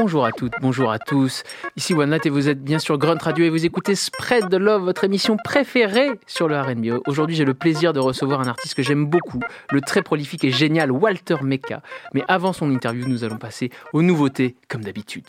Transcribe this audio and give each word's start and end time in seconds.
Bonjour 0.00 0.24
à 0.24 0.30
toutes, 0.30 0.52
bonjour 0.60 0.92
à 0.92 1.00
tous. 1.00 1.42
Ici 1.74 1.92
OneNat 1.92 2.18
et 2.24 2.30
vous 2.30 2.48
êtes 2.48 2.62
bien 2.62 2.78
sur 2.78 2.98
Grunt 2.98 3.18
Radio 3.20 3.44
et 3.44 3.50
vous 3.50 3.66
écoutez 3.66 3.96
Spread 3.96 4.48
the 4.48 4.54
Love, 4.54 4.84
votre 4.84 5.02
émission 5.02 5.36
préférée 5.42 6.08
sur 6.24 6.46
le 6.46 6.56
R&B. 6.56 7.02
Aujourd'hui, 7.08 7.34
j'ai 7.34 7.44
le 7.44 7.52
plaisir 7.52 7.92
de 7.92 7.98
recevoir 7.98 8.40
un 8.40 8.46
artiste 8.46 8.74
que 8.76 8.84
j'aime 8.84 9.06
beaucoup, 9.06 9.40
le 9.72 9.80
très 9.80 10.02
prolifique 10.02 10.44
et 10.44 10.52
génial 10.52 10.92
Walter 10.92 11.38
Mecca. 11.42 11.82
Mais 12.14 12.22
avant 12.28 12.52
son 12.52 12.70
interview, 12.70 13.08
nous 13.08 13.24
allons 13.24 13.38
passer 13.38 13.70
aux 13.92 14.02
nouveautés 14.02 14.54
comme 14.68 14.84
d'habitude. 14.84 15.26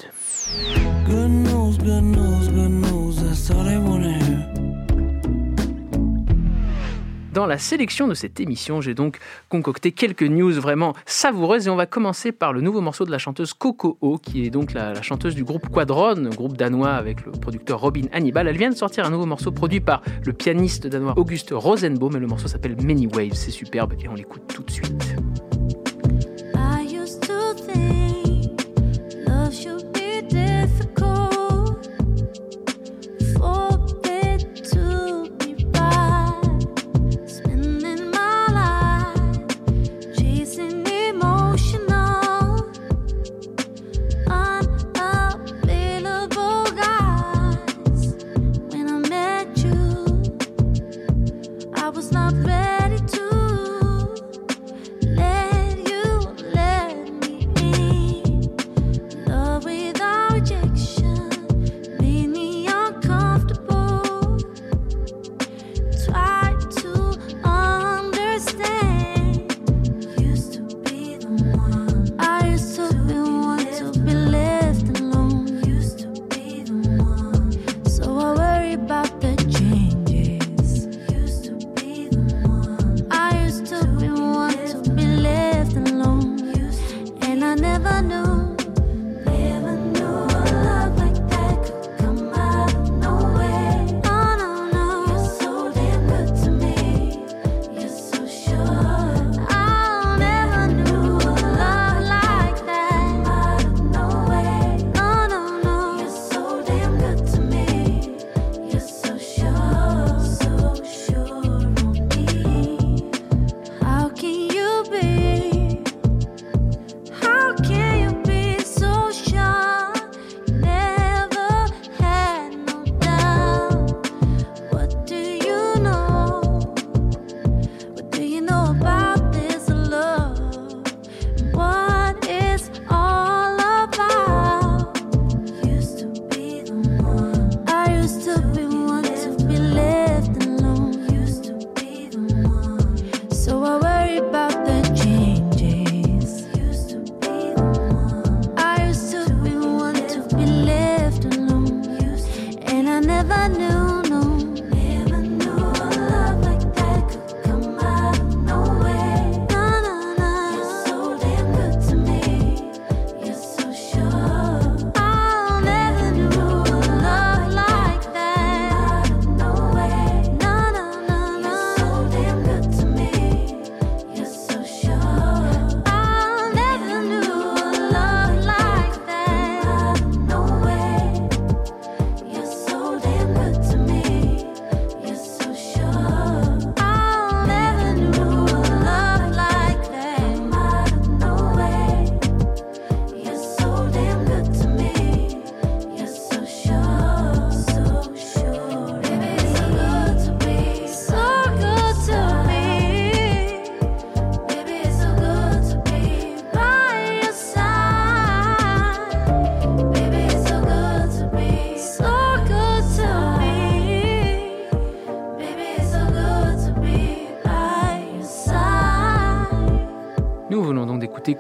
Dans 7.40 7.46
la 7.46 7.58
sélection 7.58 8.10
de 8.10 8.16
cette 8.16 8.42
émission, 8.42 8.82
j'ai 8.82 8.94
donc 8.94 9.18
concocté 9.48 9.94
quelques 9.94 10.24
news 10.24 10.52
vraiment 10.52 10.94
savoureuses 11.06 11.68
et 11.68 11.70
on 11.70 11.78
va 11.78 11.86
commencer 11.86 12.34
par 12.34 12.52
le 12.52 12.60
nouveau 12.60 12.82
morceau 12.82 13.06
de 13.06 13.12
la 13.12 13.18
chanteuse 13.18 13.54
Coco 13.54 13.98
O, 14.02 14.18
qui 14.18 14.46
est 14.46 14.50
donc 14.50 14.74
la, 14.74 15.02
chanteuse 15.02 15.36
du 15.36 15.46
groupe 15.46 15.70
Quadron, 15.70 16.32
groupe 16.36 16.58
danois 16.58 16.90
avec 16.90 17.26
le 17.26 17.32
producteur 17.32 17.80
Robin 17.80 18.08
Hannibal. 18.12 18.50
Elle 18.50 18.58
vient 18.58 18.70
de 18.70 18.76
sortir 18.76 19.06
un 19.06 19.10
nouveau 19.10 19.26
morceau 19.26 19.54
produit 19.54 19.80
par 19.80 20.02
le 20.26 20.34
pianiste 20.34 20.86
danois 20.86 21.14
Auguste 21.16 21.52
Rosenbaum 21.54 22.14
et 22.18 22.20
le 22.20 22.28
morceau 22.28 22.50
s'appelle 22.50 22.76
Many 22.84 23.08
Waves. 23.08 23.36
C'est 23.36 23.52
superbe 23.52 23.94
et 24.04 24.10
on 24.10 24.16
l'écoute 24.16 24.44
tout 24.54 24.64
de 24.64 24.72
suite. 24.72 25.16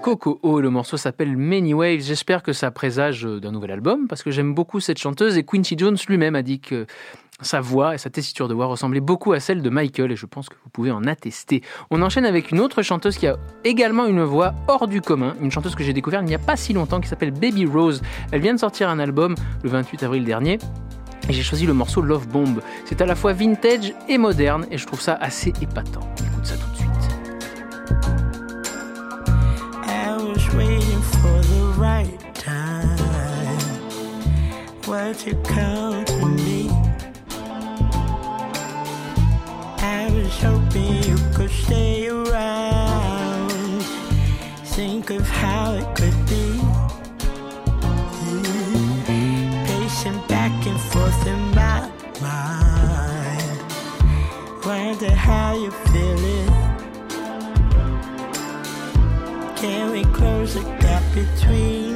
Le 0.09 0.69
morceau 0.69 0.97
s'appelle 0.97 1.37
Many 1.37 1.75
Waves. 1.75 2.01
J'espère 2.01 2.41
que 2.41 2.51
ça 2.51 2.71
présage 2.71 3.27
euh, 3.27 3.39
d'un 3.39 3.51
nouvel 3.51 3.69
album 3.69 4.07
parce 4.07 4.23
que 4.23 4.31
j'aime 4.31 4.55
beaucoup 4.55 4.79
cette 4.79 4.97
chanteuse 4.97 5.37
et 5.37 5.43
Quincy 5.43 5.75
Jones 5.77 5.97
lui-même 6.07 6.33
a 6.33 6.41
dit 6.41 6.59
que 6.59 6.87
sa 7.41 7.61
voix 7.61 7.93
et 7.93 7.99
sa 7.99 8.09
tessiture 8.09 8.47
de 8.47 8.55
voix 8.55 8.65
ressemblaient 8.65 9.01
beaucoup 9.01 9.33
à 9.33 9.39
celle 9.39 9.61
de 9.61 9.69
Michael 9.69 10.11
et 10.11 10.15
je 10.15 10.25
pense 10.25 10.49
que 10.49 10.55
vous 10.63 10.69
pouvez 10.71 10.89
en 10.89 11.03
attester. 11.03 11.61
On 11.91 12.01
enchaîne 12.01 12.25
avec 12.25 12.49
une 12.49 12.59
autre 12.59 12.81
chanteuse 12.81 13.17
qui 13.17 13.27
a 13.27 13.37
également 13.63 14.07
une 14.07 14.23
voix 14.23 14.55
hors 14.67 14.87
du 14.87 14.99
commun, 14.99 15.35
une 15.41 15.51
chanteuse 15.51 15.75
que 15.75 15.83
j'ai 15.83 15.93
découverte 15.93 16.23
il 16.23 16.29
n'y 16.29 16.35
a 16.35 16.39
pas 16.39 16.55
si 16.55 16.73
longtemps 16.73 17.01
qui 17.01 17.07
s'appelle 17.07 17.31
Baby 17.31 17.67
Rose. 17.67 18.01
Elle 18.31 18.41
vient 18.41 18.55
de 18.55 18.59
sortir 18.59 18.89
un 18.89 18.97
album 18.97 19.35
le 19.63 19.69
28 19.69 20.01
avril 20.01 20.25
dernier. 20.25 20.57
Et 21.29 21.33
j'ai 21.33 21.43
choisi 21.43 21.67
le 21.67 21.73
morceau 21.73 22.01
Love 22.01 22.27
Bomb. 22.27 22.61
C'est 22.85 22.99
à 23.01 23.05
la 23.05 23.13
fois 23.13 23.33
vintage 23.33 23.93
et 24.07 24.17
moderne 24.17 24.65
et 24.71 24.79
je 24.79 24.87
trouve 24.87 25.01
ça 25.01 25.13
assez 25.13 25.53
épatant. 25.61 26.01
Écoute 26.17 26.45
ça 26.45 26.55
tout 26.55 26.71
de 26.71 26.75
suite. 26.77 28.18
Why'd 34.99 35.25
you 35.25 35.35
come 35.43 36.03
to 36.03 36.25
me? 36.25 36.69
I 39.79 40.11
was 40.13 40.33
hoping 40.43 41.03
you 41.03 41.17
could 41.33 41.49
stay 41.49 42.09
around. 42.09 43.81
Think 44.75 45.09
of 45.11 45.25
how 45.25 45.75
it 45.75 45.87
could 45.95 46.19
be. 46.27 46.59
Mm-hmm. 48.27 49.65
Pacing 49.67 50.21
back 50.27 50.67
and 50.67 50.79
forth 50.91 51.27
in 51.27 51.39
my 51.55 51.89
mind. 52.21 53.59
Wonder 54.65 55.15
how 55.15 55.55
you 55.55 55.71
feel 55.71 56.23
it. 56.39 56.51
Can 59.55 59.91
we 59.91 60.03
close 60.13 60.55
the 60.55 60.63
gap 60.81 61.03
between 61.15 61.88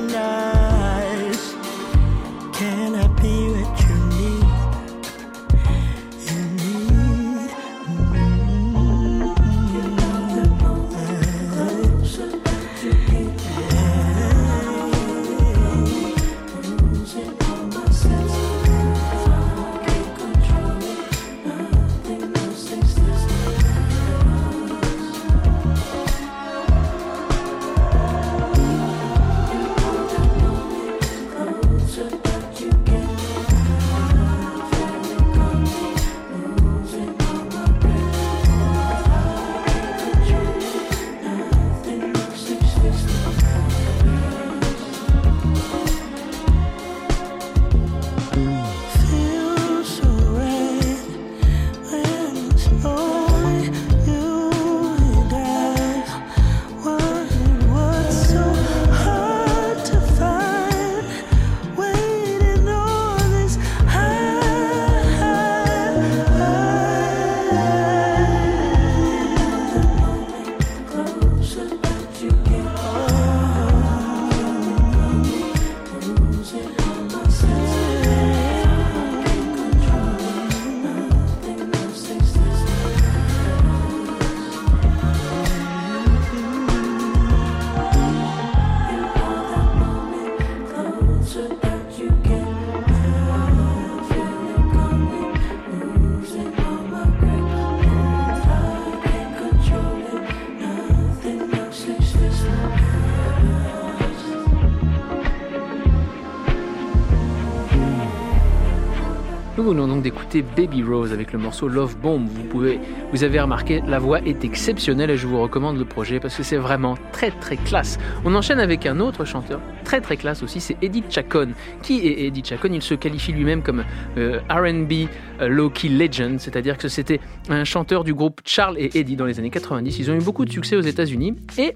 Nous 109.73 109.81
venons 109.81 109.95
donc 109.95 110.03
d'écouter 110.03 110.43
Baby 110.43 110.83
Rose 110.83 111.11
avec 111.13 111.33
le 111.33 111.39
morceau 111.39 111.67
Love 111.67 111.97
Bomb. 111.97 112.27
Vous 112.27 112.43
pouvez, 112.43 112.79
vous 113.11 113.23
avez 113.23 113.41
remarqué, 113.41 113.81
la 113.87 113.97
voix 113.97 114.19
est 114.21 114.45
exceptionnelle 114.45 115.09
et 115.09 115.17
je 115.17 115.25
vous 115.25 115.41
recommande 115.41 115.79
le 115.79 115.85
projet 115.85 116.19
parce 116.19 116.35
que 116.35 116.43
c'est 116.43 116.57
vraiment 116.57 116.95
très 117.11 117.31
très 117.31 117.57
classe. 117.57 117.97
On 118.23 118.35
enchaîne 118.35 118.59
avec 118.59 118.85
un 118.85 118.99
autre 118.99 119.25
chanteur 119.25 119.59
très 119.83 119.99
très 119.99 120.15
classe 120.15 120.43
aussi, 120.43 120.61
c'est 120.61 120.77
Eddie 120.83 121.03
Chacon. 121.09 121.53
Qui 121.81 122.07
est 122.07 122.27
Eddie 122.27 122.43
Chacon? 122.45 122.69
Il 122.71 122.83
se 122.83 122.93
qualifie 122.93 123.31
lui-même 123.31 123.63
comme 123.63 123.83
euh, 124.19 124.41
R&B 124.47 125.09
euh, 125.41 125.47
low-key 125.47 125.89
legend, 125.89 126.39
c'est-à-dire 126.39 126.77
que 126.77 126.87
c'était 126.87 127.19
un 127.49 127.63
chanteur 127.63 128.03
du 128.03 128.13
groupe 128.13 128.41
Charles 128.45 128.77
et 128.77 128.99
Eddie 128.99 129.15
dans 129.15 129.25
les 129.25 129.39
années 129.39 129.49
90. 129.49 129.97
Ils 129.97 130.11
ont 130.11 130.15
eu 130.15 130.21
beaucoup 130.21 130.45
de 130.45 130.51
succès 130.51 130.75
aux 130.75 130.81
États-Unis 130.81 131.33
et 131.57 131.73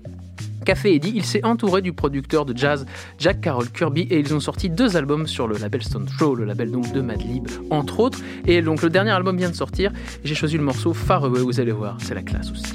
Café 0.67 0.95
Eddie, 0.95 1.13
il 1.15 1.23
s'est 1.23 1.45
entouré 1.45 1.81
du 1.81 1.93
producteur 1.93 2.43
de 2.43 2.55
jazz 2.55 2.85
Jack 3.19 3.39
Carroll 3.39 3.69
Kirby 3.69 4.01
et 4.01 4.19
ils 4.19 4.33
ont 4.33 4.41
sorti 4.41 4.69
deux 4.69 4.97
albums 4.97 5.25
sur 5.25 5.47
le 5.47 5.55
label 5.57 5.81
Stone 5.81 6.05
Throw, 6.17 6.35
le 6.35 6.43
label 6.43 6.71
donc 6.71 6.91
de 6.91 6.99
Madlib 6.99 7.47
entre 7.69 8.01
autres. 8.01 8.19
Et 8.45 8.61
donc 8.61 8.81
le 8.81 8.89
dernier 8.89 9.11
album 9.11 9.37
vient 9.37 9.49
de 9.49 9.55
sortir. 9.55 9.93
J'ai 10.25 10.35
choisi 10.35 10.57
le 10.57 10.63
morceau 10.63 10.93
Far 10.93 11.23
Away, 11.23 11.39
vous 11.39 11.61
allez 11.61 11.71
voir, 11.71 11.95
c'est 12.01 12.15
la 12.15 12.21
classe 12.21 12.51
aussi. 12.51 12.73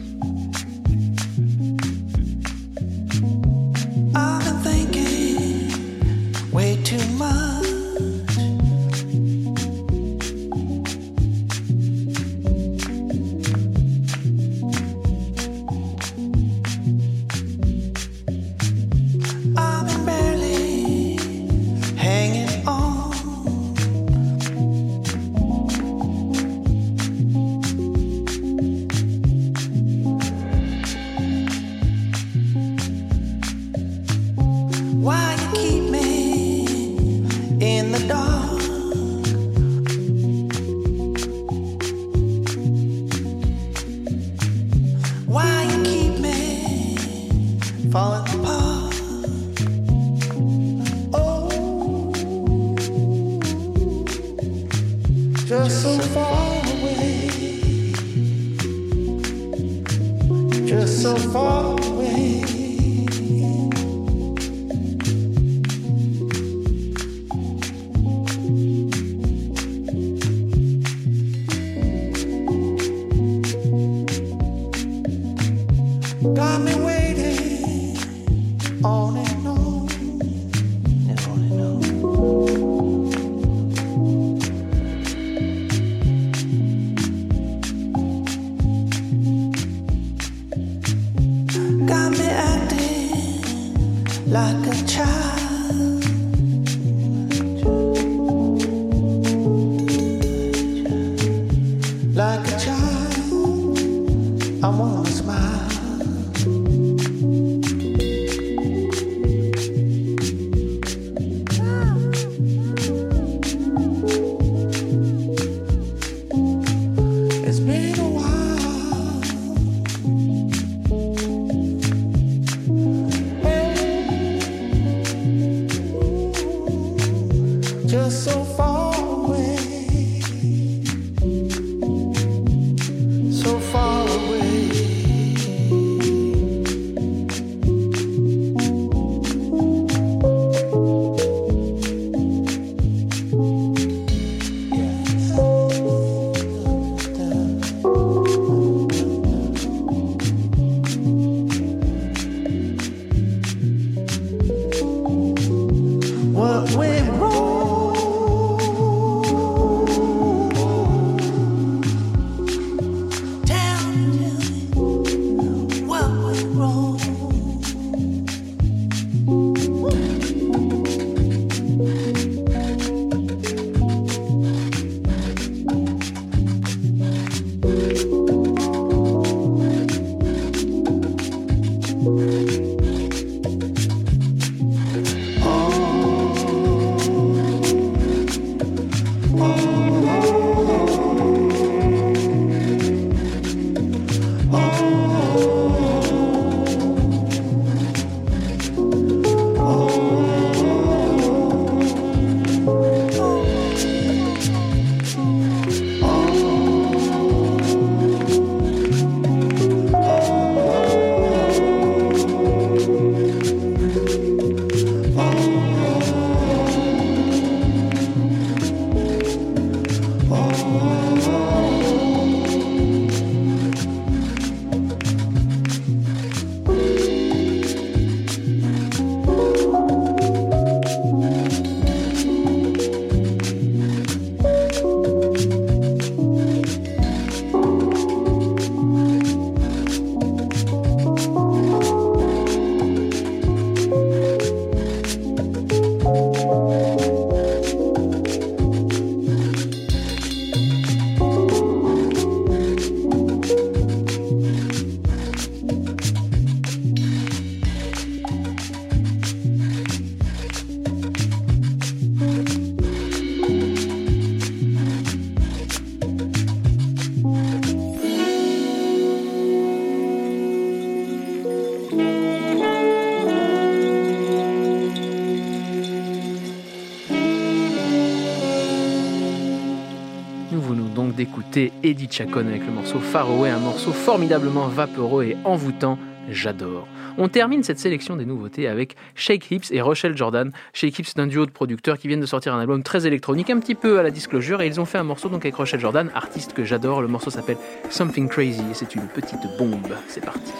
Eddie 281.57 282.09
Chacon 282.11 282.47
avec 282.47 282.65
le 282.65 282.73
morceau 282.73 282.99
Far 282.99 283.31
Away, 283.31 283.51
un 283.51 283.59
morceau 283.59 283.93
formidablement 283.93 284.69
vaporeux 284.69 285.25
et 285.25 285.37
envoûtant. 285.45 285.99
J'adore. 286.31 286.87
On 287.19 287.29
termine 287.29 287.65
cette 287.65 287.81
sélection 287.81 288.17
des 288.17 288.25
nouveautés 288.25 288.69
avec 288.69 288.95
Shake 289.17 289.51
Hips 289.51 289.73
et 289.73 289.81
Rochelle 289.81 290.17
Jordan. 290.17 290.53
Shake 290.73 291.01
Hips, 291.01 291.09
c'est 291.09 291.21
un 291.21 291.27
duo 291.27 291.47
de 291.47 291.51
producteurs 291.51 291.99
qui 291.99 292.07
viennent 292.07 292.21
de 292.21 292.27
sortir 292.27 292.55
un 292.55 292.61
album 292.61 292.83
très 292.83 293.07
électronique, 293.07 293.51
un 293.51 293.59
petit 293.59 293.75
peu 293.75 293.99
à 293.99 294.03
la 294.03 294.11
disclosure, 294.11 294.63
et 294.63 294.67
ils 294.67 294.81
ont 294.81 294.85
fait 294.85 294.99
un 294.99 295.03
morceau 295.03 295.29
donc 295.29 295.45
avec 295.45 295.57
Rochelle 295.57 295.81
Jordan, 295.81 296.11
artiste 296.15 296.53
que 296.53 296.65
j'adore. 296.65 297.03
Le 297.03 297.09
morceau 297.09 297.31
s'appelle 297.31 297.59
Something 297.91 298.29
Crazy 298.29 298.63
et 298.71 298.75
c'est 298.75 298.95
une 298.95 299.09
petite 299.09 299.43
bombe. 299.59 299.95
C'est 300.09 300.25
parti. 300.25 300.53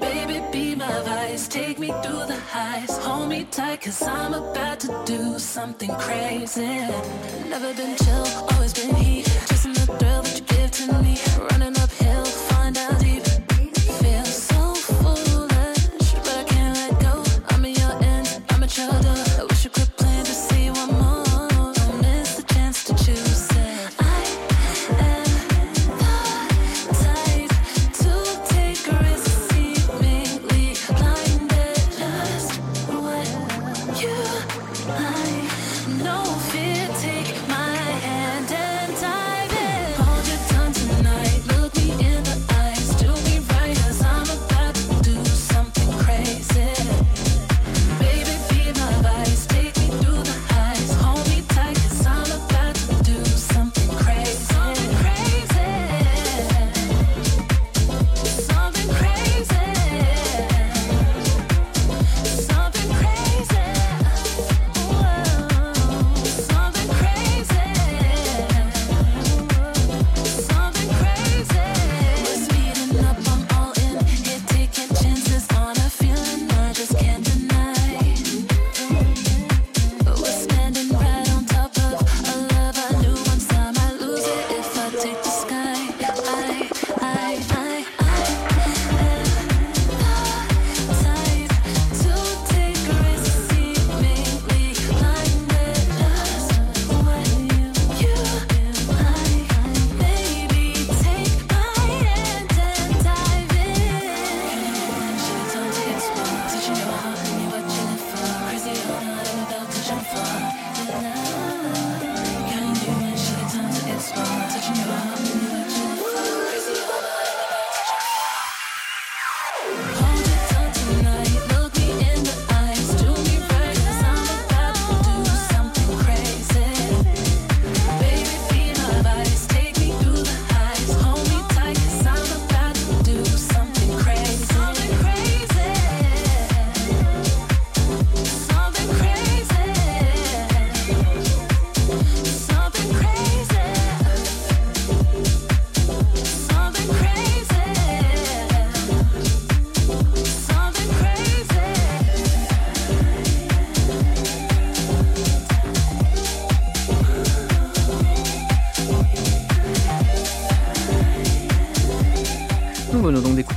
Baby, 0.00 0.40
be 0.52 0.74
my 0.74 1.00
vice. 1.02 1.48
Take 1.48 1.78
me 1.78 1.88
through 2.02 2.26
the 2.26 2.38
highs. 2.52 2.96
Hold 2.98 3.28
me 3.28 3.44
tight, 3.44 3.80
cause 3.82 4.02
I'm 4.02 4.34
about 4.34 4.80
to 4.80 5.02
do 5.04 5.38
something 5.38 5.90
crazy. 5.96 6.66
Never 7.48 7.74
been 7.74 7.96
chill, 7.96 8.26
always 8.52 8.72
been 8.74 8.94
heat. 8.96 9.24
Chasing 9.48 9.74
the 9.74 9.86
thrill 9.98 10.22
that 10.22 10.34
you 10.38 10.46
give 10.46 10.70
to 10.70 11.02
me. 11.02 11.18
Running 11.50 11.76
uphill, 11.78 12.24
find 12.24 12.76
out 12.78 13.00
deep. 13.00 13.27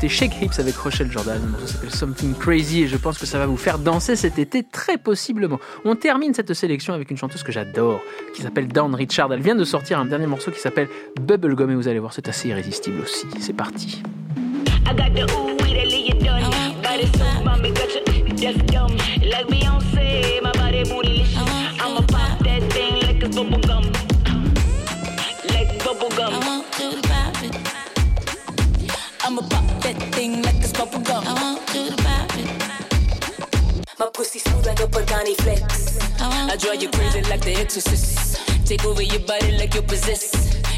Shake 0.10 0.42
Hips 0.42 0.60
avec 0.60 0.76
Rochelle 0.76 1.12
Jordan. 1.12 1.42
Ça 1.62 1.74
s'appelle 1.74 1.92
Something 1.92 2.36
Crazy 2.36 2.84
et 2.84 2.88
je 2.88 2.98
pense 2.98 3.18
que 3.18 3.26
ça 3.26 3.38
va 3.38 3.46
vous 3.46 3.58
faire 3.58 3.80
danser 3.80 4.16
cet 4.16 4.40
été 4.40 4.64
très 4.64 4.98
possiblement. 4.98 5.60
On 5.86 5.96
termine 5.96 6.34
cette 6.34 6.54
sélection 6.54 6.94
avec 6.94 7.12
une 7.12 7.18
chanteuse 7.18 7.44
que 7.44 7.52
j'adore 7.52 8.02
qui 8.36 8.42
s'appelle 8.42 8.68
Dawn 8.68 8.96
Richard. 8.96 9.32
Elle 9.34 9.42
vient 9.42 9.56
de 9.56 9.64
sortir 9.64 10.00
un 10.00 10.06
dernier 10.06 10.28
morceau 10.28 10.52
qui 10.52 10.60
s'appelle 10.60 10.88
Bubblegum 11.20 11.72
et 11.72 11.76
vous 11.76 11.88
allez 11.88 12.00
voir, 12.00 12.14
c'est 12.14 12.28
assez 12.28 12.50
irrésistible 12.50 13.02
aussi. 13.02 13.28
C'est 13.40 13.54
parti. 13.54 14.02
A 34.68 34.88
Pagani 34.88 35.36
flex. 35.42 36.00
I 36.20 36.56
draw 36.56 36.74
you 36.74 36.90
crazy 36.90 37.22
like 37.24 37.42
the 37.42 37.56
exorcist. 37.56 38.40
Take 38.66 38.86
over 38.86 39.02
your 39.02 39.20
body 39.22 39.58
like 39.58 39.74
you're 39.74 39.84
possessed. 39.84 40.36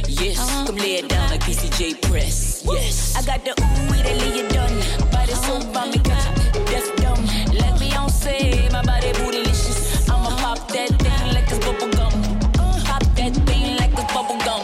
Yes, 0.08 0.38
come 0.66 0.76
lay 0.78 0.96
it 0.96 1.10
down 1.10 1.30
like 1.30 1.42
PCJ 1.42 2.02
press. 2.02 2.64
Yes, 2.66 3.16
I 3.16 3.22
got 3.26 3.44
the 3.44 3.52
ooh, 3.52 3.92
we 3.92 4.02
that 4.02 4.16
lay 4.18 4.38
you 4.38 4.48
done. 4.50 4.76
Body 5.12 5.34
so 5.34 5.60
bomb, 5.74 5.92
got 5.92 6.24
you 6.56 6.66
deaf 6.66 6.96
dumb. 6.98 7.26
Like 7.56 7.76
Beyonce, 7.82 8.72
my 8.72 8.84
body 8.84 9.12
bootylicious. 9.20 10.10
I'ma 10.10 10.30
pop 10.38 10.68
that 10.70 10.90
thing 10.90 11.34
like 11.34 11.50
it's 11.52 11.60
bubble 11.60 11.90
gum. 11.92 12.14
Pop 12.86 13.04
that 13.16 13.34
thing 13.48 13.78
like 13.78 13.92
it's 13.92 14.14
bubble 14.14 14.38
gum. 14.48 14.64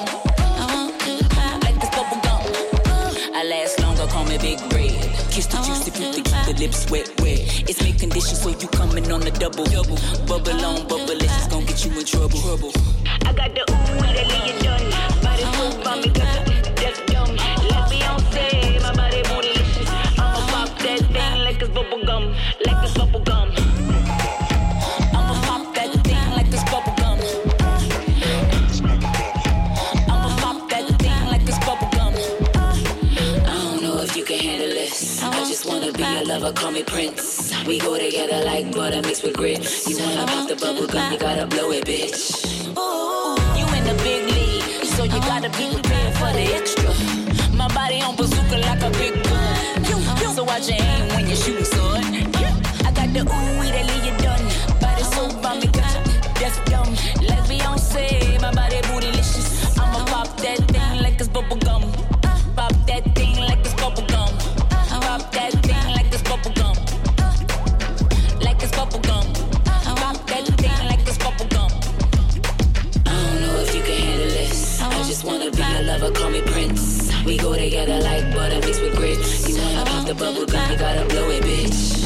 Like 1.62 1.76
it's 1.76 1.90
bubble 1.96 2.22
gum. 2.24 2.42
I 3.36 3.44
last 3.44 3.80
longer, 3.82 4.08
call 4.08 4.26
me 4.26 4.38
Big 4.38 4.60
Red. 4.74 4.96
Kiss 5.32 5.48
the 5.48 5.58
juicy 5.58 5.92
fruit 5.92 6.14
to 6.14 6.22
keep 6.22 6.46
the 6.46 6.56
lips 6.60 6.90
wet, 6.90 7.10
wet. 7.22 7.39
It's 7.70 7.84
mid 7.84 8.00
condition, 8.00 8.36
so 8.36 8.50
you 8.50 8.68
coming 8.70 9.12
on 9.12 9.20
the 9.22 9.30
double. 9.30 9.64
double. 9.66 9.96
Bubble 10.26 10.66
on, 10.66 10.88
bubble, 10.88 11.22
it's 11.22 11.48
gonna 11.50 11.68
get 11.68 11.86
you 11.86 11.92
in 12.00 12.04
trouble. 12.04 12.42
trouble. 12.42 12.72
I 13.28 13.32
got 13.32 13.54
the 13.54 13.62
ooh, 13.62 14.02
that 14.10 14.26
lay 14.26 14.42
you 14.50 14.58
done. 14.66 14.90
Body 15.22 15.46
so 15.54 15.70
bomb, 15.86 16.02
got 16.18 16.50
you 16.50 16.74
deaf 16.74 16.98
dumb. 17.06 17.36
Like 17.70 17.86
Beyonce, 17.94 18.82
my 18.82 18.92
body 18.98 19.22
bootylicious. 19.22 19.86
I'ma 20.18 20.42
pop 20.50 20.80
that 20.80 21.00
thing 21.14 21.44
like 21.46 21.62
it's 21.62 21.70
bubble 21.70 22.04
gum. 22.04 22.34
Like 22.66 22.84
it's 22.84 22.98
bubble 22.98 23.20
gum. 23.20 23.52
I'ma 25.14 25.36
pop 25.46 25.76
that 25.76 25.94
thing 26.10 26.32
like 26.34 26.48
it's 26.50 26.66
bubble 26.74 26.96
gum. 26.98 27.20
I'ma 30.10 30.30
pop 30.42 30.70
that 30.72 30.90
thing 30.98 31.26
like 31.30 31.46
it's 31.46 31.60
bubble 31.60 31.90
gum. 31.94 32.14
I 33.46 33.54
don't 33.62 33.84
know 33.84 34.02
if 34.02 34.18
you 34.18 34.26
can 34.26 34.40
handle 34.40 34.70
this. 34.70 35.22
I 35.22 35.46
just 35.46 35.68
wanna 35.68 35.92
be 35.92 36.02
your 36.02 36.26
lover, 36.26 36.52
call 36.52 36.72
me 36.72 36.82
Prince. 36.82 37.49
We 37.70 37.78
go 37.78 38.00
together 38.00 38.44
like 38.46 38.74
butter 38.74 39.00
mixed 39.04 39.22
with 39.22 39.38
grit. 39.38 39.60
You 39.88 40.00
wanna 40.00 40.24
uh-huh. 40.24 40.26
pop 40.26 40.50
the 40.50 40.56
bubble 40.56 40.88
gum, 40.88 41.14
you 41.14 41.20
gotta 41.20 41.46
blow 41.46 41.70
it, 41.70 41.86
bitch. 41.86 42.66
You 42.66 43.66
in 43.78 43.84
the 43.84 43.94
big 44.02 44.26
league, 44.26 44.86
so 44.86 45.04
you 45.04 45.20
gotta 45.20 45.50
be 45.50 45.72
prepared 45.72 46.16
for 46.16 46.34
the 46.34 46.50
extra. 46.58 46.90
My 47.56 47.68
body 47.68 48.02
on 48.02 48.16
bazooka 48.16 48.58
like 48.58 48.82
a 48.82 48.90
big 48.98 49.24
gun. 49.24 49.86
So 50.34 50.46
watch 50.46 50.68
your 50.68 50.82
We 77.80 77.86
go 77.86 77.94
together 77.94 78.04
like 78.04 78.36
butter 78.36 78.60
mixed 78.60 78.82
with 78.82 78.96
grits. 78.96 79.48
You 79.48 79.56
wanna 79.56 79.86
pop 79.86 80.06
the 80.06 80.14
bubble 80.14 80.46
gum, 80.46 80.72
you 80.72 80.78
gotta 80.78 81.06
blow 81.06 81.30
it, 81.30 81.44
bitch. 81.44 81.99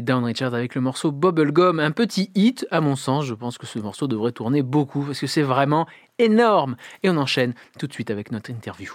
D'écouter 0.00 0.02
Down 0.02 0.54
avec 0.54 0.74
le 0.74 0.80
morceau 0.80 1.12
Bubblegum, 1.12 1.80
un 1.80 1.90
petit 1.90 2.30
hit 2.34 2.66
à 2.70 2.80
mon 2.80 2.96
sens. 2.96 3.24
Je 3.24 3.34
pense 3.34 3.58
que 3.58 3.66
ce 3.66 3.78
morceau 3.78 4.06
devrait 4.06 4.32
tourner 4.32 4.62
beaucoup 4.62 5.02
parce 5.02 5.20
que 5.20 5.26
c'est 5.26 5.42
vraiment 5.42 5.86
énorme. 6.18 6.76
Et 7.02 7.10
on 7.10 7.16
enchaîne 7.16 7.54
tout 7.78 7.86
de 7.86 7.92
suite 7.92 8.10
avec 8.10 8.32
notre 8.32 8.50
interview. 8.50 8.92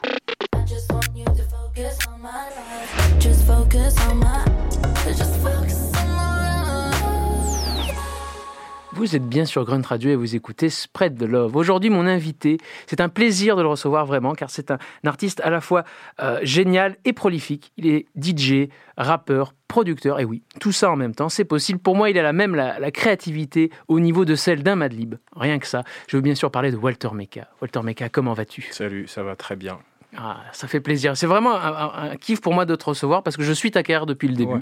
Vous 8.96 9.16
êtes 9.16 9.28
bien 9.28 9.46
sur 9.46 9.66
Grunt 9.66 9.82
Radio 9.86 10.12
et 10.12 10.16
vous 10.16 10.36
écoutez 10.36 10.70
Spread 10.70 11.18
the 11.18 11.24
Love. 11.24 11.56
Aujourd'hui, 11.56 11.90
mon 11.90 12.06
invité, 12.06 12.58
c'est 12.86 13.02
un 13.02 13.10
plaisir 13.10 13.56
de 13.56 13.62
le 13.64 13.68
recevoir 13.68 14.06
vraiment 14.06 14.34
car 14.34 14.50
c'est 14.52 14.70
un, 14.72 14.78
artiste 15.04 15.42
à 15.44 15.50
la 15.50 15.62
fois 15.62 15.84
euh, 16.22 16.40
génial 16.44 16.96
et 17.04 17.12
prolifique. 17.12 17.72
Il 17.78 17.88
est 17.88 18.06
DJ, 18.16 18.70
rappeur, 18.96 19.54
producteur, 19.68 20.20
et 20.20 20.26
oui, 20.26 20.44
tout 20.60 20.72
ça 20.72 20.92
en 20.92 20.96
même 20.96 21.16
temps, 21.16 21.28
c'est 21.30 21.44
possible. 21.44 21.80
Pour 21.80 21.96
moi, 21.96 22.12
il 22.12 22.20
a 22.20 22.22
la 22.24 22.34
même 22.34 22.54
la, 22.56 22.80
la 22.80 22.92
créativité 22.92 23.72
au 23.88 24.00
niveau 24.00 24.26
de 24.26 24.36
celle 24.36 24.62
d'un 24.62 24.76
Madlib. 24.76 25.16
Rien 25.36 25.58
que 25.58 25.68
ça. 25.68 25.84
Je 26.08 26.16
veux 26.16 26.22
bien 26.22 26.36
sûr 26.36 26.52
parler 26.52 26.72
de 26.72 26.78
Walter 26.78 27.10
Meka. 27.14 27.48
Walter 27.62 27.82
Meka, 27.82 28.10
comment 28.10 28.34
vas-tu? 28.34 28.68
Salut, 28.72 29.08
ça 29.08 29.24
va 29.24 29.36
très 29.36 29.56
bien. 29.56 29.80
Ah, 30.16 30.38
ça 30.52 30.68
fait 30.68 30.80
plaisir. 30.80 31.18
C'est 31.18 31.26
vraiment 31.26 31.56
un, 31.56 31.74
un- 31.74 32.12
un 32.12 32.16
kiff 32.18 32.40
pour 32.40 32.54
moi 32.54 32.66
de 32.66 32.76
te 32.76 32.86
recevoir 32.86 33.24
parce 33.24 33.36
que 33.36 33.42
je 33.42 33.52
suis 33.52 33.72
ta 33.72 33.82
carrière 33.82 34.06
depuis 34.06 34.28
le 34.28 34.36
début. 34.36 34.54
Ouais. 34.54 34.60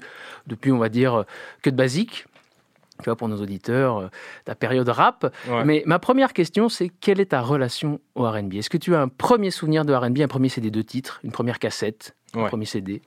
Depuis, 0.47 0.71
on 0.71 0.77
va 0.77 0.87
dire, 0.87 1.13
euh, 1.13 1.23
que 1.61 1.69
de 1.69 1.75
basique. 1.75 2.25
Tu 3.01 3.09
vois, 3.09 3.15
pour 3.15 3.27
nos 3.27 3.41
auditeurs, 3.41 3.97
euh, 3.97 4.07
ta 4.45 4.55
période 4.55 4.87
rap. 4.89 5.33
Ouais. 5.49 5.65
Mais 5.65 5.83
ma 5.85 5.99
première 5.99 6.33
question, 6.33 6.69
c'est 6.69 6.89
quelle 6.89 7.19
est 7.19 7.27
ta 7.27 7.41
relation 7.41 7.99
au 8.15 8.29
RB 8.29 8.55
Est-ce 8.55 8.69
que 8.69 8.77
tu 8.77 8.95
as 8.95 9.01
un 9.01 9.07
premier 9.07 9.51
souvenir 9.51 9.85
de 9.85 9.93
RB, 9.93 10.19
un 10.19 10.27
premier 10.27 10.49
CD 10.49 10.71
de 10.71 10.81
titre, 10.81 11.19
une 11.23 11.31
première 11.31 11.59
cassette, 11.59 12.15
un 12.33 12.45
premier 12.45 12.65
CD 12.65 13.01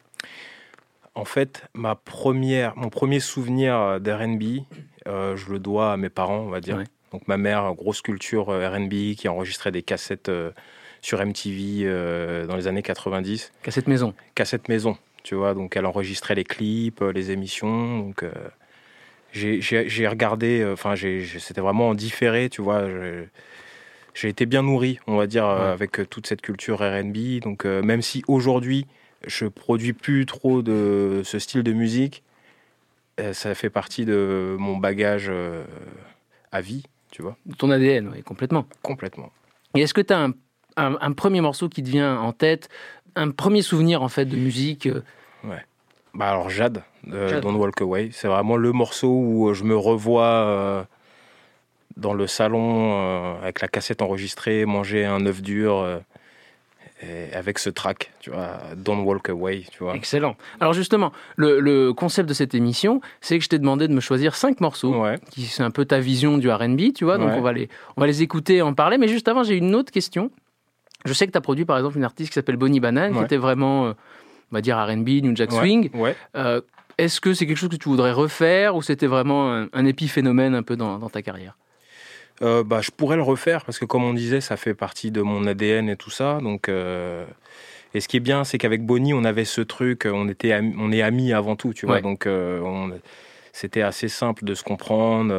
En 1.14 1.24
fait, 1.24 1.64
ma 1.74 1.94
première, 1.94 2.76
mon 2.76 2.90
premier 2.90 3.20
souvenir 3.20 4.00
d'R&B, 4.00 4.64
euh, 5.07 5.37
je 5.37 5.50
le 5.50 5.59
dois 5.59 5.92
à 5.92 5.96
mes 5.96 6.11
parents, 6.11 6.38
on 6.38 6.50
va 6.50 6.61
dire. 6.61 6.76
Ouais. 6.76 6.85
Donc 7.12 7.28
ma 7.28 7.37
mère, 7.37 7.72
grosse 7.74 8.02
culture 8.02 8.48
euh, 8.48 8.68
R&B, 8.68 9.14
qui 9.16 9.28
enregistrait 9.28 9.70
des 9.70 9.83
cassettes 9.83 10.28
euh, 10.28 10.50
sur 11.04 11.24
MTV 11.24 11.83
euh, 11.85 12.46
dans 12.46 12.57
les 12.57 12.66
années 12.66 12.83
90. 12.83 13.52
Cassette 13.62 13.87
maison. 13.87 14.14
Cassette 14.35 14.68
maison, 14.68 14.96
tu 15.22 15.35
vois. 15.35 15.54
Donc 15.54 15.76
elle 15.76 15.87
enregistrait 15.87 16.35
les 16.35 16.44
clips, 16.44 17.02
euh, 17.02 17.12
les 17.12 17.30
émissions. 17.30 17.98
Donc 17.98 18.22
euh, 18.22 18.33
j'ai- 19.35 20.07
regardé, 20.09 20.61
euh, 20.61 20.73
enfin 20.75 20.94
c'était 20.97 21.61
vraiment 21.61 21.90
en 21.90 21.94
différé, 21.94 22.49
tu 22.49 22.62
vois. 22.62 22.85
J'ai 24.14 24.29
été 24.29 24.47
bien 24.47 24.62
nourri, 24.62 25.01
on 25.09 25.16
va 25.16 25.27
dire, 25.27 25.44
euh, 25.47 25.66
Ouais. 25.66 25.73
avec 25.73 25.99
euh, 26.01 26.07
toute 26.07 26.27
cette 26.27 26.40
culture 26.40 26.79
R&B. 26.79 27.40
Donc 27.42 27.66
euh, 27.66 27.83
même 27.83 28.01
si 28.01 28.23
aujourd'hui 28.29 28.87
je 29.27 29.47
produis 29.47 29.92
plus 29.92 30.25
trop 30.27 30.62
de 30.62 31.23
ce 31.25 31.38
style 31.38 31.62
de 31.64 31.73
musique, 31.73 32.23
ça 33.33 33.55
fait 33.55 33.70
partie 33.70 34.05
de 34.05 34.57
mon 34.59 34.77
bagage 34.77 35.27
euh, 35.29 35.64
à 36.53 36.61
vie, 36.61 36.85
tu 37.11 37.23
vois, 37.23 37.37
ton 37.59 37.70
ADN, 37.70 38.09
oui, 38.14 38.23
complètement. 38.23 38.66
complètement. 38.83 39.33
Et 39.75 39.81
est-ce 39.83 39.94
que 39.94 40.01
tu 40.01 40.12
as 40.12 40.18
un, 40.20 40.31
un- 40.77 40.99
un 41.01 41.12
premier 41.12 41.40
morceau 41.40 41.68
qui 41.68 41.83
te 41.83 41.88
vient 41.90 42.18
en 42.18 42.33
tête 42.33 42.68
un 43.16 43.31
premier 43.31 43.62
souvenir 43.62 44.03
en 44.03 44.09
fait 44.09 44.25
de 44.27 44.37
musique 44.37 44.87
euh, 44.87 45.03
Bah 46.14 46.31
alors 46.31 46.48
Jade, 46.50 46.83
euh, 47.12 47.29
Jade. 47.29 47.42
Don't 47.42 47.57
Walk 47.57 47.81
Away, 47.81 48.11
c'est 48.12 48.29
vraiment 48.29 48.57
le 48.57 48.70
morceau 48.72 49.09
où 49.09 49.48
euh, 49.48 49.55
je 49.55 49.64
me 49.64 49.77
revois 49.77 50.24
euh, 50.24 50.83
dans 51.96 52.14
le 52.14 52.27
salon 52.27 52.92
euh, 53.00 53.42
avec 53.42 53.61
la 53.61 53.68
cassette 53.68 54.00
enregistrée, 54.03 54.64
manger 54.64 55.05
un 55.05 55.27
œuf 55.27 55.42
dur 55.42 56.00
et 57.03 57.35
avec 57.35 57.59
ce 57.59 57.68
track, 57.68 58.12
tu 58.20 58.31
vois, 58.31 58.59
Don't 58.77 59.00
Walk 59.05 59.29
Away, 59.29 59.64
tu 59.70 59.83
vois. 59.83 59.94
Excellent. 59.96 60.37
Alors 60.61 60.72
justement, 60.72 61.12
le, 61.37 61.59
le 61.61 61.92
concept 61.92 62.29
de 62.29 62.35
cette 62.35 62.55
émission, 62.55 63.00
c'est 63.20 63.37
que 63.37 63.44
je 63.44 63.48
t'ai 63.48 63.59
demandé 63.59 63.88
de 63.88 63.92
me 63.92 64.00
choisir 64.00 64.37
cinq 64.37 64.61
morceaux, 64.61 64.94
Ouais, 65.03 65.18
qui 65.31 65.42
c'est 65.46 65.64
un 65.64 65.70
peu 65.72 65.85
ta 65.85 65.98
vision 65.98 66.38
du 66.38 66.48
R&B, 66.50 66.92
tu 66.94 67.05
vois. 67.05 67.18
Donc 67.18 67.31
Ouais. 67.31 67.35
on 67.37 67.42
va 67.42 67.53
les, 67.53 67.68
on 67.96 68.00
va 68.00 68.07
les 68.07 68.22
écouter, 68.22 68.57
et 68.57 68.62
en 68.62 68.72
parler. 68.72 68.96
Mais 68.98 69.09
juste 69.09 69.27
avant, 69.29 69.42
j'ai 69.42 69.57
une 69.57 69.74
autre 69.74 69.90
question. 69.92 70.31
Je 71.05 71.12
sais 71.12 71.27
que 71.27 71.33
tu 71.33 71.37
as 71.38 71.42
produit 71.42 71.64
par 71.66 71.77
exemple 71.77 71.98
une 71.98 72.05
artiste 72.05 72.31
qui 72.31 72.35
s'appelle 72.35 72.57
Bonnie 72.57 72.81
Banane, 72.81 73.12
qui 73.14 73.22
était 73.22 73.37
vraiment, 73.37 73.92
on 74.55 74.57
va 74.57 74.61
dire 74.61 74.79
R&B, 74.79 75.09
New 75.25 75.35
Jack 75.35 75.51
Swing. 75.51 75.90
Ouais. 75.95 76.14
Euh, 76.37 76.61
Est-ce 76.97 77.21
que 77.21 77.35
c'est 77.35 77.45
quelque 77.45 77.57
chose 77.59 77.71
que 77.71 77.75
tu 77.77 77.88
voudrais 77.88 78.12
refaire 78.12 78.77
ou 78.77 78.83
c'était 78.83 79.09
vraiment 79.09 79.53
un, 79.53 79.67
un 79.73 79.85
épiphénomène 79.85 80.55
un 80.55 80.62
peu 80.62 80.77
dans, 80.77 80.97
dans 81.01 81.11
ta 81.11 81.23
carrière? 81.23 81.57
Euh, 82.43 82.62
bah, 82.62 82.81
je 82.83 82.90
pourrais 82.93 83.17
le 83.17 83.23
refaire 83.23 83.64
parce 83.64 83.81
que, 83.81 83.85
comme 83.85 84.05
on 84.05 84.14
disait, 84.14 84.40
ça 84.40 84.57
fait 84.57 84.75
partie 84.75 85.11
de 85.11 85.23
mon 85.23 85.45
ADN 85.47 85.88
et 85.88 85.97
tout 85.97 86.11
ça. 86.11 86.38
Donc, 86.40 86.69
euh, 86.69 87.25
et 87.95 88.01
ce 88.01 88.07
qui 88.07 88.17
est 88.19 88.21
bien, 88.21 88.45
c'est 88.45 88.59
qu'avec 88.59 88.87
Bonnie, 88.87 89.12
on 89.12 89.25
avait 89.25 89.45
ce 89.45 89.61
truc, 89.61 90.07
on 90.09 90.29
était, 90.29 90.55
on 90.79 90.93
est 90.93 91.03
amis 91.03 91.33
avant 91.33 91.57
tout, 91.57 91.73
tu 91.75 91.85
vois. 91.87 91.97
Ouais. 91.97 92.03
Donc, 92.03 92.27
euh, 92.27 92.61
on- 92.61 92.93
c'était 93.53 93.83
assez 93.83 94.07
simple 94.09 94.45
de 94.45 94.55
se 94.55 94.62
comprendre. 94.62 95.35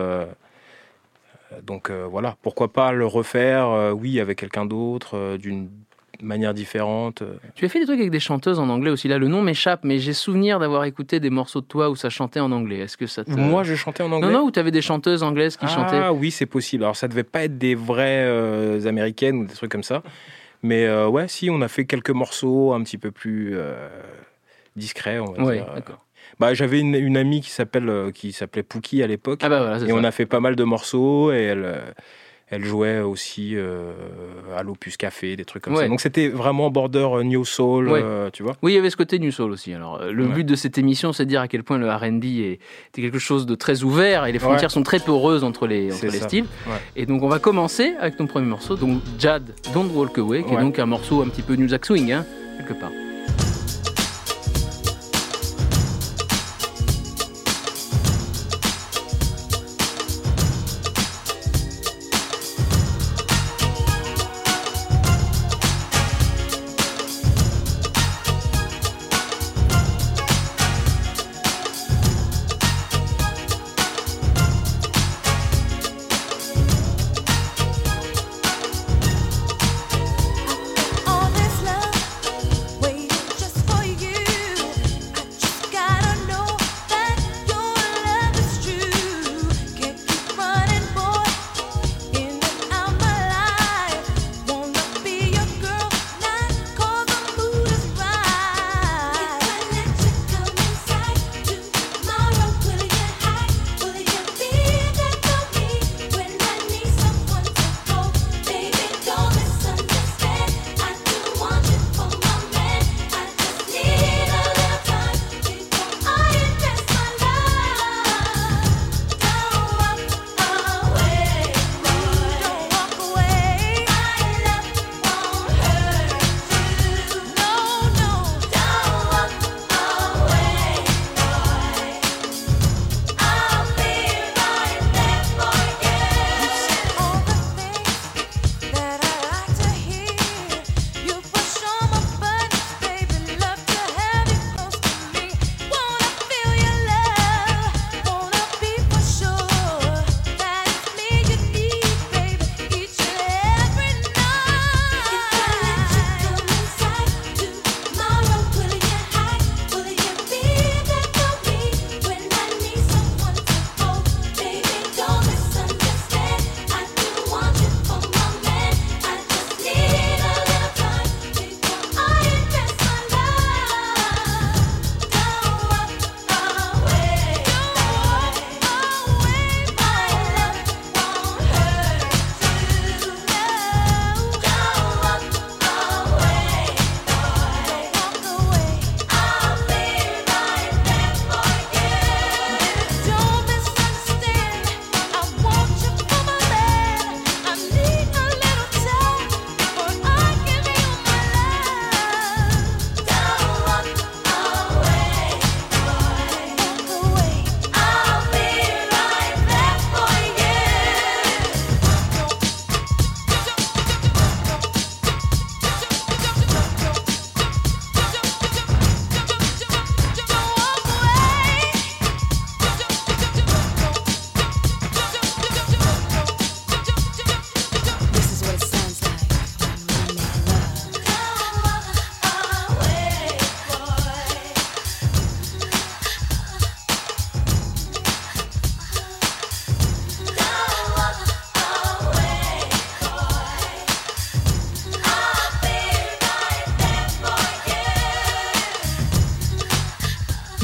donc 1.64 1.90
voilà, 1.90 2.36
pourquoi 2.42 2.72
pas 2.74 2.92
le 2.92 3.06
refaire, 3.06 3.94
oui, 3.96 4.20
avec 4.20 4.40
quelqu'un 4.40 4.66
d'autre, 4.66 5.16
euh, 5.16 5.38
d'une 6.26 6.30
manière 6.30 6.54
différente. 6.56 7.22
euh. 7.22 7.36
Tu 7.54 7.66
as 7.66 7.70
fait 7.70 7.80
des 7.80 7.86
trucs 7.86 8.00
avec 8.00 8.10
des 8.12 8.20
chanteuses 8.20 8.60
en 8.60 8.68
anglais 8.70 8.90
aussi. 8.90 9.08
Là, 9.08 9.20
le 9.20 9.28
nom 9.28 9.44
m'échappe, 9.44 9.82
mais 9.84 10.00
j'ai 10.00 10.14
souvenir 10.14 10.58
d'avoir 10.60 10.84
écouté 10.86 11.20
des 11.20 11.30
morceaux 11.30 11.62
de 11.62 11.66
toi 11.68 11.90
où 11.92 11.96
ça 11.96 12.10
chantait 12.10 12.40
en 12.40 12.52
anglais. 12.52 12.80
Est-ce 12.80 12.98
que 12.98 13.06
ça 13.06 13.24
te... 13.24 13.30
Moi, 13.30 13.64
je 13.64 13.76
chantais 13.76 14.02
en 14.02 14.12
anglais. 14.12 14.32
Non, 14.32 14.40
non, 14.40 14.46
où 14.46 14.52
tu 14.52 14.60
avais 14.60 14.72
des 14.72 14.82
chanteuses 14.82 15.22
anglaises 15.22 15.56
qui 15.56 15.66
ah 15.66 15.70
chantaient. 15.70 16.10
oui, 16.10 16.32
c'est 16.32 16.48
possible. 16.48 16.84
Alors 16.84 16.96
ça 16.96 17.08
devait 17.08 17.24
pas 17.24 17.44
être 17.44 17.58
des 17.60 17.76
vraies 17.76 18.26
euh, 18.26 18.88
américaines 18.88 19.38
ou 19.38 19.46
des 19.46 19.54
trucs 19.54 19.72
comme 19.72 19.84
ça. 19.84 20.02
Mais 20.64 20.86
euh, 20.86 21.08
ouais, 21.08 21.28
si, 21.28 21.50
on 21.52 21.62
a 21.62 21.68
fait 21.68 21.86
quelques 21.86 22.10
morceaux 22.10 22.74
un 22.74 22.82
petit 22.82 22.98
peu 22.98 23.12
plus 23.12 23.52
euh, 23.54 23.88
discrets, 24.76 25.20
on 25.20 25.32
va 25.34 25.44
Ouais, 25.44 25.58
dire. 25.58 25.72
d'accord. 25.76 26.02
Bah, 26.40 26.56
j'avais 26.56 26.80
une, 26.80 26.96
une 26.96 27.18
amie 27.18 27.40
qui 27.42 27.52
s'appelle 27.52 28.12
qui 28.16 28.34
s'appelait 28.34 28.64
Pookie 28.64 29.04
à 29.04 29.08
l'époque. 29.08 29.42
Ah 29.44 29.48
bah 29.50 29.60
voilà, 29.62 29.78
et 29.78 29.88
ça. 29.88 29.94
on 29.94 30.04
a 30.04 30.12
fait 30.12 30.26
pas 30.26 30.40
mal 30.40 30.56
de 30.56 30.64
morceaux 30.64 31.32
et 31.32 31.44
elle, 31.44 31.82
elle 32.48 32.64
jouait 32.64 33.00
aussi 33.00 33.54
euh, 33.56 33.92
à 34.56 34.62
l'Opus 34.64 34.98
Café, 34.98 35.36
des 35.36 35.46
trucs 35.46 35.64
comme 35.64 35.74
Ouais. 35.74 35.84
ça. 35.84 35.88
Donc 35.88 36.00
c'était 36.00 36.28
vraiment 36.30 36.70
border 36.70 37.08
euh, 37.12 37.24
New 37.24 37.44
Soul, 37.44 37.90
Ouais. 37.90 38.02
euh, 38.04 38.30
tu 38.32 38.44
vois. 38.44 38.56
Oui, 38.62 38.74
il 38.74 38.76
y 38.76 38.78
avait 38.78 38.90
ce 38.92 38.96
côté 38.98 39.18
New 39.20 39.32
Soul 39.32 39.52
aussi. 39.52 39.74
Alors, 39.74 40.04
le 40.04 40.26
Ouais. 40.28 40.34
but 40.34 40.44
de 40.44 40.56
cette 40.56 40.78
émission, 40.78 41.12
c'est 41.12 41.26
de 41.26 41.30
dire 41.30 41.42
à 41.42 41.48
quel 41.48 41.64
point 41.64 41.78
le 41.78 41.90
R&B 41.92 42.24
est, 42.26 42.60
était 42.90 43.02
quelque 43.02 43.18
chose 43.20 43.46
de 43.46 43.56
très 43.56 43.84
ouvert 43.84 44.26
et 44.26 44.32
les 44.32 44.40
frontières 44.40 44.72
sont 44.72 44.84
très 44.84 45.00
poreuses 45.00 45.44
entre 45.44 45.66
les, 45.68 45.92
entre 45.92 46.06
les 46.06 46.20
styles. 46.20 46.46
Et 46.96 47.06
donc, 47.06 47.24
on 47.24 47.30
va 47.30 47.40
commencer 47.40 47.94
avec 48.00 48.16
ton 48.18 48.28
premier 48.28 48.46
morceau, 48.48 48.76
donc 48.76 49.02
Jad, 49.20 49.44
Don't 49.74 49.90
Walk 49.94 50.18
Away, 50.18 50.44
qui 50.44 50.54
est 50.54 50.62
donc 50.62 50.78
un 50.80 50.86
morceau 50.86 51.22
un 51.22 51.28
petit 51.30 51.42
peu 51.42 51.56
New 51.56 51.68
Jack 51.68 51.86
Swing, 51.86 52.12
hein, 52.12 52.26
quelque 52.58 52.80
part. 52.80 52.92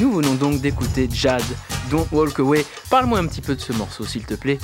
Nous 0.01 0.11
venons 0.11 0.33
donc 0.33 0.59
d'écouter 0.61 1.07
Jad, 1.11 1.43
Don't 1.91 2.07
Walk 2.11 2.39
Away. 2.39 2.65
Parle-moi 2.89 3.19
un 3.19 3.27
petit 3.27 3.39
peu 3.41 3.53
de 3.53 3.59
ce 3.61 3.71
morceau, 3.71 4.03
s'il 4.03 4.25
te 4.25 4.33
plaît. 4.33 4.57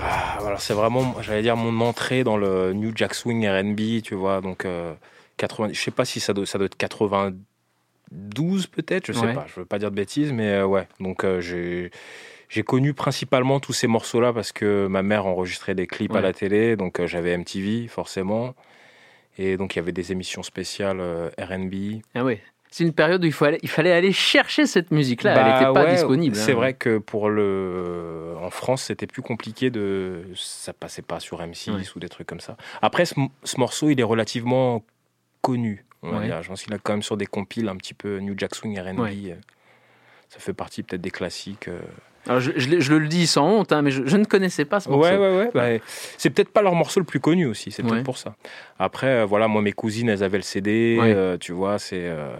Ah, 0.00 0.38
alors 0.40 0.58
c'est 0.60 0.72
vraiment, 0.72 1.14
j'allais 1.20 1.42
dire, 1.42 1.54
mon 1.54 1.86
entrée 1.86 2.24
dans 2.24 2.38
le 2.38 2.72
New 2.72 2.90
Jack 2.96 3.14
Swing 3.14 3.46
R&B, 3.46 4.00
tu 4.02 4.14
vois. 4.14 4.40
Donc, 4.40 4.64
euh, 4.64 4.94
80, 5.36 5.68
je 5.74 5.78
sais 5.80 5.90
pas 5.90 6.06
si 6.06 6.18
ça 6.18 6.32
doit, 6.32 6.46
ça 6.46 6.56
doit 6.56 6.64
être 6.64 6.76
92 6.78 8.66
peut-être, 8.68 9.06
je 9.06 9.12
sais 9.12 9.20
Ouais. 9.26 9.34
pas, 9.34 9.44
je 9.46 9.60
veux 9.60 9.66
pas 9.66 9.78
dire 9.78 9.90
de 9.90 9.96
bêtises, 9.96 10.32
mais 10.32 10.48
euh, 10.48 10.66
ouais. 10.66 10.88
Donc, 10.98 11.24
euh, 11.24 11.40
j'ai. 11.40 11.90
J'ai 12.50 12.62
connu 12.62 12.94
principalement 12.94 13.58
tous 13.58 13.72
ces 13.72 13.86
morceaux-là 13.88 14.32
parce 14.32 14.52
que 14.52 14.86
ma 14.86 15.02
mère 15.02 15.26
enregistrait 15.26 15.74
des 15.74 15.86
clips 15.88 16.12
Ouais. 16.12 16.18
à 16.18 16.20
la 16.22 16.32
télé, 16.32 16.76
donc 16.76 17.00
euh, 17.00 17.06
j'avais 17.06 17.36
MTV 17.36 17.88
forcément. 17.88 18.54
Et 19.38 19.56
donc 19.56 19.74
il 19.74 19.78
y 19.78 19.82
avait 19.82 19.92
des 19.92 20.12
émissions 20.12 20.44
spéciales 20.44 21.00
euh, 21.00 21.30
R&B. 21.40 22.02
Ah 22.14 22.22
ouais. 22.22 22.40
C'est 22.76 22.82
une 22.82 22.92
période 22.92 23.22
où 23.22 23.26
il 23.28 23.32
fallait, 23.32 23.60
il 23.62 23.68
fallait 23.68 23.92
aller 23.92 24.10
chercher 24.10 24.66
cette 24.66 24.90
musique-là. 24.90 25.30
Elle 25.30 25.36
Bah 25.44 25.60
n'était 25.60 25.72
pas 25.72 25.84
ouais, 25.84 25.92
disponible. 25.94 26.34
C'est 26.34 26.50
hein. 26.50 26.54
vrai 26.56 26.74
que 26.74 26.98
pour 26.98 27.30
le, 27.30 28.34
en 28.42 28.50
France, 28.50 28.82
c'était 28.82 29.06
plus 29.06 29.22
compliqué 29.22 29.70
de, 29.70 30.24
ça 30.34 30.72
passait 30.72 31.02
pas 31.02 31.20
sur 31.20 31.40
M6 31.40 31.70
Ouais. 31.72 31.82
ou 31.94 32.00
des 32.00 32.08
trucs 32.08 32.26
comme 32.26 32.40
ça. 32.40 32.56
Après, 32.82 33.04
ce, 33.04 33.14
ce 33.44 33.60
morceau, 33.60 33.90
il 33.90 34.00
est 34.00 34.02
relativement 34.04 34.82
connu. 35.40 35.84
On 36.02 36.10
va 36.10 36.18
Ouais. 36.18 36.26
dire. 36.26 36.42
Je 36.42 36.48
pense 36.48 36.64
qu'il 36.64 36.74
a 36.74 36.78
quand 36.78 36.94
même 36.94 37.04
sur 37.04 37.16
des 37.16 37.26
compiles 37.26 37.68
un 37.68 37.76
petit 37.76 37.94
peu 37.94 38.18
New 38.18 38.34
Jack 38.36 38.56
Swing 38.56 38.76
R&B. 38.76 38.98
Euh, 38.98 39.34
Ça 40.28 40.40
fait 40.40 40.52
partie 40.52 40.82
peut-être 40.82 41.00
des 41.00 41.12
classiques. 41.12 41.68
euh. 41.68 41.78
Alors, 42.26 42.40
je, 42.40 42.50
je- 42.56 42.80
je 42.80 42.94
le 42.94 43.06
dis 43.06 43.28
sans 43.28 43.46
honte, 43.48 43.70
hein, 43.70 43.82
mais 43.82 43.92
je, 43.92 44.02
je 44.04 44.16
ne 44.16 44.24
connaissais 44.24 44.64
pas 44.64 44.80
ce 44.80 44.88
morceau. 44.88 45.08
Ouais, 45.08 45.16
ouais, 45.16 45.36
ouais. 45.36 45.50
bah, 45.54 45.84
c'est 46.18 46.30
peut-être 46.30 46.48
pas 46.48 46.62
leur 46.62 46.74
morceau 46.74 46.98
le 46.98 47.06
plus 47.06 47.20
connu 47.20 47.46
aussi, 47.46 47.70
c'est 47.70 47.82
peut-être 47.82 47.96
Ouais. 47.98 48.02
pour 48.02 48.18
ça. 48.18 48.34
Après, 48.80 49.06
euh, 49.20 49.24
voilà, 49.26 49.46
moi, 49.46 49.62
mes 49.62 49.72
cousines, 49.72 50.08
elles 50.08 50.24
avaient 50.24 50.38
le 50.38 50.42
CD, 50.42 50.96
Ouais. 51.00 51.12
euh, 51.14 51.36
tu 51.38 51.52
vois, 51.52 51.78
c'est. 51.78 52.00
euh, 52.08 52.34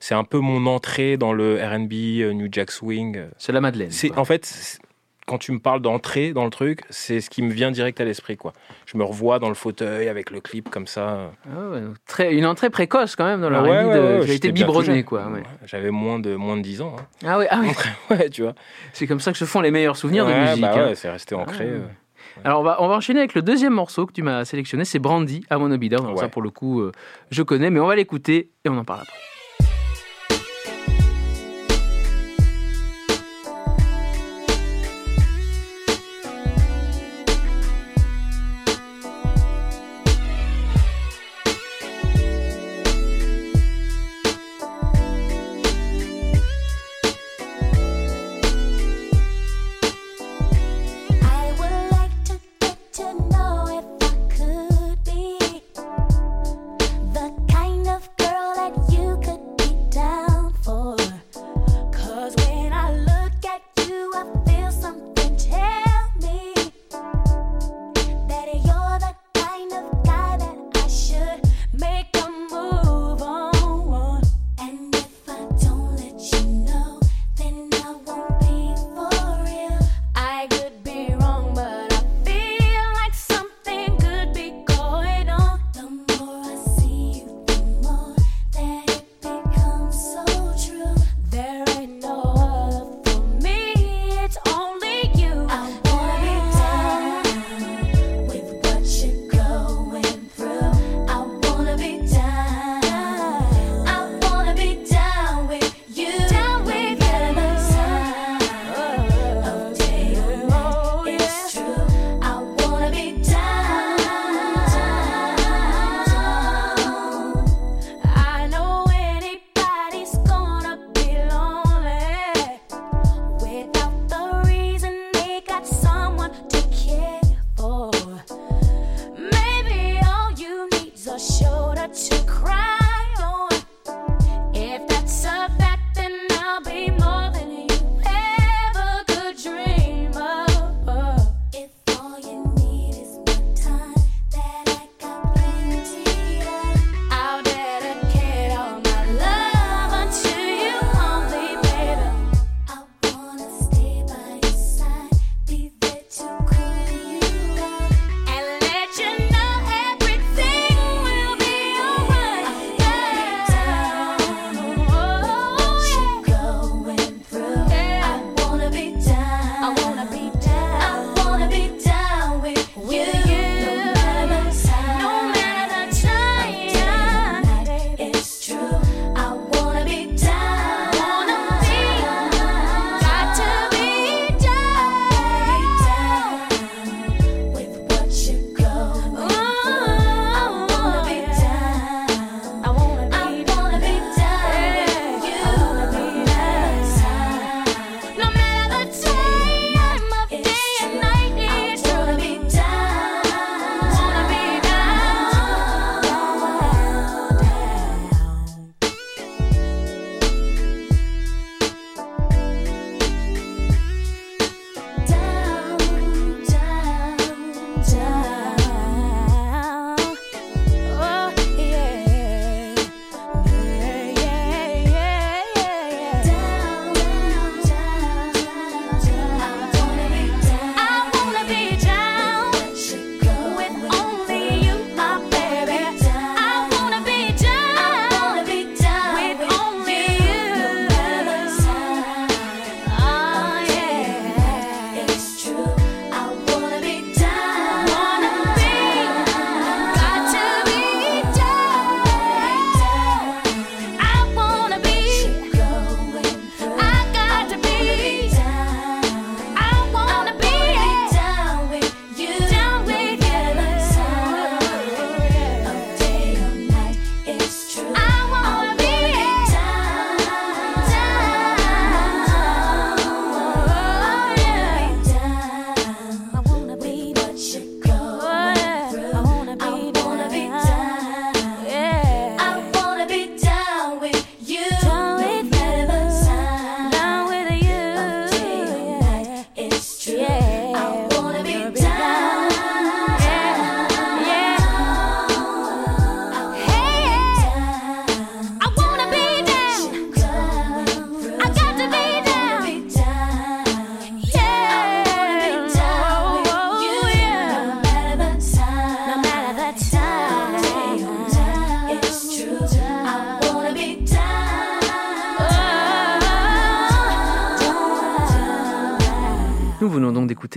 c'est 0.00 0.14
un 0.14 0.24
peu 0.24 0.38
mon 0.38 0.66
entrée 0.66 1.16
dans 1.16 1.32
le 1.32 1.56
R&B, 1.56 1.92
euh, 2.22 2.32
New 2.32 2.48
Jack 2.50 2.70
Swing. 2.70 3.16
euh. 3.16 3.26
C'est 3.38 3.52
la 3.52 3.60
Madeleine. 3.60 3.90
C'est 3.90 4.16
en 4.16 4.24
fait, 4.24 4.78
quand 5.26 5.38
tu 5.38 5.50
me 5.52 5.58
parles 5.58 5.80
d'entrée 5.80 6.32
dans 6.32 6.44
le 6.44 6.50
truc, 6.50 6.82
c'est 6.90 7.20
ce 7.20 7.30
qui 7.30 7.42
me 7.42 7.50
vient 7.52 7.70
direct 7.72 8.00
à 8.00 8.04
l'esprit, 8.04 8.36
quoi. 8.36 8.52
Je 8.86 8.96
me 8.96 9.02
revois 9.04 9.38
dans 9.40 9.48
le 9.48 9.54
fauteuil 9.56 10.08
avec 10.08 10.30
le 10.30 10.40
clip 10.40 10.70
comme 10.70 10.86
ça. 10.86 11.32
Ah 11.50 11.68
ouais, 11.70 11.80
très, 12.06 12.32
une 12.34 12.46
entrée 12.46 12.70
précoce 12.70 13.16
quand 13.16 13.24
même 13.26 13.40
dans 13.40 13.50
la 13.50 13.62
Ouais, 13.62 13.82
R&B 13.82 13.88
ouais, 13.88 13.94
de- 13.94 14.20
j'étais 14.22 14.34
été 14.36 14.52
biberonné, 14.52 15.02
quoi. 15.02 15.28
J'avais 15.64 15.90
moins 15.90 16.18
de 16.20 16.34
moins 16.36 16.56
de 16.56 16.62
10 16.62 16.82
ans. 16.82 16.94
hein. 16.98 17.04
Ah 17.26 17.38
ouais, 17.38 17.48
ah 17.50 17.60
ouais. 17.60 17.72
Ouais, 18.16 18.30
tu 18.30 18.42
vois. 18.42 18.54
c'est 18.92 19.06
comme 19.06 19.20
ça 19.20 19.32
que 19.32 19.38
se 19.38 19.44
font 19.44 19.60
les 19.60 19.70
meilleurs 19.72 19.96
souvenirs 19.96 20.26
de 20.26 20.32
musique. 20.32 20.60
bah 20.60 20.74
hein. 20.76 20.92
c'est 20.94 21.10
resté 21.10 21.34
ancré. 21.34 21.64
Ah, 21.68 21.72
euh. 21.74 21.86
Alors 22.44 22.60
on 22.60 22.64
va, 22.64 22.82
on 22.82 22.88
va 22.88 22.94
enchaîner 22.96 23.20
avec 23.20 23.34
le 23.34 23.40
deuxième 23.42 23.72
morceau 23.72 24.04
que 24.04 24.12
tu 24.12 24.22
m'as 24.22 24.44
sélectionné, 24.44 24.84
c'est 24.84 24.98
Brandy 24.98 25.42
à 25.48 25.56
Down. 25.56 26.04
Alors 26.04 26.18
ça 26.18 26.28
pour 26.28 26.42
le 26.42 26.50
coup, 26.50 26.80
euh, 26.82 26.92
je 27.30 27.42
connais, 27.42 27.70
mais 27.70 27.80
on 27.80 27.86
va 27.86 27.96
l'écouter 27.96 28.50
et 28.64 28.68
on 28.68 28.76
en 28.76 28.84
parle 28.84 29.00
après. 29.02 29.16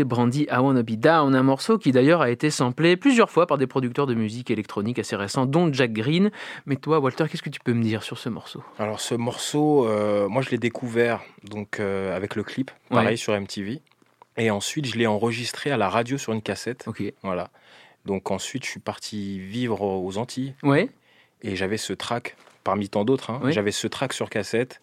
Brandy 0.03 0.47
I 0.51 0.57
Wanna 0.57 0.83
Be 0.83 0.91
Down, 0.91 1.35
un 1.35 1.43
morceau 1.43 1.77
qui 1.77 1.91
d'ailleurs 1.91 2.21
a 2.21 2.29
été 2.29 2.49
samplé 2.49 2.97
plusieurs 2.97 3.29
fois 3.29 3.47
par 3.47 3.57
des 3.57 3.67
producteurs 3.67 4.07
de 4.07 4.13
musique 4.13 4.49
électronique 4.51 4.99
assez 4.99 5.15
récents, 5.15 5.45
dont 5.45 5.71
Jack 5.71 5.91
Green. 5.93 6.31
Mais 6.65 6.75
toi, 6.75 6.99
Walter, 6.99 7.25
qu'est-ce 7.29 7.43
que 7.43 7.49
tu 7.49 7.59
peux 7.59 7.73
me 7.73 7.83
dire 7.83 8.03
sur 8.03 8.17
ce 8.17 8.29
morceau? 8.29 8.63
Alors 8.77 8.99
ce 8.99 9.15
morceau, 9.15 9.87
euh, 9.87 10.27
moi 10.29 10.41
je 10.41 10.49
l'ai 10.49 10.57
découvert 10.57 11.21
donc 11.43 11.79
euh, 11.79 12.15
avec 12.15 12.35
le 12.35 12.43
clip, 12.43 12.71
pareil 12.89 13.07
Ouais. 13.09 13.15
sur 13.17 13.33
MTV. 13.33 13.81
Et 14.37 14.51
ensuite 14.51 14.85
je 14.85 14.97
l'ai 14.97 15.07
enregistré 15.07 15.71
à 15.71 15.77
la 15.77 15.89
radio 15.89 16.17
sur 16.17 16.33
une 16.33 16.41
cassette. 16.41 16.85
Ok. 16.87 17.03
Voilà. 17.23 17.49
Donc 18.05 18.31
ensuite 18.31 18.63
je 18.65 18.69
suis 18.69 18.79
parti 18.79 19.39
vivre 19.39 19.81
aux 19.81 20.17
Antilles 20.17 20.53
Ouais, 20.63 20.89
et 21.41 21.55
j'avais 21.55 21.77
ce 21.77 21.91
track 21.93 22.35
parmi 22.63 22.87
tant 22.89 23.03
d'autres. 23.05 23.29
hein. 23.31 23.41
J'avais 23.49 23.71
ce 23.71 23.87
track 23.87 24.13
sur 24.13 24.29
cassette 24.29 24.81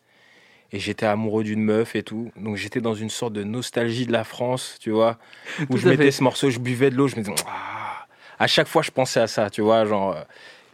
et 0.76 0.78
j'étais 0.78 1.06
amoureux 1.06 1.42
d'une 1.42 1.62
meuf 1.62 1.96
et 1.96 2.02
tout. 2.02 2.30
Donc 2.36 2.56
j'étais 2.56 2.80
dans 2.82 2.94
une 2.94 3.08
sorte 3.10 3.32
de 3.32 3.42
nostalgie 3.44 4.06
de 4.06 4.12
la 4.12 4.24
France, 4.24 4.76
tu 4.80 4.90
vois, 4.90 5.16
où 5.60 5.64
Tout 5.72 5.76
je 5.78 5.88
mettais 5.88 6.04
fait. 6.04 6.10
ce 6.10 6.22
morceau, 6.22 6.50
je 6.50 6.58
buvais 6.58 6.90
de 6.90 6.96
l'eau, 6.96 7.08
je 7.08 7.16
me 7.16 7.22
disais 7.22 7.34
Ah 7.48 8.06
à 8.38 8.46
chaque 8.46 8.68
fois 8.68 8.82
je 8.82 8.90
pensais 8.90 9.20
à 9.20 9.26
ça, 9.26 9.48
tu 9.50 9.62
vois, 9.62 9.84
genre. 9.86 10.12
euh, 10.14 10.20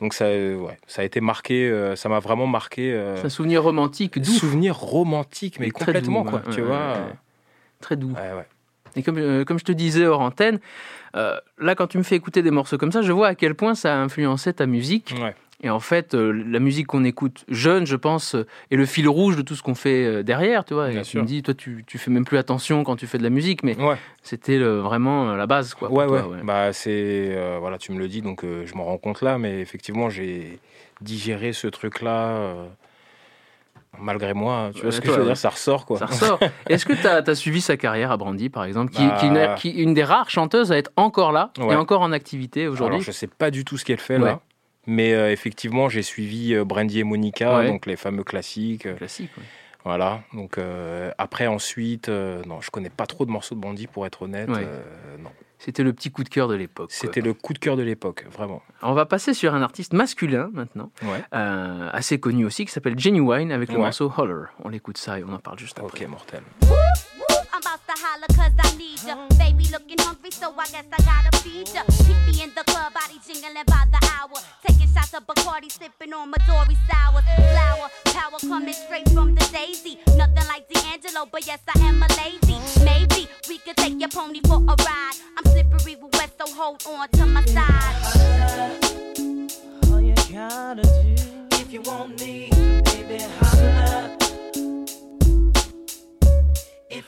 donc 0.00 0.14
ça, 0.14 0.24
euh, 0.24 0.56
ouais, 0.56 0.76
ça 0.88 1.02
a 1.02 1.04
été 1.04 1.20
marqué, 1.20 1.68
euh, 1.70 1.94
ça 1.94 2.08
m'a 2.08 2.18
vraiment 2.18 2.48
marqué. 2.48 2.92
euh, 2.92 3.16
c'est 3.18 3.26
un 3.26 3.28
souvenir 3.28 3.62
romantique 3.62 4.18
doux. 4.18 4.32
souvenir 4.32 4.76
romantique, 4.76 5.60
mais 5.60 5.70
complètement 5.70 6.24
doux, 6.24 6.30
quoi, 6.30 6.40
ouais, 6.40 6.52
tu 6.54 6.60
ouais, 6.62 6.66
vois. 6.66 6.94
Très 7.80 7.94
doux. 7.94 8.12
Et 8.96 9.02
comme, 9.04 9.18
euh, 9.18 9.44
comme 9.44 9.58
je 9.60 9.64
te 9.64 9.72
disais 9.72 10.04
hors 10.06 10.20
antenne, 10.20 10.58
euh, 11.14 11.36
là, 11.58 11.74
quand 11.76 11.86
tu 11.86 11.98
me 11.98 12.02
fais 12.02 12.16
écouter 12.16 12.42
des 12.42 12.50
morceaux 12.50 12.78
comme 12.78 12.90
ça, 12.92 13.00
je 13.02 13.12
vois 13.12 13.28
à 13.28 13.34
quel 13.36 13.54
point 13.54 13.74
ça 13.76 13.94
a 13.94 13.96
influencé 13.98 14.52
ta 14.52 14.66
musique. 14.66 15.14
Ouais. 15.22 15.34
Et 15.64 15.70
en 15.70 15.78
fait, 15.80 16.14
euh, 16.14 16.32
la 16.32 16.58
musique 16.58 16.88
qu'on 16.88 17.04
écoute 17.04 17.44
jeune, 17.48 17.86
je 17.86 17.94
pense, 17.94 18.34
euh, 18.34 18.46
est 18.72 18.76
le 18.76 18.84
fil 18.84 19.08
rouge 19.08 19.36
de 19.36 19.42
tout 19.42 19.54
ce 19.54 19.62
qu'on 19.62 19.76
fait 19.76 20.04
euh, 20.04 20.22
derrière, 20.24 20.64
tu 20.64 20.74
vois. 20.74 20.88
Et 20.90 20.94
Bien 20.94 21.02
tu 21.02 21.10
sûr. 21.10 21.22
me 21.22 21.26
dis, 21.26 21.42
toi, 21.42 21.54
tu, 21.54 21.84
tu 21.86 21.98
fais 21.98 22.10
même 22.10 22.24
plus 22.24 22.36
attention 22.38 22.82
quand 22.82 22.96
tu 22.96 23.06
fais 23.06 23.18
de 23.18 23.22
la 23.22 23.30
musique, 23.30 23.62
mais 23.62 23.76
Ouais, 23.80 23.96
c'était 24.22 24.58
vraiment 24.58 25.36
la 25.36 25.46
base, 25.46 25.74
quoi. 25.74 25.88
ouais, 25.90 26.06
toi, 26.06 26.26
ouais. 26.28 26.38
Bah 26.42 26.72
c'est, 26.72 26.90
euh, 27.30 27.58
voilà, 27.60 27.78
tu 27.78 27.92
me 27.92 27.98
le 27.98 28.08
dis, 28.08 28.22
donc 28.22 28.42
euh, 28.44 28.64
je 28.66 28.74
m'en 28.74 28.84
rends 28.84 28.98
compte 28.98 29.22
là, 29.22 29.38
mais 29.38 29.60
effectivement 29.60 30.10
j'ai 30.10 30.58
digéré 31.00 31.52
ce 31.52 31.66
truc-là 31.68 32.28
euh, 32.30 32.66
malgré 33.98 34.34
moi. 34.34 34.70
Tu 34.74 34.80
vois 34.80 34.86
Ouais, 34.90 34.92
ce 34.92 35.00
que 35.00 35.06
toi, 35.06 35.14
je 35.16 35.20
veux 35.20 35.26
dire? 35.26 35.36
Ça 35.36 35.50
ressort 35.50 35.86
quoi. 35.86 35.98
Ça 35.98 36.06
ressort. 36.06 36.40
Est-ce 36.68 36.84
que 36.86 36.92
tu 36.92 37.06
as, 37.06 37.34
suivi 37.34 37.60
sa 37.60 37.76
carrière 37.76 38.10
à 38.10 38.16
Brandy, 38.16 38.48
par 38.48 38.64
exemple, 38.64 38.92
qui, 38.92 39.06
Bah. 39.06 39.16
qui 39.18 39.26
est 39.26 39.28
une, 39.28 39.54
qui 39.56 39.68
est 39.68 39.82
une 39.82 39.94
des 39.94 40.04
rares 40.04 40.30
chanteuses 40.30 40.72
à 40.72 40.76
être 40.78 40.90
encore 40.96 41.32
là 41.32 41.52
et 41.58 41.62
Ouais. 41.62 41.74
encore 41.76 42.00
en 42.02 42.12
activité 42.12 42.68
aujourd'hui? 42.68 42.96
Alors 42.96 43.04
je 43.04 43.12
sais 43.12 43.26
pas 43.26 43.50
du 43.50 43.64
tout 43.64 43.78
ce 43.78 43.84
qu'elle 43.84 44.00
fait 44.00 44.18
Ouais. 44.18 44.30
là, 44.30 44.40
mais 44.86 45.12
euh, 45.14 45.30
effectivement 45.32 45.88
j'ai 45.88 46.02
suivi 46.02 46.54
euh, 46.54 46.64
Brandy 46.64 47.00
et 47.00 47.04
Monica, 47.04 47.58
Ouais. 47.58 47.66
donc 47.68 47.86
les 47.86 47.96
fameux 47.96 48.24
classiques. 48.24 48.86
euh, 48.86 48.94
Classique, 48.94 49.30
ouais. 49.38 49.44
Voilà. 49.84 50.22
Donc 50.32 50.58
après 51.18 51.48
ensuite, 51.48 52.08
non, 52.08 52.60
je 52.60 52.70
connais 52.70 52.88
pas 52.88 53.06
trop 53.06 53.24
de 53.26 53.32
morceaux 53.32 53.56
de 53.56 53.60
Brandy 53.60 53.88
pour 53.88 54.06
être 54.06 54.22
honnête. 54.22 54.48
Ouais. 54.48 54.64
non. 55.18 55.30
C'était 55.58 55.82
le 55.82 55.92
petit 55.92 56.10
coup 56.12 56.22
de 56.24 56.28
cœur 56.28 56.46
de 56.48 56.54
l'époque. 56.54 56.90
C'était 56.92 57.20
le 57.20 57.34
coup 57.34 57.52
de 57.52 57.58
cœur 57.58 57.76
de 57.76 57.82
l'époque, 57.82 58.24
vraiment. 58.30 58.62
On 58.82 58.94
va 58.94 59.06
passer 59.06 59.34
sur 59.34 59.54
un 59.54 59.62
artiste 59.62 59.92
masculin 59.92 60.50
maintenant, 60.52 60.90
Ouais. 61.02 61.20
euh, 61.34 61.88
assez 61.92 62.20
connu 62.20 62.44
aussi, 62.44 62.64
qui 62.64 62.70
s'appelle 62.72 62.96
Genuine 62.98 63.50
avec 63.50 63.70
le 63.70 63.76
Ouais. 63.76 63.82
morceau 63.82 64.12
Holler. 64.16 64.46
On 64.64 64.68
l'écoute 64.68 64.98
ça 64.98 65.18
et 65.18 65.24
on 65.24 65.32
en 65.32 65.38
parle 65.38 65.58
juste 65.58 65.78
après. 65.80 66.04
Ok, 66.04 66.10
mortel. 66.10 66.42
I'm 68.04 68.22
about 68.22 68.28
to 68.28 68.42
holler 68.42 68.50
cause 68.50 68.52
I 68.58 68.76
need 68.76 69.02
ya. 69.04 69.16
Baby 69.38 69.68
looking 69.70 69.98
hungry, 69.98 70.30
so 70.30 70.52
I 70.58 70.66
guess 70.66 70.84
I 70.92 71.02
gotta 71.02 71.36
feed 71.38 71.68
ya. 71.74 71.82
Keep 72.04 72.16
me 72.26 72.42
in 72.42 72.50
the 72.54 72.64
club, 72.64 72.94
body 72.94 73.20
jingling 73.26 73.64
by 73.66 73.86
the 73.90 74.00
hour. 74.18 74.40
Taking 74.66 74.88
shots 74.92 75.14
of 75.14 75.26
Bacardi, 75.26 75.70
sipping 75.70 76.12
on 76.12 76.32
Midori 76.32 76.76
sours. 76.88 77.24
Flower, 77.52 77.88
power 78.06 78.38
coming 78.40 78.74
straight 78.74 79.08
from 79.10 79.34
the 79.34 79.44
daisy. 79.52 79.98
Nothing 80.16 80.46
like 80.48 80.68
D'Angelo, 80.68 81.26
but 81.30 81.46
yes, 81.46 81.60
I 81.74 81.78
am 81.80 82.02
a 82.02 82.08
lady. 82.16 82.58
Maybe 82.84 83.28
we 83.48 83.58
could 83.58 83.76
take 83.76 83.98
your 84.00 84.08
pony 84.08 84.40
for 84.46 84.56
a 84.56 84.74
ride. 84.84 85.16
I'm 85.38 85.44
slippery 85.52 85.96
with 85.96 86.14
wet, 86.14 86.30
so 86.38 86.52
hold 86.54 86.82
on 86.86 87.08
to 87.10 87.26
my 87.26 87.44
side. 87.46 87.94
All 89.90 90.00
you 90.00 90.14
gotta 90.32 90.82
do 90.82 91.14
if 91.60 91.72
you 91.72 91.82
want 91.82 92.20
me, 92.20 92.50
baby, 92.84 93.22
holla. 93.38 93.51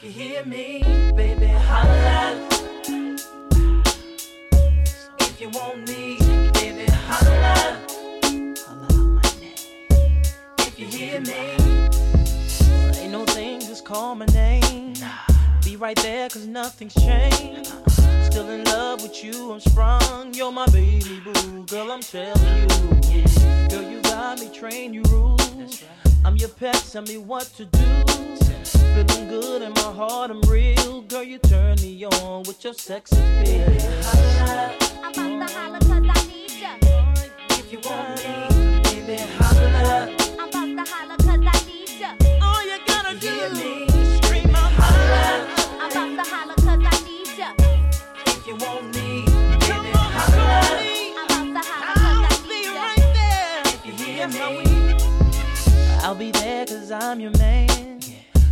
You 0.04 0.10
hear 0.10 0.44
me, 0.44 0.82
baby, 1.16 1.46
holla. 1.46 2.38
If 5.20 5.40
you 5.40 5.48
want 5.48 5.88
me, 5.88 6.18
baby, 6.52 6.84
holla. 6.90 7.78
Holla 8.66 8.84
out 8.84 8.92
my 8.92 9.22
name. 9.40 10.22
If 10.58 10.78
you 10.78 10.86
hear 10.86 11.20
me, 11.22 11.56
ain't 13.00 13.12
no 13.12 13.24
thing, 13.24 13.60
just 13.60 13.86
call 13.86 14.14
my 14.14 14.26
name. 14.26 14.92
Be 15.64 15.76
right 15.76 15.96
there, 15.96 16.28
cause 16.28 16.46
nothing's 16.46 16.94
changed. 16.94 17.72
Still 18.24 18.50
in 18.50 18.64
love 18.64 19.02
with 19.02 19.24
you, 19.24 19.52
I'm 19.52 19.60
sprung. 19.60 20.34
You're 20.34 20.52
my 20.52 20.66
baby 20.66 21.20
boo, 21.24 21.64
girl, 21.64 21.90
I'm 21.90 22.02
telling 22.02 22.70
you. 23.10 23.24
Girl, 23.70 23.90
you 23.90 24.02
got 24.02 24.38
me, 24.38 24.50
train 24.50 24.92
you 24.92 25.02
rules. 25.08 25.82
I'm 26.24 26.36
your 26.36 26.48
pet, 26.48 26.74
tell 26.90 27.02
me 27.02 27.18
what 27.18 27.44
to 27.56 27.66
do. 27.66 27.78
Feeling 28.94 29.28
good 29.28 29.62
in 29.62 29.72
my 29.74 29.92
heart, 29.92 30.30
I'm 30.30 30.40
real. 30.42 31.02
Girl, 31.02 31.22
you 31.22 31.38
turn 31.38 31.76
me 31.82 32.04
on 32.06 32.44
with 32.44 32.64
your 32.64 32.72
sex 32.72 33.12
appeal. 33.12 33.66
I'm 35.02 35.12
about 35.12 35.48
to 35.48 35.54
holler 35.54 35.78
cause 35.80 35.90
I 35.90 36.26
need 36.26 36.53
cause 56.84 56.92
I'm 56.92 57.18
your 57.18 57.30
man. 57.38 58.00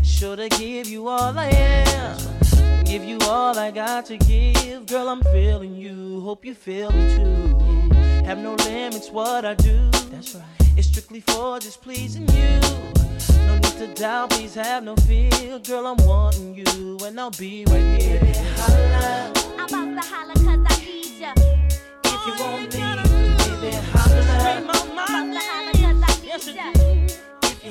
Sure 0.03 0.37
to 0.37 0.49
give 0.49 0.89
you 0.89 1.07
all 1.09 1.39
I 1.39 1.49
am. 1.49 2.85
Give 2.85 3.05
you 3.05 3.19
all 3.23 3.59
I 3.59 3.71
got 3.71 4.07
to 4.07 4.17
give. 4.17 4.87
Girl, 4.87 5.09
I'm 5.09 5.23
feeling 5.25 5.75
you. 5.75 6.21
Hope 6.23 6.43
you 6.45 6.55
feel 6.55 6.91
me 6.93 7.15
too. 7.15 7.95
Have 8.25 8.39
no 8.39 8.55
limits, 8.55 9.11
what 9.11 9.45
I 9.45 9.55
do. 9.55 9.91
That's 10.11 10.35
right. 10.35 10.45
It's 10.79 10.89
strictly 10.89 11.21
for 11.21 11.59
just 11.59 11.83
pleasing 11.83 12.27
you. 12.29 12.61
No 13.47 13.55
need 13.55 13.77
to 13.83 13.93
doubt, 13.95 14.31
please 14.31 14.55
have 14.55 14.83
no 14.83 14.97
fear. 14.97 15.59
Girl, 15.59 15.87
I'm 15.87 16.07
wanting 16.07 16.55
you, 16.55 16.99
and 17.05 17.21
I'll 17.21 17.31
be 17.33 17.67
right 17.69 18.01
here. 18.01 18.33
Holla. 18.57 19.33
I'm 19.59 19.69
about 19.69 20.03
to 20.03 20.09
holler 20.09 20.35
cause 20.35 20.67
I 20.71 20.85
need 20.85 21.21
ya. 21.21 21.33
If 22.05 22.27
you 22.27 22.45
want 22.45 22.75
me, 22.75 23.12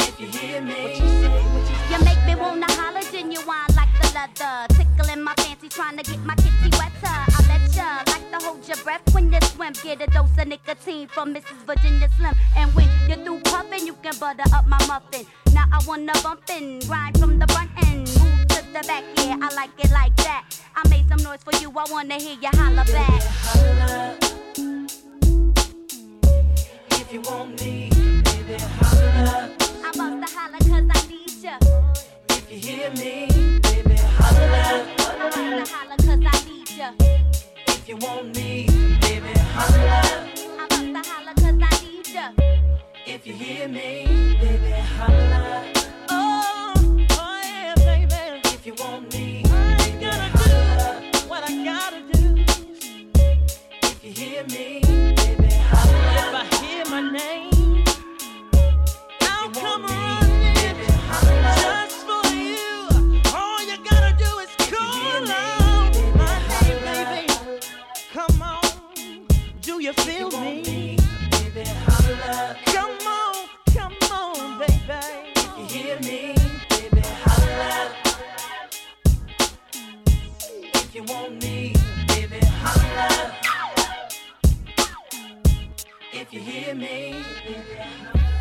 If 0.00 0.20
you 0.20 0.26
hear 0.26 0.60
me, 0.60 0.72
what 0.72 0.90
you 0.90 1.08
say, 1.20 1.42
what 1.52 1.64
you 1.68 1.96
You 1.96 2.04
make 2.04 2.22
me 2.26 2.34
wanna 2.34 2.66
genuine 3.10 3.70
like 3.76 3.92
the 4.00 4.08
leather. 4.16 4.66
Tickling 4.74 5.22
my 5.22 5.34
fancy, 5.36 5.68
trying 5.68 5.96
to 5.98 6.02
get 6.02 6.20
my 6.24 6.34
kitty 6.36 6.70
wetter. 6.78 7.16
I 7.36 7.40
let 7.48 7.76
ya 7.76 8.02
like 8.08 8.30
to 8.32 8.46
hold 8.46 8.66
your 8.66 8.78
breath 8.78 9.02
when 9.12 9.30
you 9.32 9.40
swim. 9.42 9.74
Get 9.82 10.00
a 10.00 10.06
dose 10.06 10.30
of 10.38 10.48
nicotine 10.48 11.08
from 11.08 11.34
Mrs. 11.34 11.60
Virginia 11.66 12.08
Slim. 12.16 12.34
And 12.56 12.74
when 12.74 12.88
you're 13.06 13.22
through 13.24 13.40
puffing, 13.40 13.86
you 13.86 13.94
can 14.02 14.16
butter 14.18 14.48
up 14.54 14.66
my 14.66 14.78
muffin. 14.86 15.26
Now 15.52 15.66
I 15.70 15.80
wanna 15.86 16.12
bump 16.22 16.48
and 16.50 16.84
grind 16.86 17.18
from 17.18 17.38
the 17.38 17.46
front 17.48 17.70
end. 17.84 18.08
Move 18.18 18.41
the 18.72 18.86
back, 18.86 19.04
yeah, 19.16 19.36
I 19.40 19.54
like 19.54 19.70
it 19.78 19.90
like 19.90 20.16
that. 20.16 20.44
I 20.74 20.88
made 20.88 21.06
some 21.08 21.22
noise 21.22 21.40
for 21.44 21.54
you, 21.60 21.70
I 21.70 21.84
wanna 21.90 22.14
hear 22.14 22.38
you 22.40 22.48
holler 22.52 22.84
back. 22.84 23.22
holla. 23.22 24.16
If 26.92 27.12
you 27.12 27.20
want 27.20 27.60
me, 27.60 27.90
baby, 28.24 28.56
holla. 28.80 29.50
I'm 29.84 29.94
about 29.94 30.26
to 30.26 30.34
holler 30.34 30.58
cause 30.58 30.88
I 30.90 31.08
need 31.08 31.42
ya. 31.42 31.58
If 32.30 32.50
you 32.50 32.58
hear 32.58 32.90
me, 32.92 33.60
baby, 33.60 33.96
holla. 34.16 34.86
I'm 34.98 35.20
about 35.20 35.66
to 35.66 35.74
holler 35.74 35.96
cause 35.98 36.24
I 36.32 36.48
need 36.48 36.70
ya. 36.70 36.92
If 37.68 37.88
you 37.88 37.96
want 37.96 38.34
me, 38.34 38.66
baby, 39.02 39.32
holla. 39.54 40.00
I'm 40.58 40.64
about 40.64 41.04
to 41.04 41.10
holler 41.10 41.34
cause 41.34 41.60
I 41.60 41.84
need 41.84 42.08
ya. 42.08 42.30
If 43.06 43.26
you 43.26 43.34
hear 43.34 43.68
me, 43.68 44.38
baby, 44.40 44.72
holla. 44.96 45.81
If 48.64 48.66
you 48.68 48.74
want 48.84 49.12
me, 49.12 49.42
baby, 49.42 50.04
holla. 50.04 51.02
What 51.26 51.42
I 51.50 51.64
gotta 51.64 52.00
do. 52.12 52.44
If 53.82 54.04
you 54.04 54.12
hear 54.12 54.44
me, 54.44 54.81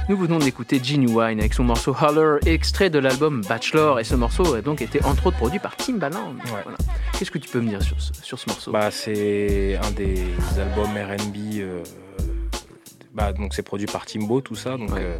Nous 0.10 0.18
venons 0.18 0.40
d'écouter 0.40 0.80
Genuine 0.84 1.40
avec 1.40 1.54
son 1.54 1.64
morceau 1.64 1.96
Holler, 2.00 2.38
extrait 2.46 2.90
de 2.90 3.00
l'album 3.00 3.42
Bachelor, 3.48 4.00
et 4.00 4.04
ce 4.04 4.16
morceau 4.16 4.54
a 4.56 4.62
donc 4.62 4.82
été 4.82 5.04
entre 5.06 5.28
autres 5.28 5.38
produit 5.38 5.60
par 5.60 5.76
Timbaland. 5.78 6.34
Voilà. 6.46 6.78
Qu'est-ce 7.18 7.32
que 7.32 7.38
tu 7.38 7.50
peux 7.50 7.62
me 7.62 7.70
dire 7.70 7.82
sur 7.82 8.00
ce, 8.02 8.12
sur 8.22 8.38
ce 8.40 8.50
morceau? 8.50 8.72
Bah, 8.72 8.92
c'est 8.92 9.78
un 9.82 9.92
des 9.92 10.26
albums 10.60 10.90
R&B. 10.96 11.60
euh, 11.60 11.84
bah, 13.14 13.32
donc 13.34 13.54
c'est 13.54 13.64
produit 13.64 13.88
par 13.88 14.06
Timbo, 14.06 14.42
tout 14.42 14.56
ça. 14.56 14.78
Donc 14.78 14.92
euh, 14.92 15.18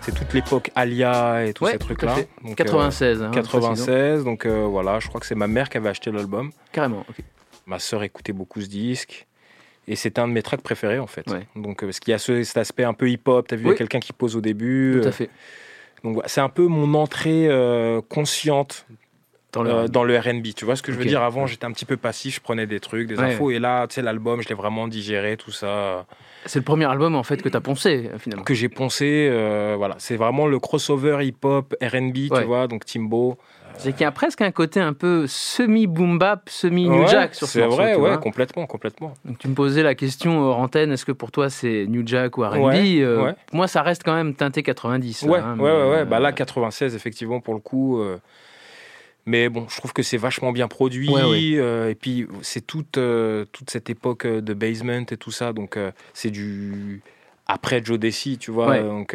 c'est 0.00 0.14
toute 0.14 0.32
l'époque 0.32 0.70
Alia 0.74 1.46
et 1.46 1.52
tous 1.54 1.64
Ouais, 1.64 1.72
ces 1.72 1.78
trucs-là. 1.78 2.14
fait. 2.16 2.28
Donc, 2.44 2.56
96, 2.56 3.22
hein, 3.22 3.30
96. 3.32 4.24
Donc 4.24 4.46
euh, 4.46 4.64
voilà, 4.66 4.98
je 5.00 5.08
crois 5.08 5.20
que 5.20 5.26
c'est 5.26 5.34
ma 5.34 5.46
mère 5.46 5.68
qui 5.68 5.76
avait 5.76 5.88
acheté 5.90 6.10
l'album. 6.10 6.50
Carrément, 6.72 7.04
ok. 7.08 7.16
Ma 7.66 7.78
sœur 7.78 8.02
écoutait 8.02 8.32
beaucoup 8.32 8.60
ce 8.60 8.66
disque. 8.66 9.26
Et 9.88 9.96
c'était 9.96 10.20
un 10.20 10.28
de 10.28 10.32
mes 10.32 10.42
tracks 10.42 10.62
préférés 10.62 10.98
en 10.98 11.06
fait. 11.06 11.28
Ouais. 11.30 11.46
Donc 11.56 11.82
euh, 11.82 11.86
parce 11.86 12.00
qu'il 12.00 12.12
y 12.12 12.14
a 12.14 12.18
ce- 12.18 12.42
cet 12.42 12.56
aspect 12.56 12.84
un 12.84 12.94
peu 12.94 13.08
hip-hop. 13.10 13.46
T'as 13.46 13.56
vu, 13.56 13.62
il 13.62 13.66
y 13.66 13.68
a 13.68 13.72
Oui. 13.72 13.76
quelqu'un 13.78 14.00
qui 14.00 14.12
pose 14.12 14.36
au 14.36 14.40
début. 14.40 14.98
Tout 15.00 15.06
à 15.06 15.08
euh, 15.08 15.12
fait. 15.12 15.30
Donc 16.02 16.20
c'est 16.26 16.40
un 16.40 16.48
peu 16.48 16.66
mon 16.66 16.94
entrée 16.94 17.46
euh, 17.48 18.00
consciente 18.08 18.86
Dans 19.52 19.62
le- 19.62 19.70
euh, 19.70 19.88
dans 19.88 20.02
le 20.04 20.18
R&B. 20.18 20.48
Tu 20.56 20.64
vois 20.64 20.74
ce 20.76 20.82
que 20.82 20.90
je 20.92 20.98
veux 20.98 21.04
dire? 21.04 21.22
Avant, 21.22 21.46
j'étais 21.46 21.64
un 21.64 21.70
petit 21.72 21.84
peu 21.84 21.96
passif, 21.96 22.34
je 22.36 22.40
prenais 22.40 22.66
des 22.66 22.80
trucs, 22.80 23.06
des 23.06 23.18
Ouais. 23.18 23.34
infos, 23.34 23.50
et 23.52 23.58
là, 23.60 23.86
tu 23.86 23.94
sais, 23.94 24.02
l'album, 24.02 24.42
je 24.42 24.48
l'ai 24.48 24.54
vraiment 24.54 24.88
digéré, 24.88 25.36
tout 25.36 25.52
ça, 25.52 26.06
C'est 26.46 26.58
le 26.58 26.64
premier 26.64 26.86
album 26.86 27.14
en 27.14 27.22
fait 27.22 27.40
que 27.40 27.48
tu 27.48 27.56
as 27.56 27.60
poncé 27.60 28.10
finalement. 28.18 28.44
que 28.44 28.52
j'ai 28.52 28.68
poncé. 28.68 29.28
euh, 29.30 29.74
voilà, 29.78 29.94
c'est 29.98 30.16
vraiment 30.16 30.46
le 30.48 30.58
crossover 30.58 31.18
hip-hop, 31.24 31.74
R&B, 31.80 32.30
tu 32.34 32.42
vois. 32.44 32.66
Donc 32.66 32.84
Timbo. 32.84 33.38
C'est 33.78 33.92
qu'il 33.92 34.02
y 34.02 34.04
a 34.04 34.12
presque 34.12 34.40
un 34.40 34.50
côté 34.50 34.80
un 34.80 34.92
peu 34.92 35.26
semi-boom 35.26 36.18
bap, 36.18 36.48
semi-new 36.48 37.02
Ouais, 37.02 37.06
jack 37.08 37.34
sur 37.34 37.46
ce 37.46 37.60
C'est 37.60 37.66
vrai, 37.66 37.94
ouais, 37.96 38.18
complètement, 38.18 38.66
complètement. 38.66 39.14
Donc 39.24 39.38
tu 39.38 39.48
me 39.48 39.54
posais 39.54 39.82
la 39.82 39.94
question 39.94 40.40
hors 40.40 40.58
antenne, 40.58 40.92
est-ce 40.92 41.04
que 41.04 41.12
pour 41.12 41.30
toi 41.32 41.50
c'est 41.50 41.86
New 41.88 42.06
Jack 42.06 42.38
ou 42.38 42.42
R&B 42.42 42.56
Ouais, 42.62 43.00
Euh, 43.00 43.24
ouais. 43.24 43.34
Pour 43.46 43.56
moi 43.56 43.68
ça 43.68 43.82
reste 43.82 44.02
quand 44.04 44.14
même 44.14 44.34
teinté 44.34 44.62
90. 44.62 45.22
Ouais, 45.24 45.38
hein, 45.38 45.58
ouais, 45.58 45.70
ouais, 45.70 45.90
ouais. 45.90 46.04
Bah 46.04 46.20
là, 46.20 46.28
euh, 46.28 46.32
96, 46.32 46.94
effectivement, 46.94 47.40
pour 47.40 47.54
le 47.54 47.60
coup. 47.60 48.00
euh, 48.00 48.16
Mais 49.26 49.48
bon, 49.48 49.66
je 49.68 49.76
trouve 49.76 49.92
que 49.92 50.02
c'est 50.02 50.18
vachement 50.18 50.52
bien 50.52 50.68
produit. 50.68 51.10
Euh, 51.58 51.90
et 51.90 51.94
puis, 51.94 52.26
c'est 52.42 52.66
toute, 52.66 52.98
euh, 52.98 53.44
toute 53.52 53.70
cette 53.70 53.90
époque 53.90 54.26
euh, 54.26 54.40
de 54.40 54.54
basement 54.54 55.04
et 55.10 55.16
tout 55.16 55.30
ça. 55.30 55.52
Donc, 55.52 55.76
euh, 55.76 55.90
c'est 56.12 56.30
du. 56.30 57.02
Après 57.46 57.82
Joe 57.84 57.98
Desi, 57.98 58.38
tu 58.38 58.50
vois. 58.50 58.78
Donc, 58.78 59.14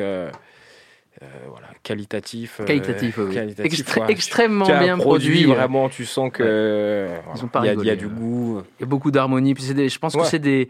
euh, 1.22 1.26
voilà, 1.50 1.68
qualitatif. 1.84 2.60
euh, 2.62 2.66
Qualitatif, 2.66 3.18
oui, 3.18 3.26
oui. 3.28 3.34
qualitatif, 3.34 3.80
Extré- 3.80 4.00
ouais. 4.02 4.12
extrêmement 4.12 4.66
Tu 4.66 4.78
bien 4.78 4.98
produit. 4.98 5.44
euh, 5.46 5.54
Vraiment, 5.54 5.90
tu 5.90 6.06
sens 6.06 6.32
que. 6.32 6.44
voilà, 6.44 7.74
il 7.74 7.86
y 7.86 7.90
a- 7.90 7.96
du 7.96 8.06
hein. 8.06 8.10
goût. 8.16 8.62
Il 8.80 8.82
y 8.82 8.84
a 8.84 8.88
beaucoup 8.88 9.12
d'harmonie. 9.12 9.54
Puis 9.54 9.64
c'est 9.64 9.74
des- 9.74 9.90
je 9.90 10.00
pense 10.00 10.16
que 10.16 10.24
c'est 10.26 10.40
des, 10.40 10.70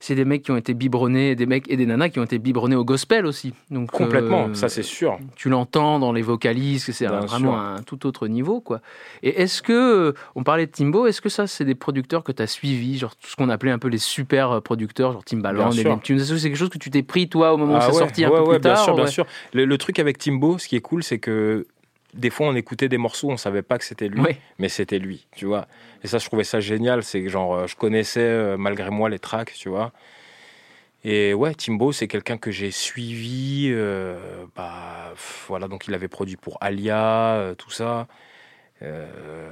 c'est 0.00 0.14
des 0.14 0.24
mecs 0.24 0.42
qui 0.42 0.50
ont 0.50 0.56
été 0.56 0.74
biberonnés, 0.74 1.34
des 1.34 1.46
mecs 1.46 1.70
et 1.70 1.76
des 1.76 1.86
nanas 1.86 2.08
qui 2.10 2.18
ont 2.20 2.24
été 2.24 2.38
biberonnés 2.38 2.76
au 2.76 2.84
gospel 2.84 3.26
aussi. 3.26 3.54
Donc, 3.70 3.90
Complètement, 3.90 4.48
euh, 4.48 4.54
ça 4.54 4.68
c'est 4.68 4.82
sûr. 4.82 5.18
tu 5.36 5.48
l'entends 5.48 5.98
dans 5.98 6.12
les 6.12 6.22
vocalises, 6.22 6.90
c'est 6.92 7.06
vraiment 7.06 7.26
sûr. 7.28 7.52
un 7.54 7.82
tout 7.84 8.06
autre 8.06 8.28
niveau. 8.28 8.60
quoi. 8.60 8.80
Et 9.22 9.40
est-ce 9.42 9.62
que, 9.62 10.14
on 10.34 10.42
parlait 10.42 10.66
de 10.66 10.70
Timbo, 10.72 11.06
est-ce 11.06 11.20
que 11.20 11.28
ça, 11.28 11.46
c'est 11.46 11.64
des 11.64 11.74
producteurs 11.74 12.22
que 12.24 12.32
tu 12.32 12.42
as 12.42 12.46
suivis, 12.46 12.98
genre 12.98 13.16
tout 13.16 13.28
ce 13.28 13.36
qu'on 13.36 13.48
appelait 13.48 13.70
un 13.72 13.78
peu 13.78 13.88
les 13.88 13.98
super 13.98 14.52
euh, 14.52 14.60
producteurs, 14.60 15.12
genre 15.12 15.24
Timbaland, 15.24 15.70
Bien 15.70 15.78
et 15.78 15.82
sûr. 15.82 15.90
Neptune 15.90 16.20
Est-ce 16.20 16.32
que 16.32 16.38
c'est 16.38 16.48
quelque 16.48 16.58
chose 16.58 16.68
que 16.70 16.78
tu 16.78 16.90
t'es 16.90 17.02
pris, 17.02 17.28
toi, 17.28 17.52
au 17.54 17.56
moment 17.56 17.74
où 17.74 17.76
Ah 17.76 17.80
c'est 17.82 17.92
ouais, 17.92 17.98
sorti 17.98 18.24
un 18.24 18.30
ouais, 18.30 18.36
peu 18.36 18.42
ouais, 18.44 18.54
plus 18.54 18.60
tard 18.60 18.74
bien 18.76 18.84
sûr, 18.84 18.94
bien 18.96 19.06
sûr. 19.06 19.26
Le, 19.52 19.64
le 19.64 19.78
truc 19.78 19.98
avec 19.98 20.18
Timbo, 20.18 20.58
ce 20.58 20.68
qui 20.68 20.76
est 20.76 20.80
cool, 20.80 21.02
c'est 21.02 21.18
que 21.18 21.66
des 22.14 22.30
fois 22.30 22.46
on 22.48 22.54
écoutait 22.54 22.88
des 22.88 22.98
morceaux, 22.98 23.30
on 23.30 23.36
savait 23.36 23.62
pas 23.62 23.78
que 23.78 23.84
c'était 23.84 24.08
lui, 24.08 24.20
mais 24.58 24.68
c'était 24.68 24.98
lui, 24.98 25.26
tu 25.36 25.46
vois. 25.46 25.66
Et 26.02 26.06
ça, 26.08 26.18
je 26.18 26.26
trouvais 26.26 26.44
ça 26.44 26.60
génial. 26.60 27.02
C'est 27.02 27.22
que 27.22 27.28
genre, 27.28 27.54
euh, 27.54 27.66
je 27.66 27.76
connaissais 27.76 28.20
euh, 28.20 28.56
malgré 28.56 28.90
moi 28.90 29.08
les 29.08 29.18
tracks, 29.18 29.52
tu 29.54 29.68
vois. 29.68 29.92
Et 31.04 31.32
ouais, 31.32 31.54
Timbo, 31.54 31.92
c'est 31.92 32.08
quelqu'un 32.08 32.38
que 32.38 32.50
j'ai 32.50 32.70
suivi. 32.70 33.68
euh, 33.70 34.44
bah, 34.56 35.10
pff, 35.12 35.44
voilà, 35.48 35.68
donc 35.68 35.86
il 35.86 35.94
avait 35.94 36.08
produit 36.08 36.36
pour 36.36 36.58
Alia, 36.60 37.34
euh, 37.36 37.54
tout 37.54 37.70
ça. 37.70 38.06
Euh, 38.82 39.48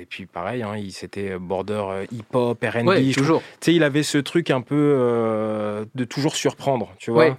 et 0.00 0.06
puis 0.06 0.26
pareil, 0.26 0.62
hein, 0.62 0.76
il 0.76 0.92
c'était 0.92 1.38
border 1.38 2.06
hip-hop, 2.10 2.62
R&B. 2.64 2.86
Ouais, 2.88 3.10
toujours. 3.12 3.42
tu 3.42 3.66
sais, 3.66 3.74
il 3.74 3.82
avait 3.82 4.02
ce 4.02 4.18
truc 4.18 4.50
un 4.50 4.60
peu 4.60 5.86
de 5.94 6.04
toujours 6.04 6.34
surprendre, 6.36 6.92
tu 6.98 7.10
vois. 7.10 7.28
Ouais. 7.30 7.34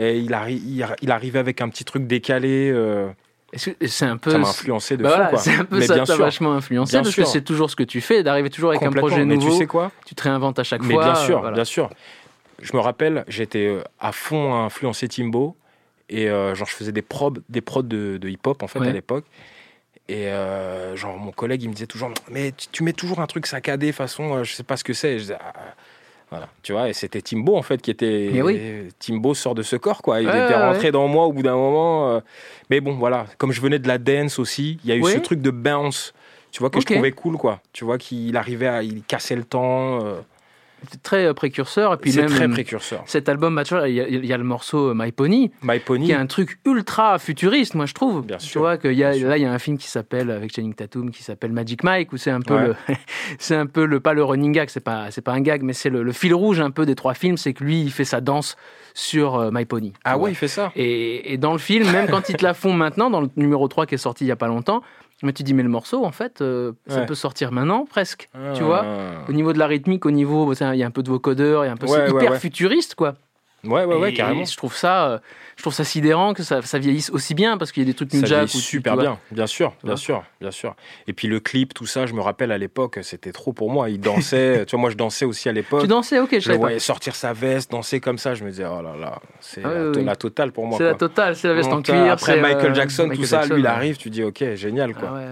Et 0.00 0.18
il, 0.18 0.32
arri- 0.32 0.62
il, 0.64 0.80
arri- 0.82 0.96
il 1.02 1.10
arrivait 1.10 1.40
avec 1.40 1.60
un 1.60 1.68
petit 1.68 1.84
truc 1.84 2.06
décalé. 2.06 2.72
C'est 3.54 4.04
un 4.04 4.16
peu. 4.18 4.30
ça 4.30 4.38
m'a 4.38 4.48
influencé 4.48 4.96
de 4.96 5.02
Bah 5.02 5.08
voilà, 5.30 5.36
c'est 5.38 5.54
un 5.54 5.64
peu 5.64 5.78
Mais 5.78 5.86
ça 5.86 5.94
bien 5.94 6.04
t'a 6.04 6.14
sûr. 6.14 6.24
vachement 6.24 6.52
influencé 6.52 6.92
Bien 6.92 7.02
parce 7.02 7.14
sûr. 7.14 7.24
que 7.24 7.30
c'est 7.30 7.40
toujours 7.42 7.70
ce 7.70 7.76
que 7.76 7.82
tu 7.82 8.00
fais, 8.00 8.22
d'arriver 8.22 8.50
toujours 8.50 8.70
avec 8.70 8.82
un 8.82 8.90
projet 8.92 9.24
Mais 9.24 9.36
nouveau. 9.36 9.50
tu 9.52 9.56
sais 9.56 9.66
quoi? 9.66 9.90
tu 10.04 10.14
te 10.14 10.22
réinventes 10.22 10.58
à 10.58 10.64
chaque 10.64 10.82
Mais 10.82 10.94
fois. 10.94 11.04
bien 11.04 11.14
sûr, 11.14 11.36
euh, 11.38 11.40
voilà. 11.40 11.54
bien 11.54 11.64
sûr. 11.64 11.88
Je 12.60 12.72
me 12.76 12.80
rappelle, 12.80 13.24
j'étais 13.28 13.66
euh, 13.66 13.82
à 14.00 14.12
fond 14.12 14.54
influencé 14.64 15.08
Timbo. 15.08 15.56
Et 16.10 16.28
euh, 16.28 16.54
genre, 16.54 16.66
je 16.68 16.74
faisais 16.74 16.92
des 16.92 17.02
prods, 17.02 17.34
des 17.48 17.60
prods 17.60 17.82
de, 17.82 18.16
de 18.16 18.28
hip-hop, 18.28 18.62
en 18.62 18.66
fait, 18.66 18.78
Ouais. 18.80 18.88
à 18.88 18.92
l'époque. 18.92 19.24
Et 20.08 20.26
euh, 20.28 20.96
genre, 20.96 21.18
mon 21.18 21.32
collègue, 21.32 21.62
il 21.62 21.68
me 21.68 21.74
disait 21.74 21.86
toujours, 21.86 22.10
mais 22.30 22.52
tu, 22.52 22.66
tu 22.72 22.82
mets 22.82 22.94
toujours 22.94 23.20
un 23.20 23.26
truc 23.26 23.46
saccadé, 23.46 23.92
façon, 23.92 24.42
je 24.42 24.54
sais 24.54 24.62
pas 24.62 24.76
ce 24.78 24.84
que 24.84 24.94
c'est. 24.94 25.14
Je 25.18 25.22
disais, 25.24 25.36
Ah, 25.38 25.52
voilà, 26.30 26.48
tu 26.62 26.72
vois, 26.72 26.88
et 26.88 26.92
c'était 26.92 27.22
Timbo, 27.22 27.56
en 27.56 27.62
fait, 27.62 27.80
qui 27.80 27.90
était... 27.90 28.28
Mais 28.32 28.42
oui. 28.42 28.60
Timbo 28.98 29.32
sort 29.34 29.54
de 29.54 29.62
ce 29.62 29.76
corps, 29.76 30.02
quoi. 30.02 30.20
Il 30.20 30.28
Ouais, 30.28 30.44
était 30.44 30.54
ouais, 30.54 30.66
rentré 30.72 30.92
dans 30.92 31.08
moi 31.08 31.24
au 31.26 31.32
bout 31.32 31.42
d'un 31.42 31.56
moment. 31.56 32.10
euh, 32.10 32.20
Mais 32.70 32.80
bon, 32.80 32.94
voilà, 32.96 33.26
comme 33.38 33.50
je 33.52 33.60
venais 33.60 33.78
de 33.78 33.88
la 33.88 33.96
dance 33.98 34.38
aussi, 34.38 34.78
il 34.84 34.90
y 34.90 34.92
a 34.92 34.96
eu 34.96 35.02
ce 35.14 35.18
truc 35.18 35.40
de 35.40 35.50
bounce, 35.50 36.12
tu 36.50 36.60
vois, 36.60 36.68
que 36.70 36.80
je 36.80 36.86
trouvais 36.86 37.12
cool, 37.12 37.36
quoi. 37.38 37.60
Tu 37.72 37.84
vois, 37.84 37.96
qu'il 37.98 38.36
arrivait 38.36 38.66
à... 38.66 38.82
Il 38.82 39.02
cassait 39.04 39.36
le 39.36 39.44
temps. 39.44 40.04
euh, 40.04 40.20
très 41.02 41.26
euh, 41.26 41.34
précurseur. 41.34 41.94
Et 41.94 41.96
puis 41.96 42.12
C'est 42.12 42.22
même 42.22 42.30
très 42.30 42.48
précurseur. 42.48 43.02
cet 43.06 43.28
album, 43.28 43.54
bah, 43.54 43.62
il 43.86 43.94
y, 43.94 44.00
a- 44.00 44.08
il 44.08 44.24
y 44.26 44.32
a 44.32 44.36
le 44.36 44.44
morceau 44.44 44.90
euh, 44.90 44.94
My 44.96 45.12
Pony. 45.12 45.50
My 45.62 45.78
Pony. 45.78 46.06
qui 46.06 46.12
est 46.12 46.16
un 46.16 46.26
truc 46.26 46.58
ultra 46.64 47.18
futuriste, 47.18 47.74
moi 47.74 47.86
je 47.86 47.94
trouve. 47.94 48.24
Bien 48.24 48.36
tu 48.38 48.46
sûr, 48.46 48.60
vois 48.62 48.76
qu'il 48.78 48.92
y 48.94 49.04
a 49.04 49.12
là 49.14 49.36
il 49.36 49.42
y 49.42 49.46
a 49.46 49.52
un 49.52 49.58
film 49.58 49.78
qui 49.78 49.88
s'appelle 49.88 50.30
avec 50.30 50.54
Channing 50.54 50.74
Tatum 50.74 51.10
qui 51.10 51.22
s'appelle 51.22 51.52
Magic 51.52 51.82
Mike 51.84 52.12
où 52.12 52.16
c'est 52.16 52.30
un 52.30 52.40
peu 52.40 52.54
Ouais. 52.54 52.66
le 52.68 52.74
c'est 53.38 53.56
un 53.56 53.66
peu 53.66 53.84
le 53.84 54.00
pas 54.00 54.12
le 54.14 54.24
running 54.24 54.52
gag, 54.52 54.68
c'est 54.70 54.80
pas 54.80 55.10
c'est 55.10 55.22
pas 55.22 55.32
un 55.32 55.40
gag 55.40 55.62
mais 55.62 55.72
c'est 55.72 55.90
le, 55.90 56.02
le 56.02 56.12
fil 56.12 56.34
rouge 56.34 56.60
un 56.60 56.70
peu 56.70 56.86
des 56.86 56.94
trois 56.94 57.14
films, 57.14 57.36
c'est 57.36 57.52
que 57.54 57.64
lui 57.64 57.82
il 57.82 57.90
fait 57.92 58.04
sa 58.04 58.20
danse 58.20 58.56
sur 58.94 59.36
euh, 59.36 59.50
My 59.52 59.64
Pony. 59.64 59.92
Ah 60.04 60.18
ouais, 60.18 60.32
il 60.32 60.34
fait 60.34 60.48
ça. 60.48 60.72
Et, 60.74 61.32
et 61.32 61.38
dans 61.38 61.52
le 61.52 61.58
film, 61.58 61.90
même 61.92 62.08
quand 62.08 62.28
ils 62.28 62.36
te 62.36 62.42
la 62.44 62.54
font 62.54 62.72
maintenant, 62.72 63.10
dans 63.10 63.20
le 63.20 63.28
numéro 63.36 63.68
3 63.68 63.86
qui 63.86 63.94
est 63.94 63.98
sorti 63.98 64.24
il 64.24 64.28
y 64.28 64.32
a 64.32 64.36
pas 64.36 64.48
longtemps, 64.48 64.82
mais 65.22 65.32
tu 65.32 65.42
dis 65.42 65.54
mais 65.54 65.62
le 65.62 65.68
morceau 65.68 66.04
en 66.04 66.12
fait 66.12 66.40
euh, 66.40 66.72
ça 66.86 67.00
Ouais. 67.00 67.06
peut 67.06 67.14
sortir 67.14 67.50
maintenant 67.52 67.84
presque. 67.84 68.28
Tu 68.54 68.62
vois 68.62 68.84
Ah. 68.84 69.24
Au 69.28 69.32
niveau 69.32 69.52
de 69.52 69.58
la 69.58 69.66
rythmique, 69.66 70.06
au 70.06 70.10
niveau, 70.10 70.52
il 70.52 70.76
y 70.76 70.82
a 70.82 70.86
un 70.86 70.90
peu 70.90 71.02
de 71.02 71.08
vocodeur, 71.10 71.64
il 71.64 71.68
y 71.68 71.70
a 71.70 71.72
un 71.72 71.76
peu 71.76 71.86
Ouais, 71.86 72.04
c'est 72.06 72.14
hyper 72.14 72.36
futuriste 72.36 72.94
quoi. 72.94 73.14
Ouais, 73.64 73.84
ouais, 73.84 73.96
ouais, 73.96 74.10
Et 74.12 74.14
carrément. 74.14 74.44
Je 74.44 74.56
trouve 74.56 74.74
ça, 74.76 75.08
euh, 75.08 75.18
je 75.58 75.62
trouve 75.64 75.74
ça 75.74 75.82
sidérant 75.82 76.34
que 76.34 76.44
ça, 76.44 76.62
ça 76.62 76.78
vieillisse 76.78 77.10
aussi 77.10 77.34
bien 77.34 77.58
parce 77.58 77.72
qu'il 77.72 77.82
y 77.82 77.86
a 77.86 77.90
des 77.90 77.94
trucs 77.94 78.12
Ça 78.12 78.18
New 78.18 78.26
Jack 78.26 78.44
où 78.44 78.52
tu- 78.52 78.58
super 78.58 78.92
tu 78.94 79.00
bien, 79.00 79.18
bien 79.32 79.48
sûr, 79.48 79.74
bien 79.82 79.96
sûr, 79.96 80.22
bien 80.40 80.52
sûr. 80.52 80.76
Et 81.08 81.12
puis 81.12 81.26
le 81.26 81.40
clip, 81.40 81.74
tout 81.74 81.84
ça, 81.84 82.06
je 82.06 82.14
me 82.14 82.20
rappelle 82.20 82.52
à 82.52 82.58
l'époque, 82.58 83.00
c'était 83.02 83.32
trop 83.32 83.52
pour 83.52 83.68
moi. 83.68 83.90
Il 83.90 83.98
dansait, 83.98 84.64
tu 84.66 84.76
vois, 84.76 84.80
moi 84.82 84.90
je 84.90 84.96
dansais 84.96 85.24
aussi 85.24 85.48
à 85.48 85.52
l'époque. 85.52 85.80
Tu 85.82 85.88
dansais, 85.88 86.20
ok, 86.20 86.28
je 86.34 86.38
Je 86.38 86.48
le 86.50 86.54
pas. 86.54 86.60
voyais 86.60 86.78
sortir 86.78 87.16
sa 87.16 87.32
veste, 87.32 87.72
danser 87.72 87.98
comme 87.98 88.18
ça. 88.18 88.34
Je 88.36 88.44
me 88.44 88.50
disais, 88.50 88.66
oh 88.66 88.80
là 88.80 88.94
là, 88.96 89.20
c'est 89.40 89.62
Ah 89.64 89.74
la, 89.74 89.90
oui, 89.90 90.16
totale 90.16 90.52
pour 90.52 90.64
moi. 90.64 90.78
C'est 90.78 90.84
la 90.84 90.94
totale, 90.94 91.34
c'est 91.34 91.48
la 91.48 91.54
veste 91.54 91.72
en 91.72 91.82
cuir. 91.82 92.12
Après 92.12 92.40
Michael 92.40 92.70
euh, 92.70 92.74
Jackson, 92.74 93.02
Michael 93.08 93.18
tout 93.18 93.24
ça, 93.26 93.36
Jackson, 93.40 93.54
lui 93.54 93.62
il 93.62 93.66
arrive, 93.66 93.96
tu 93.96 94.10
dis, 94.10 94.22
ok, 94.22 94.54
génial 94.54 94.94
quoi. 94.94 95.08
Ah 95.10 95.14
ouais, 95.16 95.26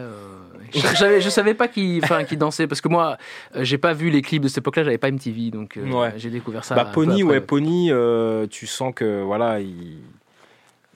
Je, 0.74 0.80
savais, 0.80 1.20
je 1.20 1.30
savais 1.30 1.54
pas 1.54 1.68
qu'il 1.68 2.02
enfin, 2.02 2.24
qu'il 2.24 2.38
dansait 2.38 2.66
parce 2.66 2.80
que 2.80 2.88
moi, 2.88 3.16
euh, 3.54 3.62
j'ai 3.62 3.78
pas 3.78 3.92
vu 3.92 4.10
les 4.10 4.20
clips 4.22 4.42
de 4.42 4.48
cette 4.48 4.58
époque-là, 4.58 4.82
j'avais 4.82 4.98
pas 4.98 5.08
MTV, 5.12 5.50
donc 5.52 5.76
euh, 5.76 5.88
Ouais. 5.88 6.12
j'ai 6.16 6.30
découvert 6.30 6.64
ça. 6.64 6.74
bah 6.74 6.84
Pony, 6.92 7.22
ouais, 7.22 7.40
Pony, 7.40 7.90
euh, 7.92 8.48
tu 8.48 8.66
sens 8.66 8.92
que 8.94 9.22
voilà, 9.22 9.60
il, 9.60 9.98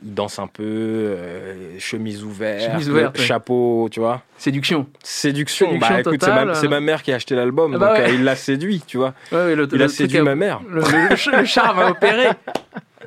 il 0.03 0.14
danse 0.14 0.38
un 0.38 0.46
peu, 0.46 0.62
euh, 0.64 1.78
chemise 1.78 2.24
ouverte, 2.24 2.70
Chemise 2.70 2.88
ouverte, 2.90 3.18
ouais. 3.18 3.24
chapeau, 3.24 3.88
tu 3.90 4.01
vois. 4.01 4.22
Séduction. 4.38 4.86
Séduction, 5.03 5.66
Séduction 5.68 5.88
bah 5.90 6.01
écoute, 6.01 6.22
c'est 6.55 6.68
ma, 6.68 6.76
euh. 6.76 6.80
mère 6.80 7.03
qui 7.03 7.12
a 7.12 7.16
acheté 7.16 7.34
l'album, 7.34 7.74
Ah 7.74 7.78
bah 7.78 7.88
donc 7.88 7.98
ouais. 7.98 8.11
euh, 8.11 8.14
il 8.14 8.24
l'a 8.24 8.36
séduit, 8.36 8.82
tu 8.86 8.96
vois. 8.96 9.12
Ouais, 9.32 9.38
ouais, 9.38 9.55
le- 9.55 9.68
Il 9.70 9.78
le 9.78 9.84
a 9.84 9.88
séduit 9.88 10.18
a- 10.18 10.22
ma 10.24 10.34
mère. 10.34 10.61
Le, 10.68 10.80
le- 10.80 11.09
le 11.11 11.16
ch- 11.16 11.30
le 11.36 11.44
charme 11.44 11.78
a 11.80 11.90
opéré. 11.90 12.28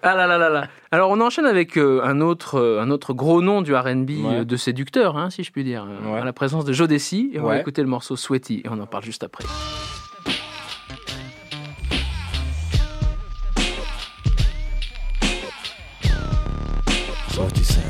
Ah 0.05 0.15
là 0.15 0.27
là 0.27 0.37
là 0.37 0.49
là. 0.49 0.67
Alors 0.91 1.09
on 1.11 1.21
enchaîne 1.21 1.45
avec 1.45 1.77
euh, 1.77 2.01
un, 2.03 2.19
autre, 2.21 2.77
un 2.81 2.89
autre 2.91 3.13
gros 3.13 3.41
nom 3.41 3.61
du 3.61 3.73
R&B 3.73 4.43
de 4.45 4.55
séducteur, 4.57 5.17
hein, 5.17 5.29
si 5.29 5.43
je 5.43 5.51
puis 5.51 5.63
dire, 5.63 5.87
à 6.19 6.25
la 6.25 6.33
présence 6.33 6.65
de 6.65 6.73
Joe 6.73 6.87
Desi. 6.87 7.31
Et 7.33 7.39
on 7.39 7.45
va 7.45 7.57
écouter 7.59 7.81
le 7.81 7.87
morceau 7.87 8.15
Sweaty 8.15 8.61
et 8.65 8.69
on 8.69 8.79
en 8.79 8.85
parle 8.85 9.03
juste 9.05 9.23
après. 9.23 9.45
So 17.51 17.82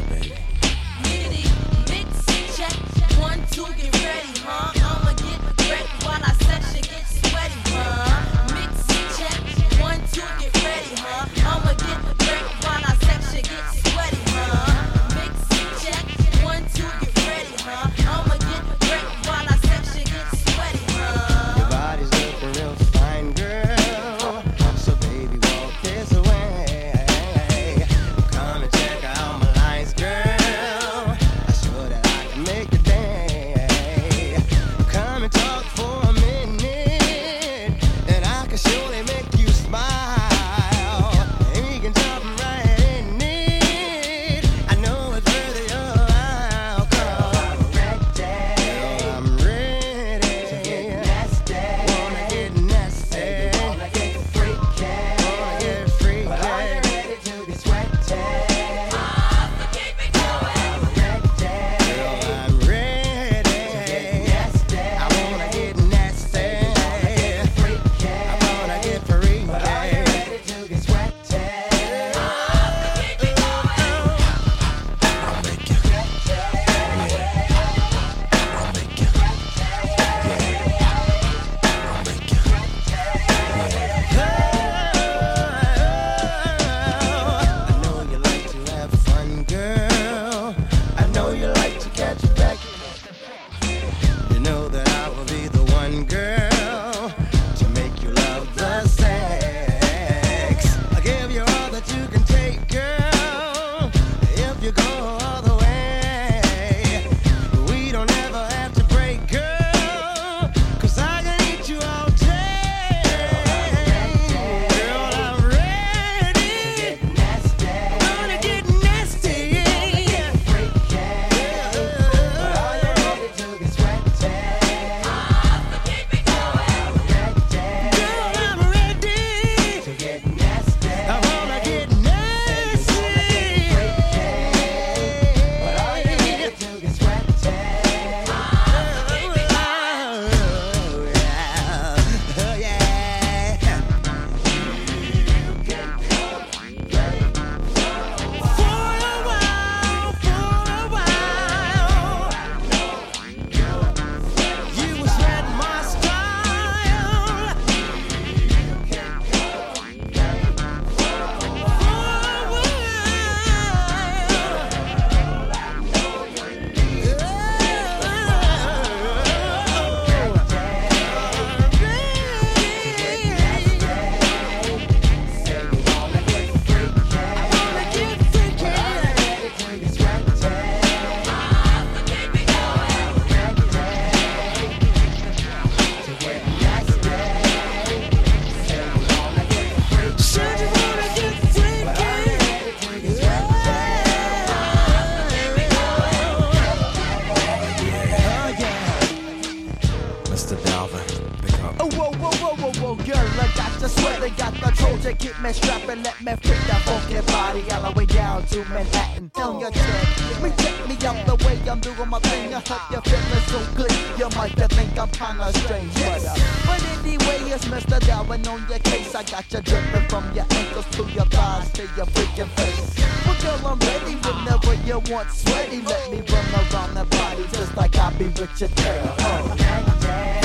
I'm 211.74 211.80
doing 211.80 212.08
my 212.08 212.20
thing. 212.20 212.54
I 212.54 212.60
hope 212.60 212.92
you're 212.92 213.02
feeling 213.02 213.46
so 213.50 213.60
good. 213.74 213.92
You 214.20 214.30
might 214.38 214.54
think 214.54 214.96
I'm 214.96 215.10
kinda 215.10 215.52
strange, 215.58 215.92
but, 215.96 216.24
uh, 216.24 216.36
but 216.68 216.84
anyway, 217.00 217.50
it's 217.50 217.66
Mr. 217.66 218.00
Darwin 218.06 218.48
on 218.48 218.64
your 218.70 218.78
case. 218.78 219.16
I 219.16 219.24
got 219.24 219.52
you 219.52 219.60
dripping 219.60 220.08
from 220.08 220.24
your 220.36 220.46
ankles 220.52 220.86
to 220.92 221.04
your 221.06 221.26
thighs 221.26 221.72
to 221.72 221.82
your 221.98 222.06
freaking 222.14 222.50
face. 222.58 222.94
Well, 223.26 223.36
girl, 223.42 223.72
I'm 223.72 223.80
ready 223.80 224.14
whenever 224.22 224.76
you 224.86 225.00
want 225.12 225.32
sweaty. 225.32 225.82
Let 225.82 226.12
me 226.12 226.22
run 226.32 226.46
around 226.54 226.94
the 226.94 227.06
body 227.06 227.44
just 227.52 227.76
like 227.76 227.98
I 227.98 228.12
be 228.20 228.26
with 228.26 228.62
your 228.62 228.70
girl. 228.70 230.43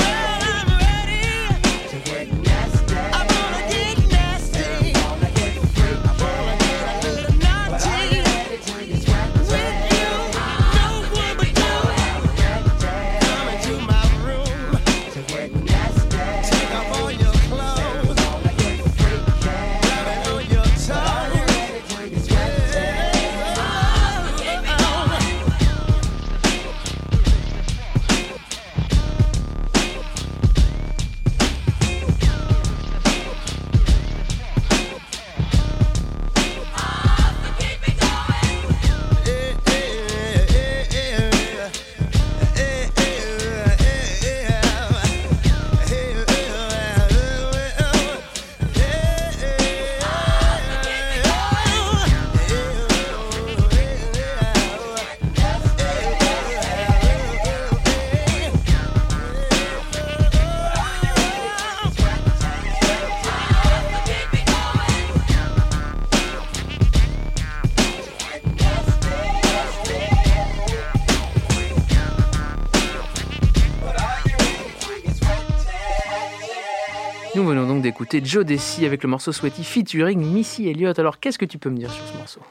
Nous 77.35 77.45
venons 77.45 77.67
donc 77.67 77.81
d'écouter 77.83 78.21
Joe 78.23 78.43
Desi 78.43 78.85
avec 78.85 79.03
le 79.03 79.09
morceau 79.09 79.31
Sweaty 79.31 79.63
featuring 79.63 80.19
Missy 80.19 80.67
Elliott. 80.67 80.97
Alors 80.99 81.19
qu'est-ce 81.19 81.37
que 81.37 81.45
tu 81.45 81.57
peux 81.57 81.69
me 81.69 81.77
dire 81.77 81.91
sur 81.91 82.03
ce 82.05 82.17
morceau? 82.17 82.41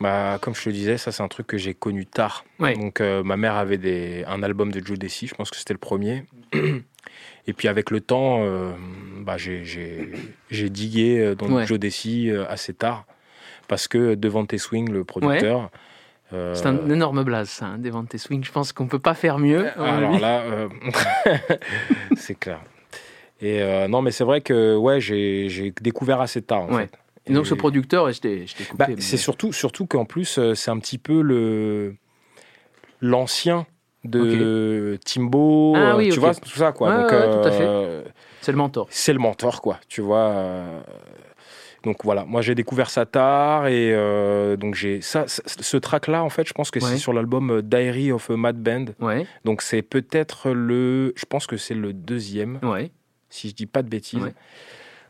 Bah, 0.00 0.38
comme 0.40 0.54
je 0.54 0.62
te 0.62 0.70
disais, 0.70 0.96
ça 0.98 1.10
c'est 1.10 1.22
un 1.22 1.28
truc 1.28 1.46
que 1.46 1.58
j'ai 1.58 1.74
connu 1.74 2.06
tard. 2.06 2.44
Ouais. 2.60 2.74
Donc 2.74 3.00
euh, 3.00 3.22
ma 3.24 3.36
mère 3.36 3.54
avait 3.56 3.78
des, 3.78 4.24
un 4.28 4.42
album 4.42 4.70
de 4.70 4.84
Joe 4.84 4.98
Desi, 4.98 5.26
je 5.26 5.34
pense 5.34 5.50
que 5.50 5.56
c'était 5.56 5.74
le 5.74 5.78
premier. 5.78 6.24
Et 7.48 7.52
puis 7.52 7.68
avec 7.68 7.90
le 7.90 8.00
temps, 8.00 8.40
euh, 8.42 8.72
bah, 9.20 9.36
j'ai- 9.38 10.12
digué 10.70 11.18
euh, 11.18 11.34
dans 11.34 11.48
Ouais. 11.50 11.66
Joe 11.66 11.78
Desi 11.78 12.30
assez 12.48 12.74
tard. 12.74 13.04
Parce 13.68 13.88
que 13.88 14.14
Devante 14.14 14.56
Swing, 14.56 14.88
le 14.92 15.02
producteur... 15.02 15.70
euh, 16.32 16.54
C'est 16.54 16.66
un 16.66 16.88
énorme 16.88 17.24
blaze, 17.24 17.48
ça, 17.48 17.66
hein, 17.66 17.78
Devante 17.78 18.16
Swing. 18.16 18.44
Je 18.44 18.52
pense 18.52 18.72
qu'on 18.72 18.86
peut 18.86 19.00
pas 19.00 19.14
faire 19.14 19.38
mieux. 19.40 19.66
alors 19.80 20.18
là, 20.20 20.42
euh, 20.42 20.68
c'est 22.16 22.38
clair. 22.38 22.60
Et 23.40 23.62
euh, 23.62 23.86
non, 23.88 24.00
mais 24.02 24.10
c'est 24.10 24.24
vrai 24.24 24.40
que 24.40 24.76
ouais, 24.76 25.00
j'ai 25.00 25.72
découvert 25.80 26.20
assez 26.20 26.42
tard. 26.42 26.62
En 26.62 26.74
Ouais. 26.74 26.82
fait. 26.86 26.98
Et 27.28 27.32
donc 27.32 27.46
ce 27.46 27.54
producteur, 27.54 28.10
je 28.12 28.20
t'ai 28.20 28.46
coupé. 28.68 28.76
bah, 28.78 28.86
mais- 28.88 29.00
c'est 29.00 29.16
surtout, 29.16 29.52
surtout 29.52 29.86
qu'en 29.86 30.04
plus, 30.04 30.38
euh, 30.38 30.54
c'est 30.54 30.70
un 30.70 30.78
petit 30.78 30.98
peu 30.98 31.20
le 31.22 31.94
l'ancien 33.00 33.66
de 34.04 34.98
Timbo, 35.04 35.72
Ah 35.76 35.78
euh, 35.92 35.96
oui, 35.96 36.08
tu 36.10 36.20
vois, 36.20 36.34
tout 36.34 36.48
ça 36.50 36.72
quoi. 36.72 36.88
Ouais, 36.90 36.94
Donc, 37.02 37.10
ouais, 37.10 37.30
tout 37.30 37.48
à 37.48 37.50
fait. 37.50 38.04
C'est 38.40 38.52
le 38.52 38.58
mentor. 38.58 38.86
c'est 38.90 39.12
le 39.12 39.18
mentor 39.18 39.60
quoi, 39.60 39.80
tu 39.88 40.00
vois. 40.00 40.18
euh, 40.18 40.80
donc 41.82 42.04
voilà, 42.04 42.24
moi 42.24 42.40
j'ai 42.42 42.54
découvert 42.54 42.90
ça 42.90 43.06
tard 43.06 43.66
et 43.68 43.92
euh, 43.92 44.56
donc 44.56 44.74
j'ai 44.74 45.00
ça, 45.00 45.24
ce 45.26 45.76
track 45.76 46.06
là 46.08 46.22
en 46.24 46.30
fait, 46.30 46.46
je 46.48 46.52
pense 46.52 46.70
que 46.70 46.78
Ouais. 46.80 46.90
c'est 46.90 46.96
sur 46.96 47.12
l'album 47.12 47.60
Diary 47.62 48.12
of 48.12 48.30
a 48.30 48.36
Mad 48.36 48.56
Band. 48.62 48.86
Ouais, 49.00 49.26
Donc 49.44 49.62
c'est 49.62 49.82
peut-être 49.82 50.50
le, 50.50 51.12
je 51.16 51.24
pense 51.26 51.46
que 51.46 51.56
c'est 51.56 51.74
le 51.74 51.92
deuxième, 51.92 52.58
ouais. 52.62 52.90
Si 53.36 53.48
je 53.50 53.54
dis 53.54 53.66
pas 53.66 53.82
de 53.82 53.88
bêtises. 53.88 54.22
Ouais. 54.22 54.34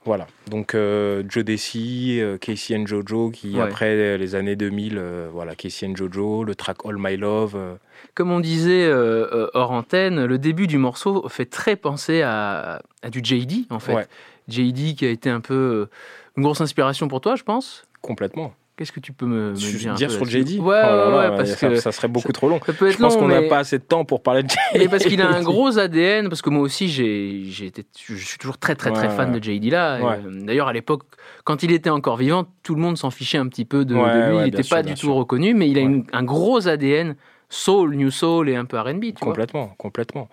Voilà, 0.05 0.29
donc 0.49 0.77
euh, 0.77 1.25
Joe 1.29 1.43
Desi, 1.45 2.21
euh, 2.21 2.39
Casey 2.39 2.77
and 2.77 2.87
Jojo, 2.87 3.31
qui 3.31 3.57
Ouais. 3.57 3.63
après 3.63 4.17
les 4.19 4.35
années 4.37 4.55
2000, 4.55 4.99
euh, 4.99 5.29
voilà, 5.33 5.57
Casey 5.57 5.85
and 5.89 5.97
Jojo, 5.97 6.45
le 6.45 6.55
track 6.55 6.77
All 6.85 6.95
My 6.97 7.17
Love. 7.17 7.55
euh, 7.57 7.75
Comme 8.15 8.31
on 8.31 8.39
disait 8.39 8.89
hors 8.93 9.73
antenne, 9.73 10.25
le 10.25 10.39
début 10.39 10.69
du 10.69 10.79
morceau 10.79 11.29
fait 11.29 11.47
très 11.47 11.75
penser 11.75 12.23
à, 12.23 12.83
à 13.03 13.11
du 13.11 13.19
JD, 13.21 13.67
en 13.71 13.81
fait. 13.81 13.95
Ouais. 13.95 14.07
JD 14.47 14.95
qui 14.95 15.05
a 15.07 15.11
été 15.11 15.29
un 15.29 15.41
peu 15.41 15.89
une 16.37 16.45
grosse 16.45 16.61
inspiration 16.61 17.09
pour 17.09 17.21
toi, 17.21 17.35
je 17.35 17.43
pense? 17.43 17.85
complètement. 18.01 18.55
Qu'est-ce 18.77 18.93
que 18.93 19.01
tu 19.01 19.15
peux 19.15 19.25
me, 19.25 19.53
dire 19.95 20.11
sur 20.11 20.27
JD 20.27 20.59
Ouais, 20.61 20.83
Oh 20.85 21.17
ouais, 21.17 21.29
parce 21.35 21.55
ça, 21.55 21.69
que 21.69 21.77
ça 21.77 21.93
serait 21.93 22.09
beaucoup 22.09 22.33
trop 22.33 22.47
long. 22.51 22.61
ça 22.67 22.75
peut 22.75 22.89
être 22.89 22.93
Je 22.93 22.99
pense 22.99 23.17
qu'on 23.17 23.29
n'a 23.29 23.41
mais- 23.41 23.49
pas 23.49 23.61
assez 23.61 23.79
de 23.79 23.83
temps 23.85 24.05
pour 24.05 24.23
parler 24.23 24.43
de 24.43 24.51
JD. 24.51 24.57
Mais 24.79 24.89
parce 24.89 25.05
qu'il 25.05 25.23
a 25.23 25.31
un 25.31 25.43
gros 25.43 25.79
ADN, 25.79 26.29
parce 26.29 26.43
que 26.43 26.51
moi 26.51 26.61
aussi, 26.63 26.89
j'ai, 26.91 27.49
été, 27.65 27.85
je 28.07 28.15
suis 28.17 28.37
toujours 28.37 28.59
très, 28.59 28.75
très, 28.75 28.91
très 28.93 29.09
Ouais, 29.09 29.17
fan 29.17 29.33
ouais. 29.33 29.41
de 29.41 29.45
JD 29.45 29.71
là. 29.71 29.99
Ouais. 30.05 30.19
D'ailleurs, 30.45 30.69
à 30.69 30.75
l'époque, 30.75 31.05
quand 31.45 31.63
il 31.63 31.73
était 31.73 31.89
encore 31.89 32.19
vivant, 32.19 32.45
tout 32.63 32.75
le 32.75 32.83
monde 32.83 32.99
s'en 32.99 33.11
fichait 33.11 33.39
un 33.39 33.49
petit 33.49 33.65
peu 33.65 33.87
de, 33.87 33.95
lui. 33.95 34.37
il 34.39 34.45
n'était 34.45 34.63
pas 34.69 34.83
du 34.83 34.95
sûr. 34.95 35.09
tout 35.09 35.15
reconnu, 35.15 35.55
mais 35.55 35.71
il 35.71 35.79
a 35.79 35.81
une- 35.81 36.05
un 36.13 36.23
gros 36.23 36.69
ADN 36.69 37.17
soul, 37.49 37.95
new 37.95 38.11
soul 38.11 38.49
et 38.51 38.57
un 38.57 38.65
peu 38.67 38.77
R&B, 38.79 39.05
vois. 39.05 39.13
Complètement, 39.21 39.69
complètement. 39.79 40.29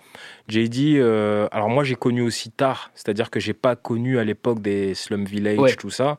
JD, 0.50 0.98
euh, 0.98 1.48
alors 1.52 1.70
moi 1.70 1.84
j'ai 1.84 1.96
connu 1.96 2.22
aussi 2.24 2.52
tard, 2.52 2.92
c'est-à-dire 2.96 3.30
que 3.30 3.40
j'ai 3.40 3.54
pas 3.54 3.76
connu 3.78 4.18
à 4.20 4.24
l'époque 4.26 4.60
des 4.62 4.96
Slum 4.96 5.24
Village, 5.24 5.78
tout 5.78 5.92
ça. 5.92 6.18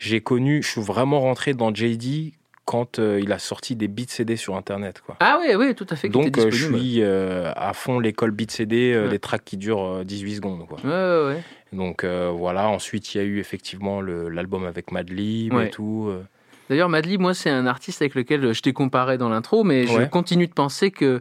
J'ai 0.00 0.22
connu, 0.22 0.62
je 0.62 0.68
suis 0.68 0.80
vraiment 0.80 1.20
rentré 1.20 1.52
dans 1.52 1.72
JD 1.72 2.32
quand 2.64 2.98
euh, 2.98 3.20
il 3.22 3.32
a 3.32 3.38
sorti 3.38 3.76
des 3.76 3.86
beats 3.86 4.04
CD 4.08 4.36
sur 4.36 4.56
internet, 4.56 5.02
quoi. 5.04 5.16
Ah 5.20 5.38
oui, 5.40 5.54
oui, 5.56 5.74
tout 5.74 5.86
à 5.90 5.96
fait. 5.96 6.08
Donc 6.08 6.38
euh, 6.38 6.50
je 6.50 6.66
suis 6.72 7.02
euh, 7.02 7.52
à 7.54 7.74
fond 7.74 8.00
l'école 8.00 8.30
beat 8.30 8.50
CD, 8.50 8.96
Ouais. 8.96 9.08
des 9.10 9.18
tracks 9.18 9.44
qui 9.44 9.58
durent 9.58 9.84
euh, 9.84 10.04
18 10.04 10.36
secondes, 10.36 10.66
quoi. 10.66 10.78
Ouais, 10.82 11.34
ouais. 11.34 11.42
Donc 11.74 12.04
voilà, 12.04 12.68
ensuite 12.68 13.14
il 13.14 13.18
y 13.18 13.20
a 13.20 13.24
eu 13.24 13.38
effectivement 13.38 14.00
l'album 14.00 14.64
avec 14.64 14.90
Madlib 14.90 15.54
et 15.54 15.70
tout. 15.70 16.10
D'ailleurs, 16.68 16.88
Madlib, 16.88 17.20
moi, 17.20 17.34
c'est 17.34 17.50
un 17.50 17.66
artiste 17.66 18.00
avec 18.00 18.14
lequel 18.14 18.52
je 18.52 18.62
t'ai 18.62 18.72
comparé 18.72 19.18
dans 19.18 19.28
l'intro, 19.28 19.64
mais 19.64 19.86
je 19.86 20.02
continue 20.06 20.46
de 20.46 20.52
penser 20.52 20.90
que 20.90 21.20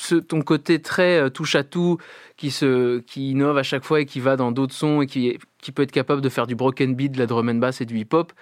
ce, 0.00 0.14
ton 0.16 0.40
côté 0.42 0.80
très 0.80 1.18
euh, 1.20 1.28
touche 1.30 1.54
à 1.54 1.62
tout, 1.64 1.98
qui, 2.36 2.50
se, 2.50 2.98
qui 3.00 3.30
innove 3.32 3.58
à 3.58 3.62
chaque 3.62 3.84
fois 3.84 4.00
et 4.00 4.06
qui 4.06 4.20
va 4.20 4.36
dans 4.36 4.50
d'autres 4.52 4.74
sons 4.74 5.02
et 5.02 5.06
qui, 5.06 5.38
qui 5.60 5.72
peut 5.72 5.82
être 5.82 5.92
capable 5.92 6.20
de 6.22 6.28
faire 6.28 6.46
du 6.46 6.54
broken 6.54 6.94
beat, 6.94 7.12
de 7.12 7.18
la 7.18 7.26
drum 7.26 7.48
and 7.48 7.54
bass 7.56 7.80
et 7.80 7.84
du 7.86 7.98
hip-hop. 7.98 8.32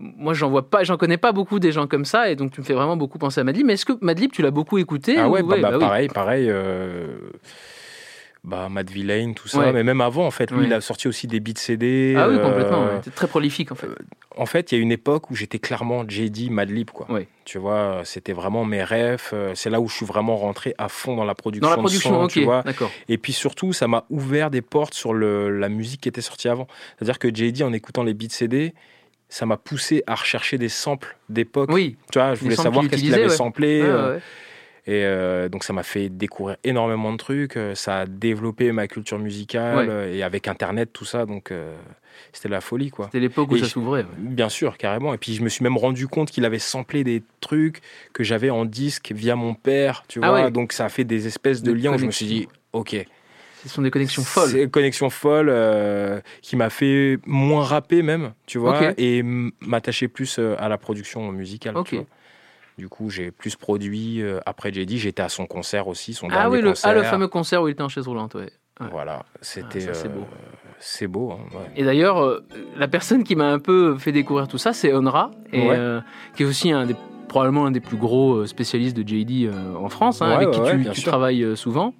Moi, 0.00 0.32
j'en 0.32 0.48
vois 0.48 0.70
pas, 0.70 0.84
j'en 0.84 0.96
connais 0.96 1.16
pas 1.16 1.32
beaucoup 1.32 1.58
des 1.58 1.72
gens 1.72 1.88
comme 1.88 2.04
ça, 2.04 2.30
et 2.30 2.36
donc 2.36 2.52
tu 2.52 2.60
me 2.60 2.64
fais 2.64 2.74
vraiment 2.74 2.96
beaucoup 2.96 3.18
penser 3.18 3.40
à 3.40 3.44
Madlib. 3.44 3.66
Mais 3.66 3.72
est-ce 3.72 3.84
que 3.84 3.94
Madlib, 4.00 4.30
tu 4.30 4.42
l'as 4.42 4.52
beaucoup 4.52 4.78
écouté 4.78 5.16
Ah 5.18 5.28
ou- 5.28 5.32
ouais, 5.32 5.42
bah, 5.42 5.56
bah, 5.60 5.70
oui. 5.72 5.80
pareil, 5.80 6.08
pareil. 6.08 6.46
euh, 6.48 7.18
Bah, 8.48 8.68
Matt 8.70 8.88
Villain, 8.90 9.34
tout 9.34 9.46
ça. 9.46 9.58
Ouais. 9.58 9.72
Mais 9.72 9.84
même 9.84 10.00
avant, 10.00 10.26
en 10.26 10.30
fait, 10.30 10.50
lui, 10.50 10.60
Ouais. 10.60 10.64
il 10.66 10.72
a 10.72 10.80
sorti 10.80 11.06
aussi 11.06 11.26
des 11.26 11.38
beats 11.38 11.52
CD. 11.58 12.14
Ah 12.16 12.28
oui, 12.30 12.36
euh, 12.36 12.42
complètement. 12.42 12.84
ouais. 12.86 13.00
T'es 13.02 13.10
très 13.10 13.26
prolifique 13.26 13.70
en 13.72 13.74
fait. 13.74 13.88
En 14.36 14.46
fait, 14.46 14.72
il 14.72 14.76
y 14.76 14.78
a 14.78 14.82
une 14.82 14.92
époque 14.92 15.30
où 15.30 15.34
j'étais 15.34 15.58
clairement 15.58 16.04
JD, 16.08 16.48
Madlib, 16.50 16.90
quoi. 16.90 17.06
Tu 17.44 17.58
vois, 17.58 18.02
c'était 18.04 18.32
vraiment 18.32 18.64
mes 18.64 18.82
rêves. 18.82 19.30
euh, 19.32 19.52
C'est 19.54 19.68
là 19.68 19.80
où 19.80 19.88
je 19.88 19.94
suis 19.96 20.06
vraiment 20.06 20.36
rentré 20.36 20.74
à 20.78 20.88
fond 20.88 21.14
dans 21.16 21.24
la 21.24 21.34
production. 21.34 21.62
Dans 21.68 21.70
la 21.70 21.76
de 21.76 21.82
production, 21.82 22.22
son, 22.22 22.26
tu 22.28 22.44
vois. 22.44 22.62
d'accord. 22.62 22.90
Et 23.08 23.18
puis 23.18 23.32
surtout, 23.32 23.72
ça 23.72 23.86
m'a 23.88 24.04
ouvert 24.10 24.50
des 24.50 24.62
portes 24.62 24.94
sur 24.94 25.12
le, 25.12 25.50
la 25.58 25.68
musique 25.68 26.00
qui 26.02 26.08
était 26.08 26.20
sortie 26.20 26.48
avant. 26.48 26.68
C'est-à-dire 26.96 27.18
que 27.18 27.28
JD, 27.28 27.62
en 27.62 27.72
écoutant 27.72 28.02
les 28.02 28.14
beats 28.14 28.28
CD, 28.30 28.72
ça 29.28 29.44
m'a 29.44 29.56
poussé 29.58 30.02
à 30.06 30.14
rechercher 30.14 30.56
des 30.56 30.68
samples 30.70 31.16
d'époque. 31.28 31.68
Oui. 31.72 31.96
Tu 32.12 32.18
vois, 32.18 32.34
je 32.34 32.40
voulais 32.40 32.56
savoir 32.56 32.88
qu'est-ce 32.88 33.02
qu'il 33.02 33.14
avait 33.14 33.28
samplé. 33.28 33.82
Euh, 33.82 34.14
ouais. 34.14 34.20
Et 34.88 35.04
euh, 35.04 35.50
donc 35.50 35.64
ça 35.64 35.74
m'a 35.74 35.82
fait 35.82 36.08
découvrir 36.08 36.56
énormément 36.64 37.12
de 37.12 37.18
trucs, 37.18 37.56
euh, 37.58 37.74
ça 37.74 38.00
a 38.00 38.06
développé 38.06 38.72
ma 38.72 38.88
culture 38.88 39.18
musicale 39.18 39.76
Ouais. 39.76 39.86
euh, 39.88 40.14
et 40.14 40.22
avec 40.22 40.48
internet 40.48 40.90
tout 40.94 41.04
ça 41.04 41.26
donc 41.26 41.52
euh, 41.52 41.76
c'était 42.32 42.48
la 42.48 42.62
folie 42.62 42.88
quoi. 42.90 43.04
C'était 43.06 43.20
l'époque 43.20 43.50
où 43.52 43.56
Et 43.56 43.60
ça 43.60 43.66
s'ouvrait. 43.68 44.00
ouais. 44.00 44.08
Bien 44.16 44.48
sûr, 44.48 44.78
carrément. 44.78 45.12
Et 45.12 45.18
puis 45.18 45.34
je 45.34 45.42
me 45.42 45.50
suis 45.50 45.62
même 45.62 45.76
rendu 45.76 46.08
compte 46.08 46.30
qu'il 46.30 46.44
avait 46.46 46.58
samplé 46.58 47.04
des 47.04 47.22
trucs 47.40 47.80
que 48.14 48.24
j'avais 48.24 48.48
en 48.48 48.64
disque 48.64 49.12
via 49.14 49.36
mon 49.36 49.52
père, 49.52 50.04
tu 50.08 50.20
Ah 50.22 50.30
vois. 50.30 50.44
ouais. 50.44 50.50
Donc 50.50 50.72
ça 50.72 50.86
a 50.86 50.88
fait 50.88 51.04
des 51.04 51.26
espèces 51.26 51.62
de 51.62 51.70
De 51.72 51.76
liens 51.76 51.94
où 51.94 51.98
je 51.98 52.06
me 52.06 52.10
suis 52.10 52.26
dit, 52.26 52.48
ok. 52.72 52.96
Ce 53.62 53.68
sont 53.68 53.82
des 53.82 53.90
connexions 53.90 54.22
folles. 54.22 54.50
C'est 54.50 54.62
une 54.62 54.70
connexion 54.70 55.10
folle 55.10 55.48
euh, 55.50 56.20
qui 56.42 56.56
m'a 56.56 56.70
fait 56.70 57.18
moins 57.26 57.64
rapper 57.64 58.02
même, 58.02 58.32
tu 58.46 58.56
vois, 58.56 58.92
et 58.96 59.22
m'attacher 59.60 60.08
plus 60.08 60.38
à 60.38 60.68
la 60.68 60.78
production 60.78 61.30
musicale. 61.32 61.74
tu 61.74 61.78
Ok. 61.80 61.92
vois. 61.94 62.06
Du 62.78 62.88
coup, 62.88 63.10
j'ai 63.10 63.30
plus 63.32 63.56
produit. 63.56 64.22
euh, 64.22 64.38
après 64.46 64.72
JD, 64.72 64.92
j'étais 64.92 65.22
à 65.22 65.28
son 65.28 65.46
concert 65.46 65.88
aussi, 65.88 66.14
son 66.14 66.28
Ah 66.30 66.34
dernier 66.42 66.54
oui, 66.56 66.60
le, 66.62 66.68
concert. 66.70 66.90
ah, 66.90 66.94
le 66.94 67.02
fameux 67.02 67.28
concert 67.28 67.62
où 67.62 67.68
il 67.68 67.72
était 67.72 67.82
en 67.82 67.88
chaise 67.88 68.06
roulante, 68.06 68.34
ouais. 68.34 68.48
Ouais. 68.80 68.86
Voilà, 68.92 69.24
c'était. 69.40 69.88
Ah, 69.88 69.94
c'est 69.94 70.06
euh, 70.06 70.10
beau. 70.12 70.26
C'est 70.78 71.06
beau. 71.08 71.32
hein, 71.32 71.38
ouais. 71.56 71.66
Et 71.74 71.82
d'ailleurs, 71.84 72.22
euh, 72.22 72.46
la 72.76 72.86
personne 72.86 73.24
qui 73.24 73.34
m'a 73.34 73.50
un 73.50 73.58
peu 73.58 73.96
fait 73.98 74.12
découvrir 74.12 74.46
tout 74.46 74.58
ça, 74.58 74.72
c'est 74.72 74.94
Onra, 74.94 75.32
et, 75.52 75.60
Ouais. 75.68 75.74
euh, 75.76 76.00
qui 76.36 76.44
est 76.44 76.46
aussi 76.46 76.70
un 76.70 76.86
des, 76.86 76.94
probablement 77.28 77.66
un 77.66 77.72
des 77.72 77.80
plus 77.80 77.96
gros 77.96 78.34
euh, 78.36 78.46
spécialistes 78.46 78.96
de 78.96 79.02
JD 79.06 79.46
euh, 79.52 79.74
en 79.74 79.88
France, 79.88 80.22
hein, 80.22 80.30
avec 80.30 80.52
qui 80.52 80.60
tu, 80.92 81.02
travailles 81.02 81.42
euh, 81.42 81.56
souvent. 81.56 81.92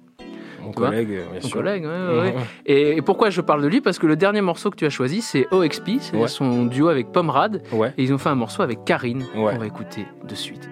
Mon 0.69 0.73
tu 0.73 0.79
vois 0.79 0.89
collègue, 0.89 1.09
euh, 1.11 1.25
bien 1.31 1.41
sûr. 1.41 1.57
collègue, 1.57 1.83
ouais, 1.85 1.89
ouais, 1.89 2.21
ouais. 2.35 2.35
Et, 2.65 2.97
et 2.97 3.01
pourquoi 3.01 3.29
je 3.29 3.41
parle 3.41 3.61
de 3.63 3.67
lui? 3.67 3.81
Parce 3.81 3.97
que 3.99 4.07
le 4.07 4.15
dernier 4.15 4.41
morceau 4.41 4.69
que 4.69 4.75
tu 4.75 4.85
as 4.85 4.89
choisi, 4.89 5.21
c'est 5.21 5.47
OXP, 5.51 5.89
c'est 5.99 6.27
son 6.27 6.65
duo 6.65 6.87
avec 6.89 7.11
Pomrad, 7.11 7.61
et 7.97 8.03
ils 8.03 8.13
ont 8.13 8.17
fait 8.17 8.29
un 8.29 8.35
morceau 8.35 8.61
avec 8.61 8.85
Karine, 8.85 9.23
qu'on 9.33 9.57
va 9.57 9.65
écouter 9.65 10.05
de 10.27 10.35
suite. 10.35 10.69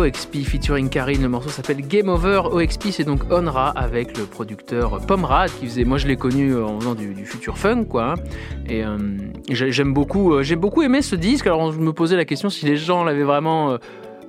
OXP 0.00 0.36
featuring 0.44 0.88
Karine. 0.88 1.22
Le 1.22 1.28
morceau 1.28 1.48
s'appelle 1.50 1.86
Game 1.86 2.08
Over. 2.08 2.42
OXP, 2.52 2.88
c'est 2.90 3.04
donc 3.04 3.20
Onra 3.30 3.70
avec 3.70 4.16
le 4.18 4.24
producteur 4.24 4.98
Pomrad 5.06 5.50
qui 5.50 5.66
faisait. 5.66 5.84
Moi, 5.84 5.98
je 5.98 6.06
l'ai 6.06 6.16
connu 6.16 6.56
en 6.56 6.78
faisant 6.80 6.94
du, 6.94 7.14
future 7.24 7.58
funk, 7.58 7.84
quoi. 7.84 8.12
hein. 8.12 8.14
Et 8.68 8.84
euh, 8.84 8.96
j'ai- 9.50 9.72
j'aime 9.72 9.92
beaucoup, 9.94 10.32
euh, 10.34 10.42
j'ai 10.42 10.56
beaucoup 10.56 10.82
aimé 10.82 11.02
ce 11.02 11.16
disque. 11.16 11.46
Alors, 11.46 11.72
je 11.72 11.78
me 11.78 11.92
posais 11.92 12.16
la 12.16 12.24
question 12.24 12.50
si 12.50 12.66
les 12.66 12.76
gens 12.76 13.04
l'avaient 13.04 13.24
vraiment. 13.24 13.76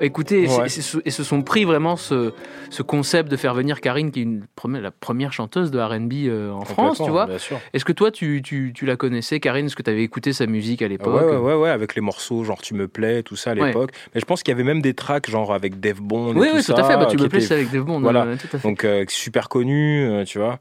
Écouté 0.06 0.47
Ouais. 0.47 0.66
et 0.66 0.70
se- 0.70 1.24
sont 1.24 1.41
pris 1.41 1.64
vraiment 1.64 1.95
ce, 1.95 2.34
ce 2.70 2.82
concept 2.84 3.30
de 3.30 3.38
faire 3.38 3.54
venir 3.54 3.82
Karine, 3.82 4.12
qui 4.12 4.20
est 4.20 4.24
une 4.24 4.45
la 4.80 4.91
première 4.91 5.34
chanteuse 5.34 5.72
de 5.72 5.80
RB 5.80 6.28
euh, 6.28 6.52
en 6.52 6.66
France, 6.66 7.02
tu 7.04 7.10
vois. 7.10 7.28
Est-ce 7.74 7.86
que 7.86 7.91
toi, 7.91 8.12
tu, 8.12 8.41
tu, 8.43 8.72
tu 8.76 8.86
la 8.86 8.95
connaissais, 8.95 9.39
Karine? 9.39 9.66
Est-ce 9.68 9.76
que 9.76 9.82
tu 9.84 9.89
avais 9.89 10.04
écouté 10.04 10.34
sa 10.34 10.45
musique 10.45 10.82
à 10.82 10.86
Ouais, 10.86 10.89
l'époque? 10.91 11.32
ouais, 11.32 11.38
ouais, 11.38 11.54
ouais, 11.56 11.70
avec 11.70 11.95
les 11.95 12.02
morceaux, 12.02 12.43
genre 12.43 12.62
Tu 12.62 12.74
me 12.74 12.88
plais, 12.88 13.24
tout 13.24 13.36
ça 13.36 13.52
à 13.52 13.54
Ouais. 13.56 13.68
l'époque. 13.68 13.91
Mais 14.14 14.22
je 14.22 14.26
pense 14.26 14.43
qu'il 14.43 14.52
y 14.52 14.56
avait 14.56 14.64
même 14.64 14.82
des 14.82 14.93
tracks, 14.93 15.30
genre 15.30 15.54
avec 15.54 15.80
Dave 15.80 16.02
Bond. 16.02 16.34
et 16.36 16.39
Oui, 16.39 16.47
tout 16.49 16.56
oui, 16.58 16.64
tout 16.64 16.74
à 16.74 16.84
fait. 16.84 16.97
Bah, 16.97 17.06
tu 17.08 17.18
me 17.18 17.28
plais, 17.28 17.41
c'est 17.41 17.54
avec 17.56 17.70
Dave 17.72 17.84
Bond. 17.86 17.99
Voilà. 18.02 18.26
ouais, 18.26 18.38
tout 18.38 18.47
à 18.52 18.60
fait. 18.60 18.68
Donc, 18.68 18.84
euh, 18.84 19.06
super 19.08 19.49
connu, 19.49 20.04
euh, 20.06 20.24
tu 20.26 20.38
vois. 20.39 20.60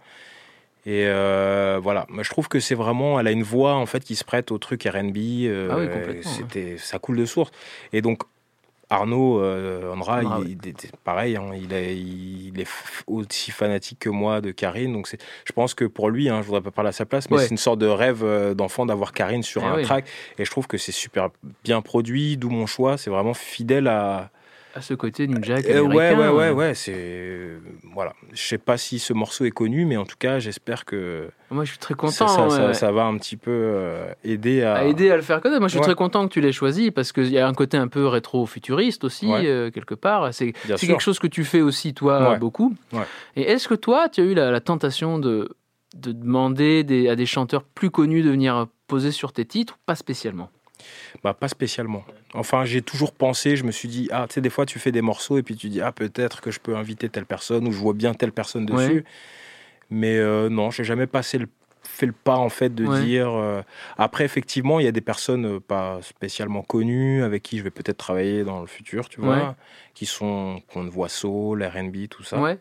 Et 0.86 1.04
euh, 1.06 1.78
voilà, 1.82 2.06
moi 2.08 2.22
je 2.22 2.30
trouve 2.30 2.48
que 2.48 2.58
c'est 2.58 2.74
vraiment, 2.74 3.20
elle 3.20 3.26
a 3.26 3.30
une 3.32 3.42
voix 3.42 3.74
en 3.74 3.84
fait 3.84 4.02
qui 4.02 4.16
se 4.16 4.24
prête 4.24 4.50
au 4.50 4.56
truc 4.56 4.82
R&B. 4.84 5.16
euh, 5.44 5.68
Ah 5.70 5.76
oui, 5.78 5.88
complètement, 5.90 6.30
C'était, 6.30 6.76
ça 6.78 6.98
coule 6.98 7.18
de 7.18 7.26
source. 7.26 7.50
Et 7.92 8.00
donc 8.00 8.22
Arnaud 8.90 9.40
euh, 9.40 9.92
Andra, 9.92 10.22
il, 10.24 10.58
il 10.64 10.68
est 10.68 10.92
pareil, 11.04 11.36
hein, 11.36 11.50
il, 11.54 11.72
est, 11.72 11.96
il 11.96 12.58
est 12.60 12.64
f- 12.68 13.02
aussi 13.06 13.52
fanatique 13.52 14.00
que 14.00 14.08
moi 14.10 14.40
de 14.40 14.50
Karine. 14.50 14.92
Donc 14.92 15.08
je 15.44 15.52
pense 15.52 15.74
que 15.74 15.84
pour 15.84 16.10
lui, 16.10 16.28
hein, 16.28 16.40
je 16.42 16.46
voudrais 16.46 16.60
pas 16.60 16.72
parler 16.72 16.88
à 16.88 16.92
sa 16.92 17.06
place, 17.06 17.30
mais 17.30 17.36
Ouais. 17.36 17.42
c'est 17.44 17.50
une 17.50 17.56
sorte 17.56 17.78
de 17.78 17.86
rêve 17.86 18.22
euh, 18.24 18.52
d'enfant 18.54 18.86
d'avoir 18.86 19.12
Karine 19.12 19.42
sur 19.44 19.62
Eh 19.62 19.66
un 19.66 19.76
oui. 19.76 19.82
track. 19.82 20.06
Et 20.38 20.44
je 20.44 20.50
trouve 20.50 20.66
que 20.66 20.76
c'est 20.76 20.92
super 20.92 21.28
bien 21.64 21.80
produit, 21.82 22.36
d'où 22.36 22.50
mon 22.50 22.66
choix. 22.66 22.98
C'est 22.98 23.10
vraiment 23.10 23.32
fidèle 23.34 23.86
à, 23.86 24.30
À 24.74 24.80
ce 24.82 24.94
côté 24.94 25.26
New 25.26 25.42
Jack 25.42 25.66
euh, 25.66 25.80
ouais, 25.80 26.06
américain. 26.06 26.18
ouais, 26.18 26.28
ouais, 26.28 26.50
ouais, 26.50 26.74
c'est 26.74 27.50
voilà. 27.92 28.12
Je 28.32 28.40
sais 28.40 28.58
pas 28.58 28.76
si 28.78 29.00
ce 29.00 29.12
morceau 29.12 29.44
est 29.44 29.50
connu, 29.50 29.84
mais 29.84 29.96
en 29.96 30.04
tout 30.04 30.14
cas, 30.18 30.38
j'espère 30.38 30.84
que 30.84 31.28
Moi, 31.50 31.64
je 31.64 31.70
suis 31.70 31.78
très 31.78 31.94
ça, 31.94 31.98
content. 31.98 32.28
ça, 32.28 32.44
ouais, 32.44 32.50
ça- 32.50 32.66
ouais. 32.68 32.74
ça 32.74 32.92
va 32.92 33.02
un 33.04 33.16
petit 33.18 33.36
peu 33.36 33.50
euh, 33.50 34.12
aider 34.22 34.62
à. 34.62 34.74
à 34.76 34.84
aider 34.84 35.10
à 35.10 35.16
le 35.16 35.22
faire 35.22 35.40
connaître. 35.40 35.58
Moi, 35.60 35.66
je 35.66 35.72
suis 35.72 35.80
Ouais. 35.80 35.86
très 35.86 35.94
content 35.96 36.28
que 36.28 36.32
tu 36.32 36.40
l'aies 36.40 36.52
choisi 36.52 36.92
parce 36.92 37.10
qu'il 37.10 37.30
y 37.30 37.38
a 37.38 37.48
un 37.48 37.52
côté 37.54 37.76
un 37.78 37.88
peu 37.88 38.06
rétro-futuriste 38.06 39.02
aussi, 39.02 39.26
Ouais. 39.26 39.46
euh, 39.46 39.70
quelque 39.72 39.94
part. 39.96 40.32
C'est 40.32 40.52
quelque 40.78 41.00
chose 41.00 41.18
que 41.18 41.26
tu 41.26 41.44
fais 41.44 41.62
aussi, 41.62 41.92
toi, 41.92 42.30
Ouais. 42.30 42.38
beaucoup. 42.38 42.72
Ouais. 42.92 43.00
Et 43.36 43.42
est-ce 43.42 43.66
que 43.66 43.74
toi, 43.74 44.08
tu 44.08 44.20
as 44.20 44.24
eu 44.24 44.34
la, 44.34 44.50
la 44.52 44.60
tentation 44.60 45.18
de, 45.18 45.48
de 45.96 46.12
demander 46.12 46.84
des- 46.84 47.08
à 47.08 47.16
des 47.16 47.26
chanteurs 47.26 47.64
plus 47.64 47.90
connus 47.90 48.22
de 48.22 48.30
venir 48.30 48.68
poser 48.86 49.10
sur 49.10 49.32
tes 49.32 49.44
titres 49.44 49.78
Pas 49.86 49.96
spécialement? 49.96 50.48
Bah, 51.22 51.34
pas 51.34 51.48
spécialement. 51.48 52.04
Enfin, 52.34 52.64
j'ai 52.64 52.82
toujours 52.82 53.12
pensé, 53.12 53.56
je 53.56 53.64
me 53.64 53.70
suis 53.72 53.88
dit, 53.88 54.08
ah, 54.12 54.26
tu 54.28 54.34
sais, 54.34 54.40
des 54.40 54.50
fois, 54.50 54.66
tu 54.66 54.78
fais 54.78 54.92
des 54.92 55.02
morceaux 55.02 55.38
et 55.38 55.42
puis 55.42 55.56
tu 55.56 55.68
dis, 55.68 55.80
ah, 55.80 55.92
peut-être 55.92 56.40
que 56.40 56.50
je 56.50 56.60
peux 56.60 56.76
inviter 56.76 57.08
telle 57.08 57.26
personne 57.26 57.66
ou 57.68 57.72
je 57.72 57.78
vois 57.78 57.94
bien 57.94 58.14
telle 58.14 58.32
personne 58.32 58.66
dessus. 58.66 58.76
Ouais. 58.98 59.04
Mais 59.90 60.16
euh, 60.18 60.48
non, 60.48 60.70
j'ai 60.70 60.84
jamais 60.84 61.06
passé 61.06 61.38
le 61.38 61.48
fait 61.82 62.06
le 62.06 62.12
pas 62.12 62.36
en 62.36 62.50
fait 62.50 62.72
de 62.74 62.86
Ouais. 62.86 63.00
dire 63.04 63.30
euh, 63.30 63.62
après 63.96 64.24
effectivement 64.24 64.80
il 64.80 64.84
y 64.84 64.86
a 64.88 64.92
des 64.92 65.00
personnes 65.00 65.46
euh, 65.46 65.60
pas 65.60 65.98
spécialement 66.02 66.62
connues 66.62 67.22
avec 67.24 67.42
qui 67.42 67.56
je 67.58 67.64
vais 67.64 67.70
peut-être 67.70 67.96
travailler 67.96 68.44
dans 68.44 68.60
le 68.60 68.66
futur 68.66 69.08
tu 69.08 69.20
vois 69.22 69.36
Ouais. 69.36 69.46
qui 69.94 70.04
sont 70.04 70.60
qui 70.68 70.76
ont 70.76 70.82
une 70.82 70.90
voix 70.90 71.08
soul 71.08 71.64
R&B 71.64 72.06
tout 72.10 72.22
ça 72.22 72.38
Ouais. 72.38 72.58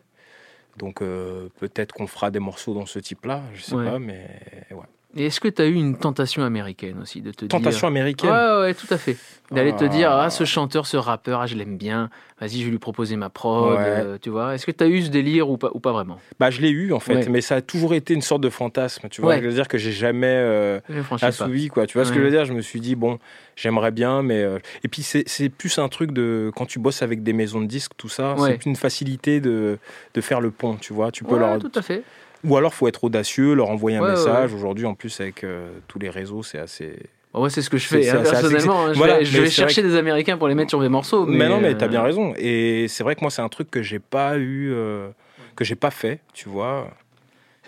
donc 0.78 1.02
euh, 1.02 1.48
peut-être 1.60 1.92
qu'on 1.92 2.06
fera 2.06 2.30
des 2.30 2.38
morceaux 2.38 2.72
dans 2.72 2.86
ce 2.86 2.98
type 2.98 3.26
là 3.26 3.42
je 3.54 3.60
sais 3.60 3.76
pas 3.76 3.98
mais 3.98 4.26
ouais 4.70 4.86
Et 5.16 5.26
est-ce 5.26 5.40
que 5.40 5.48
tu 5.48 5.60
as 5.60 5.66
eu 5.66 5.74
une 5.74 5.98
tentation 5.98 6.44
américaine 6.44 6.98
aussi 7.02 7.20
de 7.20 7.32
te 7.32 7.44
tentation 7.44 7.88
dire... 7.88 7.98
américaine 7.98 8.30
Ouais, 8.30 8.60
ouais, 8.60 8.74
tout 8.74 8.86
à 8.90 8.96
fait. 8.96 9.16
D'aller 9.50 9.74
te 9.74 9.82
Ah. 9.82 9.88
dire, 9.88 10.12
ah, 10.12 10.30
ce 10.30 10.44
chanteur, 10.44 10.86
ce 10.86 10.96
rappeur, 10.96 11.40
ah, 11.40 11.46
je 11.48 11.56
l'aime 11.56 11.76
bien, 11.76 12.08
vas-y, 12.40 12.60
je 12.60 12.64
vais 12.66 12.70
lui 12.70 12.78
proposer 12.78 13.16
ma 13.16 13.28
prod, 13.28 13.76
Ouais. 13.76 13.84
euh, 13.84 14.18
tu 14.22 14.30
vois. 14.30 14.54
Est-ce 14.54 14.64
que 14.64 14.70
tu 14.70 14.84
as 14.84 14.86
eu 14.86 15.02
ce 15.02 15.10
délire 15.10 15.50
ou 15.50 15.56
pas, 15.56 15.70
ou 15.74 15.80
pas 15.80 15.90
vraiment? 15.90 16.20
Bah, 16.38 16.50
je 16.50 16.60
l'ai 16.60 16.70
eu 16.70 16.92
en 16.92 17.00
fait, 17.00 17.16
Ouais. 17.16 17.28
mais 17.28 17.40
ça 17.40 17.56
a 17.56 17.60
toujours 17.60 17.92
été 17.94 18.14
une 18.14 18.22
sorte 18.22 18.40
de 18.42 18.50
fantasme. 18.50 19.08
Tu 19.08 19.20
vois, 19.20 19.36
je 19.40 19.42
veux 19.48 19.52
dire 19.52 19.66
que 19.66 19.78
j'ai 19.78 19.90
jamais 19.90 20.28
euh, 20.28 20.78
assouvi 21.20 21.66
quoi. 21.68 21.88
Tu 21.88 21.98
vois 21.98 22.04
ce 22.04 22.12
que 22.12 22.20
je 22.20 22.24
veux 22.24 22.30
dire? 22.30 22.44
Je 22.44 22.52
me 22.52 22.62
suis 22.62 22.78
dit 22.80 22.94
bon, 22.94 23.18
j'aimerais 23.56 23.90
bien, 23.90 24.22
mais 24.22 24.40
euh, 24.44 24.58
et 24.84 24.88
puis 24.88 25.02
c'est 25.02 25.24
c'est 25.26 25.48
plus 25.48 25.78
un 25.78 25.88
truc 25.88 26.12
de 26.12 26.52
quand 26.54 26.66
tu 26.66 26.78
bosses 26.78 27.02
avec 27.02 27.24
des 27.24 27.32
maisons 27.32 27.60
de 27.60 27.66
disques, 27.66 27.92
tout 27.96 28.08
ça, 28.08 28.36
c'est 28.38 28.54
plus 28.58 28.70
une 28.70 28.76
facilité 28.76 29.40
de 29.40 29.78
de 30.14 30.20
faire 30.20 30.40
le 30.40 30.52
pont. 30.52 30.76
Tu 30.76 30.92
vois, 30.92 31.10
tu 31.10 31.24
peux 31.24 31.36
leur 31.36 31.58
tout 31.58 31.72
à 31.74 31.82
fait. 31.82 32.04
Ou 32.44 32.56
alors 32.56 32.72
faut 32.74 32.88
être 32.88 33.04
audacieux, 33.04 33.54
leur 33.54 33.70
envoyer 33.70 33.98
un 33.98 34.02
Ouais, 34.02 34.10
message. 34.10 34.50
ouais. 34.52 34.56
Aujourd'hui, 34.58 34.86
en 34.86 34.94
plus 34.94 35.20
avec 35.20 35.44
euh, 35.44 35.70
tous 35.88 35.98
les 35.98 36.10
réseaux, 36.10 36.42
c'est 36.42 36.58
assez. 36.58 36.96
Ouais, 37.32 37.48
c'est 37.48 37.62
ce 37.62 37.70
que 37.70 37.78
je 37.78 37.86
fais, 37.86 38.08
hein, 38.10 38.20
assez- 38.22 38.30
personnellement. 38.30 38.86
hein. 38.86 38.92
Je 38.92 39.02
vais, 39.04 39.24
je 39.24 39.50
chercher 39.50 39.82
des 39.82 39.94
Américains 39.96 40.36
pour 40.36 40.48
les 40.48 40.54
mettre 40.56 40.70
sur 40.70 40.80
mes 40.80 40.88
morceaux. 40.88 41.26
Mais, 41.26 41.38
Mais, 41.38 41.48
non, 41.48 41.60
mais 41.60 41.76
t'as 41.76 41.84
euh, 41.86 41.88
bien 41.88 42.02
raison. 42.02 42.34
Et 42.36 42.86
c'est 42.88 43.04
vrai 43.04 43.14
que 43.14 43.20
moi, 43.20 43.30
c'est 43.30 43.42
un 43.42 43.48
truc 43.48 43.70
que 43.70 43.82
j'ai 43.82 44.00
pas 44.00 44.36
eu, 44.36 44.72
euh, 44.72 45.10
que 45.54 45.64
j'ai 45.64 45.76
pas 45.76 45.90
fait. 45.92 46.18
Tu 46.34 46.48
vois. 46.48 46.90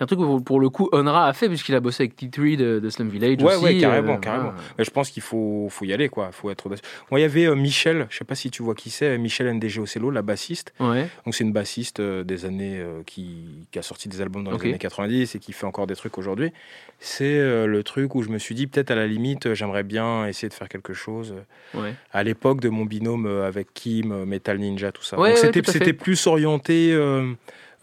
C'est 0.03 0.14
un 0.14 0.16
truc 0.16 0.18
que 0.18 0.42
pour, 0.42 0.59
le 0.59 0.68
coup, 0.68 0.88
Onra 0.92 1.28
a 1.28 1.32
fait, 1.32 1.48
puisqu'il 1.48 1.76
a 1.76 1.80
bossé 1.80 2.03
avec 2.03 2.16
T3 2.20 2.57
de, 2.57 2.80
de 2.80 2.90
Slum 2.90 3.09
Village 3.09 3.40
Ouais, 3.40 3.55
aussi. 3.55 3.64
ouais, 3.64 3.78
carrément, 3.78 4.14
euh, 4.14 4.16
carrément. 4.16 4.44
voilà. 4.50 4.59
Mais 4.76 4.84
je 4.84 4.90
pense 4.90 5.11
qu'il 5.11 5.22
faut, 5.22 5.68
faut 5.70 5.84
y 5.84 5.92
aller, 5.92 6.09
quoi. 6.09 6.30
Faut 6.32 6.50
être. 6.50 6.68
Moi, 7.11 7.20
il 7.20 7.22
y 7.22 7.24
avait 7.24 7.44
euh, 7.46 7.55
Michel, 7.55 8.07
je 8.11 8.18
sais 8.18 8.24
pas 8.24 8.34
si 8.34 8.50
tu 8.50 8.64
vois 8.64 8.74
qui 8.74 8.90
c'est, 8.90 9.16
Michel 9.18 9.46
NDG 9.55 9.78
Ocello, 9.80 10.11
la 10.11 10.22
bassiste. 10.22 10.72
Ouais. 10.80 11.07
Donc, 11.24 11.36
c'est 11.36 11.44
une 11.44 11.53
bassiste 11.53 12.00
euh, 12.00 12.24
des 12.24 12.44
années 12.46 12.78
euh, 12.80 13.03
qui, 13.07 13.66
qui 13.70 13.78
a 13.78 13.82
sorti 13.82 14.09
des 14.09 14.20
albums 14.20 14.42
dans 14.42 14.50
les 14.50 14.61
années 14.70 14.78
90 14.78 15.34
et 15.34 15.38
qui 15.38 15.53
fait 15.53 15.66
encore 15.66 15.86
des 15.86 15.94
trucs 15.94 16.18
aujourd'hui. 16.18 16.50
C'est 16.98 17.24
euh, 17.38 17.66
le 17.66 17.82
truc 17.84 18.14
où 18.16 18.22
je 18.22 18.28
me 18.30 18.38
suis 18.38 18.55
dit, 18.57 18.66
peut-être 18.66 18.90
à 18.90 18.96
la 18.96 19.07
limite, 19.07 19.46
euh, 19.46 19.55
j'aimerais 19.55 19.82
bien 19.84 20.26
essayer 20.26 20.48
de 20.48 20.55
faire 20.55 20.68
quelque 20.68 20.94
chose. 20.94 21.32
euh, 21.76 21.80
Ouais. 21.80 21.94
À 22.12 22.22
l'époque 22.24 22.61
de 22.61 22.68
mon 22.68 22.84
binôme 22.84 23.26
euh, 23.26 23.46
avec 23.46 23.72
Kim, 23.72 24.11
euh, 24.12 24.24
Metal 24.26 24.59
Ninja, 24.59 24.90
tout 24.92 25.03
ça. 25.05 25.16
Ouais, 25.18 25.34
Donc, 25.34 25.44
ouais, 25.55 25.62
c'était 25.64 25.92
plus 25.92 26.26
orienté 26.26 26.92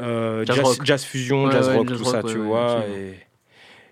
euh, 0.02 0.45
Jazz 0.45 0.56
jazz, 0.56 0.66
rock. 0.66 0.86
jazz 0.86 1.04
fusion, 1.04 1.45
Ouais, 1.45 1.52
jazz 1.52 1.68
ouais, 1.68 1.76
rock, 1.78 1.89
jazz 1.89 1.97
tout 1.97 2.04
rock, 2.04 2.14
ça, 2.14 2.22
ouais, 2.24 2.32
tu 2.32 2.38
vois. 2.39 2.84
et- 2.88 3.20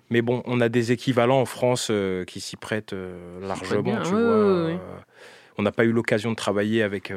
Mais 0.09 0.21
bon, 0.21 0.41
on 0.45 0.61
a 0.61 0.69
des 0.69 0.93
équivalents 0.93 1.41
en 1.41 1.45
France 1.45 1.89
euh, 1.91 2.23
qui 2.23 2.39
s'y 2.39 2.55
prêtent 2.55 2.93
euh, 2.93 3.39
largement, 3.45 3.99
tu 4.01 4.15
vois. 4.15 4.79
on 5.57 5.63
n'a 5.63 5.71
pas 5.71 5.85
eu 5.85 5.91
l'occasion 5.91 6.31
de 6.31 6.35
travailler 6.35 6.83
avec 6.83 7.11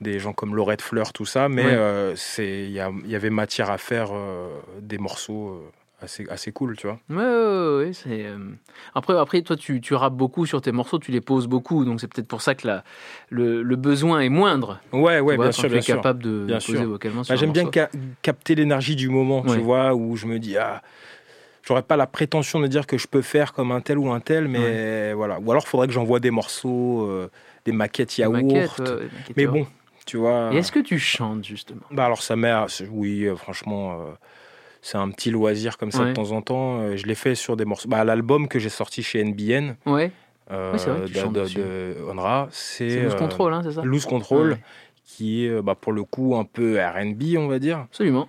des 0.00 0.18
gens 0.18 0.32
comme 0.32 0.54
Laurette 0.54 0.82
Fleur, 0.82 1.12
tout 1.12 1.24
ça, 1.24 1.48
mais 1.48 1.76
il 2.38 2.70
y, 2.70 3.14
avait 3.14 3.30
matière 3.30 3.70
à 3.70 3.78
faire 3.78 4.10
des 4.80 4.98
morceaux 4.98 5.62
assez, 6.00 6.26
assez 6.28 6.52
cool, 6.52 6.76
tu 6.76 6.86
vois. 6.86 6.98
Ouais, 7.10 7.16
ouais, 7.16 7.76
ouais, 7.86 7.92
c'est. 7.92 8.26
euh, 8.26 8.38
Après, 8.94 9.16
après, 9.18 9.42
toi, 9.42 9.56
tu, 9.56 9.80
tu 9.80 9.94
rappes 9.94 10.14
beaucoup 10.14 10.46
sur 10.46 10.60
tes 10.60 10.72
morceaux, 10.72 10.98
tu 10.98 11.10
les 11.12 11.20
poses 11.20 11.46
beaucoup, 11.46 11.84
donc 11.84 12.00
c'est 12.00 12.08
peut-être 12.12 12.28
pour 12.28 12.42
ça 12.42 12.54
que 12.54 12.66
la, 12.66 12.84
le, 13.30 13.62
le 13.62 13.76
besoin 13.76 14.20
est 14.20 14.28
moindre. 14.28 14.80
Ouais, 14.92 15.20
ouais, 15.20 15.36
vois, 15.36 15.46
bien 15.46 15.52
sûr, 15.52 15.62
tu 15.64 15.68
bien 15.70 15.78
es 15.78 15.82
sûr. 15.82 15.96
capable 15.96 16.22
de 16.22 16.44
Bien 16.46 16.60
poser 16.60 16.78
sûr. 16.78 16.84
vocalement 16.86 17.24
sur 17.24 17.34
Bah, 17.34 17.38
J'aime 17.40 17.52
bien 17.52 17.70
ca- 17.72 17.90
capter 18.22 18.54
l'énergie 18.54 18.96
du 18.96 19.08
moment, 19.08 19.42
Ouais. 19.42 19.56
tu 19.56 19.60
vois, 19.60 19.94
où 19.94 20.14
je 20.16 20.26
me 20.26 20.38
dis, 20.38 20.56
ah, 20.56 20.82
j'aurais 21.66 21.82
pas 21.82 21.96
la 21.96 22.06
prétention 22.06 22.60
de 22.60 22.66
dire 22.68 22.86
que 22.86 22.96
je 22.96 23.06
peux 23.08 23.22
faire 23.22 23.52
comme 23.52 23.72
un 23.72 23.80
tel 23.80 23.98
ou 23.98 24.10
un 24.12 24.20
tel, 24.20 24.48
mais 24.48 25.12
voilà. 25.14 25.38
Ou 25.40 25.50
alors, 25.50 25.64
il 25.66 25.68
faudrait 25.68 25.86
que 25.88 25.92
j'envoie 25.92 26.20
des 26.20 26.30
morceaux, 26.30 27.06
euh, 27.08 27.30
des 27.64 27.72
maquettes 27.72 28.16
yaourt. 28.18 28.38
maquettes, 28.44 28.80
ouais, 28.80 29.08
maquettes 29.12 29.36
mais 29.36 29.46
bon, 29.46 29.66
tu 30.06 30.16
vois. 30.16 30.54
Est-ce 30.54 30.70
que 30.72 30.78
tu 30.80 30.98
chantes 30.98 31.44
justement? 31.44 31.82
Bah 31.90 32.04
alors 32.06 32.22
sa 32.22 32.36
mère, 32.36 32.70
c'est- 32.70 32.88
oui, 32.88 33.24
euh, 33.24 33.36
franchement, 33.36 34.00
euh, 34.00 34.12
c'est 34.82 34.96
un 34.98 35.10
petit 35.10 35.30
loisir 35.30 35.76
comme 35.78 35.90
ça 35.90 36.02
Ouais. 36.02 36.08
de 36.10 36.14
temps 36.14 36.30
en 36.32 36.42
temps. 36.42 36.80
Euh, 36.80 36.96
je 36.96 37.06
l'ai 37.06 37.14
fait 37.14 37.34
sur 37.34 37.56
des 37.56 37.64
morceaux. 37.64 37.88
Bah, 37.88 38.04
l'album 38.04 38.48
que 38.48 38.58
j'ai 38.58 38.68
sorti 38.68 39.02
chez 39.02 39.20
NBN, 39.24 39.76
Ouais. 39.86 40.10
euh, 40.50 40.72
Oui, 40.72 40.78
c'est 40.78 40.90
vrai 40.90 41.00
que 41.08 41.48
tu 41.48 41.58
de, 41.58 41.96
Onra, 42.10 42.48
c'est 42.50 43.02
Loose 43.02 43.14
euh, 43.14 43.18
Control, 43.18 43.52
hein, 43.54 43.60
c'est 43.64 43.72
ça 43.72 43.82
Loose 43.82 44.06
Control, 44.06 44.50
Ouais. 44.52 44.58
qui 45.04 45.44
est 45.46 45.62
bah, 45.62 45.74
pour 45.74 45.92
le 45.92 46.04
coup 46.04 46.36
un 46.36 46.44
peu 46.44 46.78
R&B, 46.80 47.36
on 47.38 47.48
va 47.48 47.58
dire. 47.58 47.78
Absolument. 47.90 48.28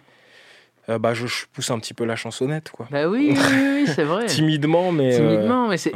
Euh, 0.89 0.97
bah, 0.97 1.13
je, 1.13 1.27
je 1.27 1.45
pousse 1.53 1.69
un 1.69 1.77
petit 1.77 1.93
peu 1.93 2.03
la 2.03 2.15
chansonnette, 2.15 2.71
quoi. 2.71 2.87
Bah 2.89 3.07
oui, 3.07 3.29
oui, 3.31 3.37
oui, 3.53 3.83
oui, 3.85 3.87
c'est 3.93 4.03
vrai. 4.03 4.25
Timidement, 4.27 4.91
mais. 4.91 5.15
Timidement, 5.15 5.67
mais 5.67 5.77
c'est 5.77 5.91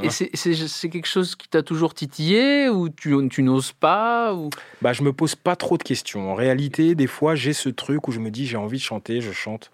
quelque 0.89 1.07
chose 1.07 1.35
qui 1.35 1.47
t'a 1.47 1.63
toujours 1.63 1.95
titillé 1.95 2.69
ou 2.69 2.89
tu, 2.89 3.15
tu 3.29 3.41
n'oses 3.41 3.71
pas 3.71 4.35
ou... 4.35 4.51
Bah, 4.83 4.93
je 4.93 5.01
me 5.01 5.11
pose 5.11 5.33
pas 5.33 5.55
trop 5.55 5.79
de 5.79 5.83
questions. 5.83 6.31
En 6.31 6.35
réalité, 6.35 6.93
des 6.93 7.07
fois, 7.07 7.33
j'ai 7.33 7.53
ce 7.53 7.69
truc 7.69 8.07
où 8.07 8.11
je 8.11 8.19
me 8.19 8.29
dis 8.29 8.45
j'ai 8.45 8.57
envie 8.57 8.77
de 8.77 8.83
chanter, 8.83 9.19
je 9.19 9.31
chante. 9.31 9.71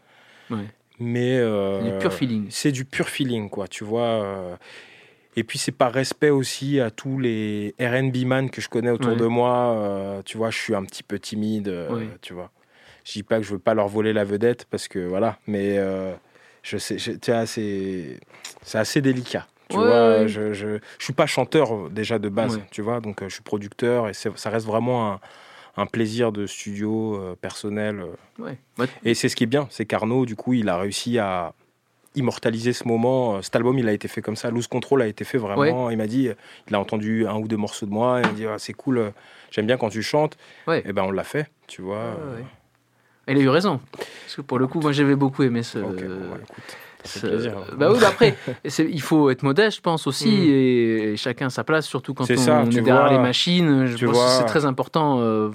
Ouais. 0.49 0.65
Mais 0.99 1.37
euh, 1.37 1.81
Du 1.81 1.97
pur 1.99 2.13
feeling. 2.13 2.47
C'est 2.49 2.71
du 2.71 2.85
pur 2.85 3.07
feeling, 3.09 3.49
quoi. 3.49 3.67
Tu 3.67 3.83
vois. 3.83 4.01
euh, 4.23 4.55
Et 5.35 5.43
puis 5.43 5.57
c'est 5.57 5.71
par 5.71 5.93
respect 5.93 6.29
aussi 6.31 6.79
à 6.81 6.91
tous 6.91 7.19
les 7.19 7.73
R&B 7.79 8.25
man 8.25 8.49
que 8.49 8.59
je 8.61 8.67
connais 8.67 8.89
autour 8.89 9.11
Ouais. 9.11 9.17
de 9.17 9.25
moi. 9.25 9.73
euh, 9.77 10.21
tu 10.25 10.37
vois, 10.37 10.49
je 10.49 10.57
suis 10.57 10.75
un 10.75 10.83
petit 10.83 11.03
peu 11.03 11.17
timide. 11.19 11.67
euh, 11.69 11.89
Ouais. 11.95 12.09
Tu 12.21 12.33
vois. 12.33 12.51
Je 13.05 13.13
dis 13.13 13.23
pas 13.23 13.37
que 13.37 13.43
je 13.43 13.51
veux 13.51 13.59
pas 13.59 13.73
leur 13.73 13.87
voler 13.87 14.11
la 14.13 14.23
vedette 14.25 14.65
parce 14.69 14.87
que 14.87 14.99
voilà, 14.99 15.39
mais 15.47 15.77
euh, 15.77 16.13
je 16.63 16.77
sais, 16.77 16.97
tu 16.97 17.31
vois, 17.31 17.45
c'est 17.45 18.19
c'est 18.61 18.77
assez 18.77 19.01
délicat. 19.01 19.47
Tu 19.69 19.77
Ouais, 19.77 19.83
vois, 19.85 20.27
je, 20.27 20.51
je 20.53 20.79
je 20.97 21.03
suis 21.05 21.13
pas 21.13 21.25
chanteur 21.27 21.89
déjà 21.91 22.19
de 22.19 22.27
base. 22.27 22.59
Tu 22.71 22.81
vois, 22.81 22.99
donc 22.99 23.21
euh, 23.21 23.29
je 23.29 23.35
suis 23.35 23.43
producteur 23.43 24.09
et 24.09 24.13
c'est- 24.13 24.35
ça 24.37 24.49
reste 24.49 24.65
vraiment 24.65 25.13
un 25.13 25.19
un 25.79 25.85
plaisir 25.85 26.31
de 26.31 26.45
studio 26.45 27.15
euh, 27.15 27.35
personnel. 27.39 28.01
euh. 28.01 28.43
Ouais. 28.43 28.57
Ouais. 28.77 28.87
Et 29.03 29.13
c'est 29.13 29.29
ce 29.29 29.35
qui 29.35 29.45
est 29.45 29.47
bien, 29.47 29.67
c'est 29.69 29.85
qu'Arnaud, 29.85 30.25
du 30.25 30.35
coup, 30.35 30.53
il 30.53 30.67
a 30.69 30.77
réussi 30.77 31.17
à, 31.19 31.53
immortaliser 32.15 32.73
ce 32.73 32.87
moment. 32.87 33.37
Euh, 33.37 33.41
Cet 33.41 33.55
album, 33.55 33.77
il 33.77 33.87
a 33.87 33.93
été 33.93 34.07
fait 34.07 34.21
comme 34.21 34.35
ça. 34.35 34.49
Loose 34.51 34.67
Control 34.67 35.01
a 35.01 35.07
été 35.07 35.23
fait 35.23 35.37
vraiment. 35.37 35.89
Il 35.89 35.97
m'a 35.97 36.07
dit, 36.07 36.29
il 36.67 36.75
a 36.75 36.79
entendu 36.79 37.27
un 37.27 37.35
ou 37.35 37.47
deux 37.47 37.57
morceaux 37.57 37.85
de 37.85 37.91
moi. 37.91 38.19
Il 38.23 38.27
m'a 38.27 38.33
dit, 38.33 38.45
Ah, 38.45 38.57
c'est 38.57 38.73
cool, 38.73 39.13
j'aime 39.51 39.67
bien 39.67 39.77
quand 39.77 39.89
tu 39.89 40.03
chantes. 40.03 40.37
Et 40.67 40.91
ben, 40.93 41.03
on 41.03 41.11
l'a 41.11 41.23
fait, 41.23 41.49
tu 41.67 41.81
vois. 41.81 42.17
Elle 43.25 43.37
a 43.37 43.41
eu 43.41 43.49
raison. 43.49 43.79
Parce 43.91 44.35
que 44.35 44.41
pour 44.41 44.57
le 44.57 44.65
coup, 44.65 44.79
moi 44.79 44.91
j'avais 44.91 45.15
beaucoup 45.15 45.43
aimé 45.43 45.61
ce. 45.61 45.77
Bon, 45.77 45.91
bah, 45.91 46.37
écoute, 46.41 46.77
plaisir. 47.03 47.53
Bah 47.77 47.91
oui, 47.91 47.99
bah 47.99 48.07
après, 48.09 48.35
il 48.79 49.01
faut 49.01 49.29
être 49.29 49.43
modeste, 49.43 49.77
je 49.77 49.81
pense 49.81 50.07
aussi, 50.07 50.29
Mm. 50.29 50.49
et, 50.49 51.13
chacun 51.17 51.49
sa 51.49 51.63
place, 51.63 51.85
surtout 51.85 52.13
quand 52.13 52.29
on, 52.29 52.37
ça, 52.37 52.63
on 52.65 52.69
est 52.69 52.81
derrière 52.81 53.11
les 53.11 53.19
machines. 53.19 53.85
Je 53.85 54.05
pense 54.05 54.17
que 54.17 54.31
c'est 54.39 54.45
très 54.45 54.65
important 54.65 55.19
euh, 55.19 55.49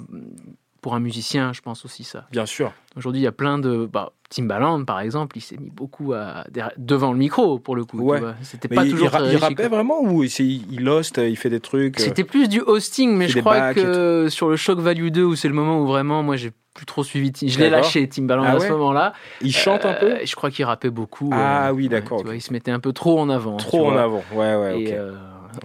pour 0.85 0.93
un 0.93 0.99
musicien, 0.99 1.51
je 1.51 1.61
pense 1.61 1.83
aussi 1.83 2.03
ça. 2.03 2.27
Bien 2.31 2.45
sûr. 2.45 2.71
Aujourd'hui, 2.95 3.19
il 3.19 3.23
y 3.23 3.27
a 3.27 3.31
plein 3.31 3.57
de. 3.57 3.89
Bah, 3.91 4.13
Timbaland, 4.29 4.85
par 4.85 4.99
exemple, 4.99 5.35
il 5.35 5.41
s'est 5.41 5.57
mis 5.57 5.71
beaucoup 5.71 6.13
à, 6.13 6.43
devant 6.77 7.11
le 7.11 7.17
micro, 7.17 7.57
pour 7.57 7.75
le 7.75 7.85
coup. 7.85 8.01
Ouais. 8.01 8.19
C'était 8.43 8.67
pas 8.67 8.83
il, 8.83 8.91
toujours 8.91 9.07
il 9.07 9.17
ra- 9.17 9.31
il 9.31 9.37
rappait 9.37 9.67
vraiment 9.67 10.03
ou 10.03 10.23
il, 10.23 10.29
il 10.39 10.87
host, 10.87 11.17
il 11.17 11.37
fait 11.37 11.49
des 11.49 11.59
trucs 11.59 11.99
euh, 11.99 12.03
C'était 12.03 12.23
plus 12.23 12.47
du 12.49 12.61
hosting, 12.61 13.15
mais 13.17 13.27
je 13.27 13.39
crois 13.39 13.73
que 13.73 14.27
sur 14.29 14.47
le 14.47 14.57
Shock 14.57 14.77
Value 14.77 15.07
2, 15.07 15.23
où 15.23 15.35
c'est 15.35 15.47
le 15.47 15.55
moment 15.55 15.81
où 15.81 15.87
vraiment, 15.87 16.21
moi, 16.21 16.35
j'ai 16.35 16.51
plus 16.75 16.85
trop 16.85 17.03
suivi. 17.03 17.31
Je 17.41 17.57
l'ai 17.57 17.71
lâché, 17.71 18.07
Timbaland, 18.07 18.43
Ah 18.43 18.51
à 18.51 18.59
ce 18.59 18.71
moment-là. 18.73 19.13
Il 19.41 19.55
chante 19.55 19.87
un 19.87 19.93
peu? 19.93 20.11
Euh, 20.11 20.19
Je 20.23 20.35
crois 20.35 20.51
qu'il 20.51 20.65
rappait 20.65 20.91
beaucoup. 20.91 21.31
Ah 21.33 21.69
euh, 21.69 21.71
oui, 21.71 21.89
d'accord, 21.89 22.21
il 22.31 22.41
se 22.43 22.53
mettait 22.53 22.69
un 22.69 22.79
peu 22.79 22.93
trop 22.93 23.19
en 23.19 23.29
avant. 23.29 23.57
Trop 23.57 23.87
en 23.87 23.97
avant. 23.97 24.23
Ouais, 24.35 24.55
ouais, 24.55 24.81
Et, 24.81 24.87
ok. 24.89 24.93
euh, 24.93 25.15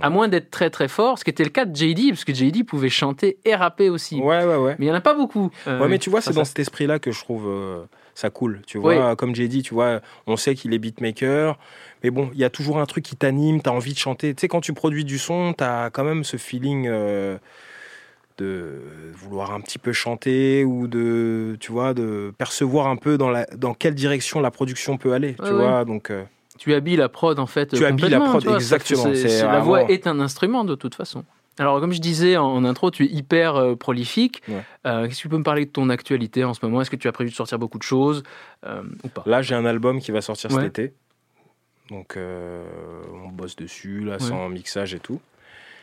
à 0.03 0.11
moins 0.11 0.29
d'être 0.29 0.51
très 0.51 0.71
très 0.71 0.89
fort, 0.89 1.19
ce 1.19 1.25
qui 1.25 1.31
était 1.31 1.45
le 1.45 1.51
cas 1.51 1.65
de 1.65 1.75
JD, 1.75 2.11
parce 2.11 2.25
que 2.25 2.35
JD 2.35 2.65
pouvait 2.67 2.89
chanter 2.89 3.39
et 3.45 3.55
rapper 3.55 3.89
aussi. 3.91 4.17
Ouais, 4.21 4.45
ouais, 4.45 4.57
ouais. 4.57 4.77
Mais 4.79 4.87
il 4.87 4.89
n'y 4.89 4.93
en 4.93 4.99
a 4.99 5.01
pas 5.01 5.15
beaucoup. 5.15 5.51
euh, 5.67 5.81
Ouais, 5.81 5.89
mais 5.89 5.99
tu 5.99 6.11
vois, 6.11 6.21
c'est 6.21 6.33
dans 6.35 6.45
cet 6.45 6.59
esprit-là 6.59 6.99
que 6.99 7.13
je 7.13 7.21
trouve 7.21 7.47
euh, 7.47 7.85
ça 8.15 8.31
cool. 8.31 8.61
Tu 8.67 8.79
vois, 8.79 9.17
comme 9.17 9.35
j'ai 9.35 9.49
dit, 9.49 9.63
tu 9.63 9.75
vois, 9.75 10.01
on 10.27 10.37
sait 10.37 10.55
qu'il 10.55 10.73
est 10.75 10.79
beatmaker, 10.79 11.59
mais 12.03 12.11
bon, 12.11 12.31
il 12.33 12.39
y 12.41 12.45
a 12.45 12.51
toujours 12.51 12.79
un 12.79 12.87
truc 12.87 13.05
qui 13.05 13.17
t'anime, 13.17 13.61
t'as 13.61 13.71
envie 13.71 13.93
de 13.93 13.99
chanter. 13.99 14.35
Tu 14.35 14.41
sais, 14.43 14.49
quand 14.49 14.61
tu 14.61 14.73
produis 14.73 15.05
du 15.05 15.19
son, 15.19 15.53
t'as 15.53 15.91
quand 15.91 16.05
même 16.05 16.25
ce 16.25 16.37
feeling 16.37 16.87
euh, 16.89 17.37
de 18.39 18.81
vouloir 19.15 19.53
un 19.53 19.61
petit 19.61 19.79
peu 19.79 19.93
chanter 19.93 20.65
ou 20.65 20.87
de, 20.87 21.57
tu 21.61 21.73
vois, 21.73 21.93
de 21.95 22.33
percevoir 22.39 22.87
un 22.87 22.97
peu 22.97 23.19
dans, 23.19 23.31
la, 23.31 23.45
dans 23.57 23.75
quelle 23.75 23.95
direction 23.95 24.41
la 24.41 24.51
production 24.51 24.97
peut 24.97 25.13
aller. 25.13 25.35
Tu 25.35 25.43
ouais. 25.43 25.51
vois, 25.53 25.85
donc. 25.85 26.11
Tu 26.61 26.75
habilles 26.75 26.97
la 26.97 27.09
prod 27.09 27.39
en 27.39 27.47
fait. 27.47 27.75
Tu 27.75 27.85
habilles 27.87 28.11
la 28.11 28.21
prod, 28.21 28.45
vois, 28.45 28.55
exactement, 28.57 29.07
la 29.07 29.61
voix 29.61 29.91
est 29.91 30.07
un 30.07 30.21
instrument 30.21 30.63
de 30.65 30.75
toute 30.75 30.95
façon. 30.95 31.25
Alors, 31.59 31.81
comme 31.81 31.93
je 31.93 32.01
disais 32.01 32.37
en, 32.37 32.45
en 32.47 32.65
intro, 32.65 32.91
tu 32.91 33.05
es 33.05 33.09
hyper 33.09 33.57
euh, 33.57 33.75
prolifique. 33.77 34.43
Ouais. 34.49 34.63
Euh, 34.87 35.07
Qu'est-ce 35.07 35.17
que 35.17 35.23
tu 35.23 35.29
peux 35.31 35.39
me 35.39 35.43
parler 35.43 35.65
de 35.65 35.71
ton 35.71 35.89
actualité 35.89 36.45
en 36.45 36.53
ce 36.55 36.61
moment? 36.65 36.81
Est-ce 36.83 36.91
que 36.91 36.97
tu 36.97 37.09
as 37.09 37.13
prévu 37.13 37.31
de 37.31 37.35
sortir 37.35 37.59
beaucoup 37.59 37.79
de 37.79 37.83
choses 37.83 38.23
euh, 38.67 38.83
ou 39.05 39.09
pas? 39.09 39.23
Là, 39.27 39.41
j'ai 39.43 39.55
un 39.55 39.65
album 39.65 40.01
qui 40.01 40.11
va 40.11 40.21
sortir 40.21 40.51
Ouais. 40.53 40.63
cet 40.63 40.79
été. 40.79 40.95
Donc, 41.91 42.17
euh, 42.17 42.63
on 43.25 43.29
bosse 43.31 43.57
dessus, 43.57 44.01
là, 44.01 44.13
Ouais. 44.13 44.19
sans 44.21 44.49
mixage 44.49 44.95
et 44.95 45.01
tout. 45.01 45.21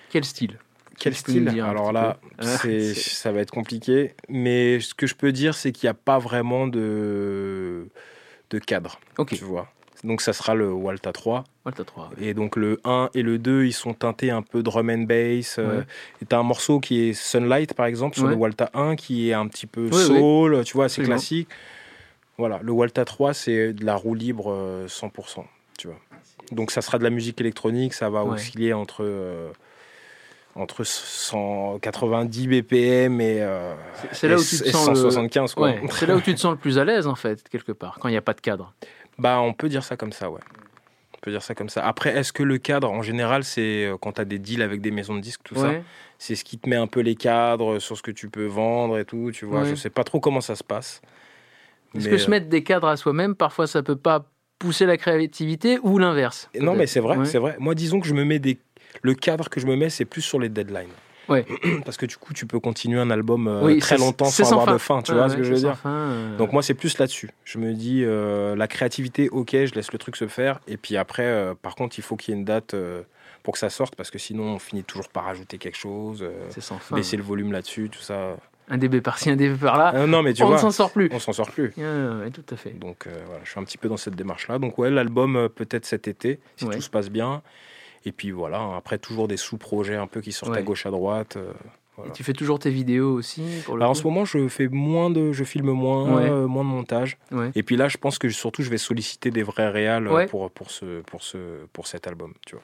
Quel 0.10 0.24
style? 0.24 0.58
Quel 1.00 1.14
style? 1.16 1.46
dire 1.46 1.66
Alors 1.66 1.92
là, 1.92 2.18
C'est- 2.40 2.94
ça 2.96 3.32
va 3.32 3.42
être 3.42 3.52
compliqué. 3.52 4.14
Mais 4.30 4.80
ce 4.80 4.94
que 4.96 5.06
je 5.06 5.16
peux 5.16 5.32
dire, 5.32 5.54
c'est 5.54 5.72
qu'il 5.72 5.88
n'y 5.88 5.92
a 5.92 5.96
pas 5.96 6.18
vraiment 6.18 6.66
de, 6.68 7.88
de 8.52 8.60
cadre. 8.60 9.00
Ok. 9.18 9.34
Tu 9.36 9.44
vois. 9.44 9.68
Donc, 10.08 10.22
ça 10.22 10.34
sera 10.34 10.56
le 10.56 10.72
Walta 10.72 11.12
3. 11.12 11.44
Walta 11.66 11.84
3. 11.84 12.10
Et 12.20 12.34
donc, 12.34 12.56
le 12.56 12.80
1 12.86 13.10
et 13.14 13.22
le 13.22 13.38
2, 13.38 13.66
ils 13.66 13.74
sont 13.74 13.94
teintés 13.94 14.32
un 14.32 14.42
peu 14.42 14.64
drum 14.64 14.90
and 14.90 15.00
bass. 15.04 15.58
euh, 15.60 15.80
Ouais. 15.80 15.86
Et 16.22 16.26
tu 16.26 16.34
as 16.36 16.40
un 16.40 16.44
morceau 16.44 16.80
qui 16.80 17.10
est 17.10 17.14
Sunlight, 17.14 17.74
par 17.74 17.86
exemple, 17.88 18.16
sur 18.16 18.24
Ouais. 18.26 18.32
le 18.32 18.36
Walta 18.38 18.70
1, 18.74 18.96
qui 18.96 19.30
est 19.30 19.34
un 19.34 19.48
petit 19.48 19.68
peu 19.68 19.92
soul, 19.92 20.64
tu 20.64 20.74
vois, 20.74 20.88
c'est 20.90 21.02
Absolument. 21.02 21.16
classique. 21.16 21.50
Voilà, 22.38 22.60
le 22.64 22.72
Walta 22.72 23.04
3, 23.04 23.34
c'est 23.34 23.74
de 23.74 23.84
la 23.86 23.96
roue 23.96 24.14
libre 24.16 24.52
euh, 24.52 24.88
100%, 24.88 25.46
tu 25.78 25.88
vois. 25.88 25.98
Donc 26.52 26.72
ça 26.72 26.82
sera 26.82 26.98
de 27.00 27.04
la 27.04 27.10
musique 27.10 27.42
électronique, 27.42 27.94
ça 27.94 28.10
va 28.10 28.24
osciller 28.24 28.72
entre, 28.74 29.04
euh, 29.04 29.50
entre 30.56 30.84
190 30.86 32.48
BPM 32.48 33.20
et, 33.22 33.42
euh, 33.42 33.74
C'est- 34.14 34.28
là 34.28 34.36
où 34.38 34.44
tu 34.44 34.58
te 34.60 34.70
sens 34.70 34.88
le- 34.90 34.96
175. 34.96 35.54
Quoi. 35.54 35.68
Ouais, 35.70 35.82
c'est 35.92 36.06
là 36.06 36.16
où 36.16 36.22
tu 36.22 36.34
te 36.34 36.40
sens 36.40 36.52
le 36.52 36.58
plus 36.58 36.78
à 36.78 36.86
l'aise 36.86 37.08
en 37.08 37.16
fait, 37.16 37.48
quelque 37.50 37.72
part, 37.72 37.98
quand 38.00 38.08
il 38.08 38.12
n'y 38.12 38.18
a 38.18 38.22
pas 38.22 38.34
de 38.34 38.42
cadre. 38.42 38.74
Bah, 39.20 39.40
on 39.42 39.54
peut 39.54 39.70
dire 39.70 39.84
ça 39.84 39.98
comme 39.98 40.12
ça, 40.12 40.30
ouais. 40.30 40.42
On 41.16 41.20
peut 41.22 41.32
dire 41.32 41.42
ça 41.42 41.56
comme 41.56 41.70
ça. 41.70 41.86
Après, 41.86 42.16
est-ce 42.16 42.32
que 42.32 42.44
le 42.44 42.58
cadre, 42.58 42.92
en 42.92 43.02
général, 43.02 43.44
c'est 43.44 43.86
euh, 43.86 43.98
quand 43.98 44.14
tu 44.14 44.22
as 44.22 44.26
des 44.26 44.40
deals 44.40 44.62
avec 44.62 44.82
des 44.82 44.92
maisons 44.92 45.16
de 45.16 45.22
disques, 45.22 45.42
tout 45.44 45.56
ça. 45.56 45.74
C'est 46.20 46.36
ce 46.36 46.44
qui 46.44 46.58
te 46.58 46.70
met 46.70 46.76
un 46.76 46.88
peu 46.88 47.00
les 47.02 47.16
cadres 47.16 47.80
sur 47.80 47.98
ce 47.98 48.02
que 48.02 48.12
tu 48.12 48.30
peux 48.30 48.46
vendre 48.46 48.98
et 48.98 49.06
tout, 49.06 49.32
tu 49.34 49.46
vois? 49.46 49.62
Ouais. 49.62 49.70
Je 49.70 49.76
sais 49.76 49.90
pas 49.90 50.04
trop 50.04 50.20
comment 50.20 50.42
ça 50.42 50.56
se 50.56 50.64
passe. 50.64 51.02
Est-ce 51.96 52.06
Mais, 52.06 52.12
que 52.12 52.18
se 52.18 52.30
mettre 52.30 52.48
des 52.48 52.64
cadres 52.64 52.88
à 52.88 52.98
soi-même, 52.98 53.36
parfois 53.36 53.68
ça 53.68 53.82
peut 53.84 53.96
pas 53.96 54.26
pousser 54.60 54.86
la 54.86 54.98
créativité 54.98 55.80
ou 55.84 55.98
l'inverse 55.98 56.50
euh, 56.56 56.60
Non, 56.62 56.76
mais 56.76 56.88
c'est 56.88 57.00
vrai, 57.00 57.18
Ouais. 57.18 57.26
c'est 57.26 57.38
vrai. 57.38 57.56
Moi, 57.60 57.76
disons 57.76 58.00
que 58.00 58.08
je 58.08 58.14
me 58.14 58.24
mets 58.24 58.40
des. 58.40 58.58
Le 59.02 59.14
cadre 59.14 59.50
que 59.50 59.60
je 59.60 59.68
me 59.68 59.76
mets, 59.76 59.90
c'est 59.90 60.06
plus 60.06 60.22
sur 60.22 60.40
les 60.40 60.50
deadlines. 60.50 60.88
Ouais. 61.30 61.46
Parce 61.86 61.98
que 61.98 62.06
du 62.06 62.18
coup, 62.18 62.34
tu 62.34 62.46
peux 62.46 62.60
continuer 62.60 63.00
un 63.00 63.10
album 63.10 63.48
euh, 63.48 63.62
Oui, 63.64 63.80
très 63.80 63.98
longtemps 63.98 64.26
sans 64.26 64.46
sans 64.46 64.52
avoir 64.54 64.66
fin. 64.66 64.74
de 64.74 64.78
fin, 64.78 65.02
tu 65.02 65.14
vois 65.14 65.30
ce 65.30 65.36
que 65.36 65.44
je 65.44 65.54
veux 65.54 65.60
dire 65.60 65.78
fin, 65.78 65.90
euh. 65.90 66.38
Donc 66.38 66.54
moi, 66.54 66.62
c'est 66.62 66.74
plus 66.74 66.98
là-dessus. 66.98 67.30
Je 67.44 67.58
me 67.58 67.74
dis, 67.74 68.04
euh, 68.04 68.56
la 68.56 68.68
créativité, 68.68 69.30
ok, 69.30 69.52
je 69.52 69.74
laisse 69.74 69.92
le 69.92 69.98
truc 69.98 70.16
se 70.16 70.28
faire. 70.28 70.60
Et 70.68 70.78
puis 70.78 70.98
après, 70.98 71.54
par 71.62 71.76
contre, 71.76 72.00
il 72.00 72.02
faut 72.02 72.16
qu'il 72.16 72.34
y 72.34 72.38
ait 72.38 72.40
une 72.40 72.46
date 72.46 72.76
pour 73.44 73.54
que 73.54 73.60
ça 73.60 73.70
sorte, 73.70 73.96
parce 73.96 74.12
que 74.12 74.20
sinon, 74.20 74.56
on 74.56 74.60
finit 74.60 74.84
toujours 74.84 75.10
par 75.10 75.26
rajouter 75.26 75.58
quelque 75.58 75.78
chose, 75.78 76.26
sans 76.60 76.78
fin. 76.80 76.96
baisser 76.96 77.18
le 77.18 77.24
volume 77.24 77.52
là-dessus, 77.52 77.90
tout 77.90 78.02
ça. 78.02 78.38
Un 78.70 78.78
dB 78.78 79.00
par-ci, 79.00 79.30
un 79.30 79.38
dB 79.38 79.56
par-là. 79.56 80.06
Non, 80.08 80.22
mais 80.22 80.34
tu 80.34 80.44
on 80.44 80.48
vois, 80.48 80.58
ne 80.58 80.62
s'en 80.62 80.72
sort 80.72 80.92
plus. 80.92 81.10
On 81.14 81.20
s'en 81.20 81.32
sort 81.34 81.52
plus. 81.52 81.72
Tout 81.72 82.54
à 82.54 82.58
fait. 82.58 82.72
Donc 82.72 83.08
voilà, 83.26 83.42
je 83.44 83.50
suis 83.50 83.60
un 83.60 83.64
petit 83.64 83.78
peu 83.78 83.90
dans 83.90 83.98
cette 83.98 84.16
démarche-là. 84.16 84.60
Donc 84.60 84.78
ouais, 84.78 84.90
l'album 84.90 85.50
peut-être 85.54 85.86
cet 85.86 86.08
été, 86.08 86.40
si 86.56 86.66
tout 86.66 86.82
se 86.82 86.90
passe 86.90 87.10
bien. 87.10 87.42
Et 88.06 88.12
puis 88.12 88.32
voilà, 88.32 88.76
après 88.78 88.98
toujours 88.98 89.28
des 89.28 89.38
sous-projets 89.38 89.96
un 89.96 90.08
peu 90.08 90.22
qui 90.22 90.32
sortent 90.32 90.52
Ouais. 90.54 90.60
à 90.60 90.62
gauche 90.64 90.86
à 90.86 90.92
droite. 90.92 91.36
euh, 91.38 91.52
voilà. 91.98 92.12
Et 92.12 92.14
tu 92.14 92.24
fais 92.24 92.34
toujours 92.34 92.60
tes 92.60 92.70
vidéos 92.70 93.12
aussi 93.14 93.44
pour 93.66 93.74
le 93.76 93.80
Bah, 93.82 93.90
en 93.90 93.94
ce 93.96 94.04
moment, 94.04 94.24
je 94.24 94.48
fais 94.50 94.68
moins 94.68 95.10
de, 95.10 95.32
je 95.32 95.44
filme 95.44 95.72
moins, 95.72 96.16
Ouais. 96.16 96.30
euh, 96.30 96.46
moins 96.48 96.64
de 96.64 96.70
montage. 96.70 97.18
Ouais. 97.32 97.52
Et 97.56 97.64
puis 97.64 97.76
là, 97.76 97.88
je 97.88 97.98
pense 97.98 98.20
que 98.20 98.30
surtout, 98.30 98.62
je 98.62 98.70
vais 98.70 98.78
solliciter 98.78 99.32
des 99.32 99.42
vrais 99.44 99.70
réals 99.70 100.08
euh, 100.08 100.14
Ouais. 100.14 100.26
pour 100.28 100.50
pour 100.52 100.70
ce 100.72 101.02
pour 101.02 101.24
ce 101.24 101.38
pour 101.74 101.88
cet 101.88 102.06
album, 102.08 102.34
tu 102.46 102.56
vois. 102.56 102.64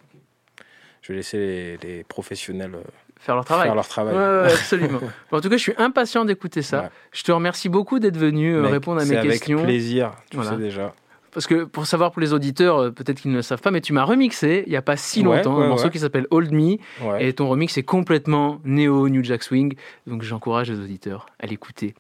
Je 1.02 1.12
vais 1.12 1.18
laisser 1.18 1.38
les, 1.38 1.78
les 1.78 2.04
professionnels 2.06 2.78
Faire 3.20 3.36
leur 3.36 3.44
travail. 3.46 3.66
faire 3.66 3.76
leur 3.76 3.88
travail. 3.88 4.16
Absolument. 4.54 5.00
En 5.32 5.42
tout 5.42 5.50
cas, 5.50 5.58
je 5.58 5.62
suis 5.62 5.74
impatient 5.78 6.24
d'écouter 6.26 6.62
ça. 6.62 6.92
Je 7.12 7.24
te 7.24 7.32
remercie 7.32 7.70
beaucoup 7.70 8.00
d'être 8.00 8.18
venu 8.18 8.54
Mec, 8.56 8.72
répondre 8.72 9.02
à 9.02 9.06
c'est 9.06 9.22
mes 9.22 9.28
questions. 9.30 9.58
avec 9.58 9.68
plaisir, 9.70 10.12
tu 10.30 10.38
Voilà. 10.38 10.52
sais 10.52 10.58
déjà. 10.58 10.94
Parce 11.34 11.48
que 11.48 11.64
pour 11.64 11.86
savoir 11.86 12.12
pour 12.12 12.22
les 12.22 12.34
auditeurs, 12.34 12.78
euh, 12.78 12.92
peut-être 12.92 13.22
qu'ils 13.22 13.32
ne 13.32 13.38
le 13.38 13.42
savent 13.42 13.62
pas, 13.62 13.72
mais 13.72 13.82
tu 13.82 13.94
m'as 13.94 14.04
remixé 14.04 14.64
il 14.66 14.70
n'y 14.70 14.76
a 14.76 14.82
pas 14.82 14.98
si 14.98 15.24
longtemps 15.24 15.58
ouais, 15.58 15.66
un 15.66 15.68
morceau 15.68 15.86
ouais. 15.86 15.92
qui 15.92 16.00
s'appelle 16.00 16.28
Hold 16.32 16.52
Me. 16.52 16.78
Et 17.20 17.34
ton 17.34 17.50
remix 17.50 17.78
est 17.78 17.84
complètement 17.84 18.60
néo 18.64 19.10
New 19.10 19.24
Jack 19.24 19.44
Swing. 19.44 19.76
Donc 20.08 20.22
j'encourage 20.24 20.70
les 20.70 20.80
auditeurs 20.80 21.26
à 21.40 21.48
l'écouter. 21.48 21.96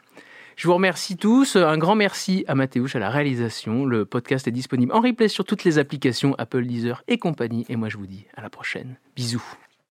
Je 0.56 0.68
vous 0.68 0.76
remercie 0.76 1.18
tous. 1.18 1.56
Un 1.56 1.78
grand 1.78 1.96
merci 1.96 2.46
à 2.48 2.54
Mathéouche 2.54 2.96
à 2.96 3.00
la 3.00 3.10
réalisation. 3.10 3.86
Le 3.86 4.06
podcast 4.06 4.48
est 4.48 4.52
disponible 4.52 4.94
en 4.94 5.02
replay 5.02 5.28
sur 5.28 5.46
toutes 5.46 5.64
les 5.64 5.80
applications 5.80 6.36
Apple, 6.38 6.66
Deezer 6.66 7.04
et 7.08 7.18
compagnie. 7.18 7.66
Et 7.70 7.76
moi 7.76 7.90
je 7.90 7.98
vous 7.98 8.08
dis 8.08 8.26
à 8.36 8.42
la 8.42 8.50
prochaine. 8.50 8.96
Bisous. 9.16 9.44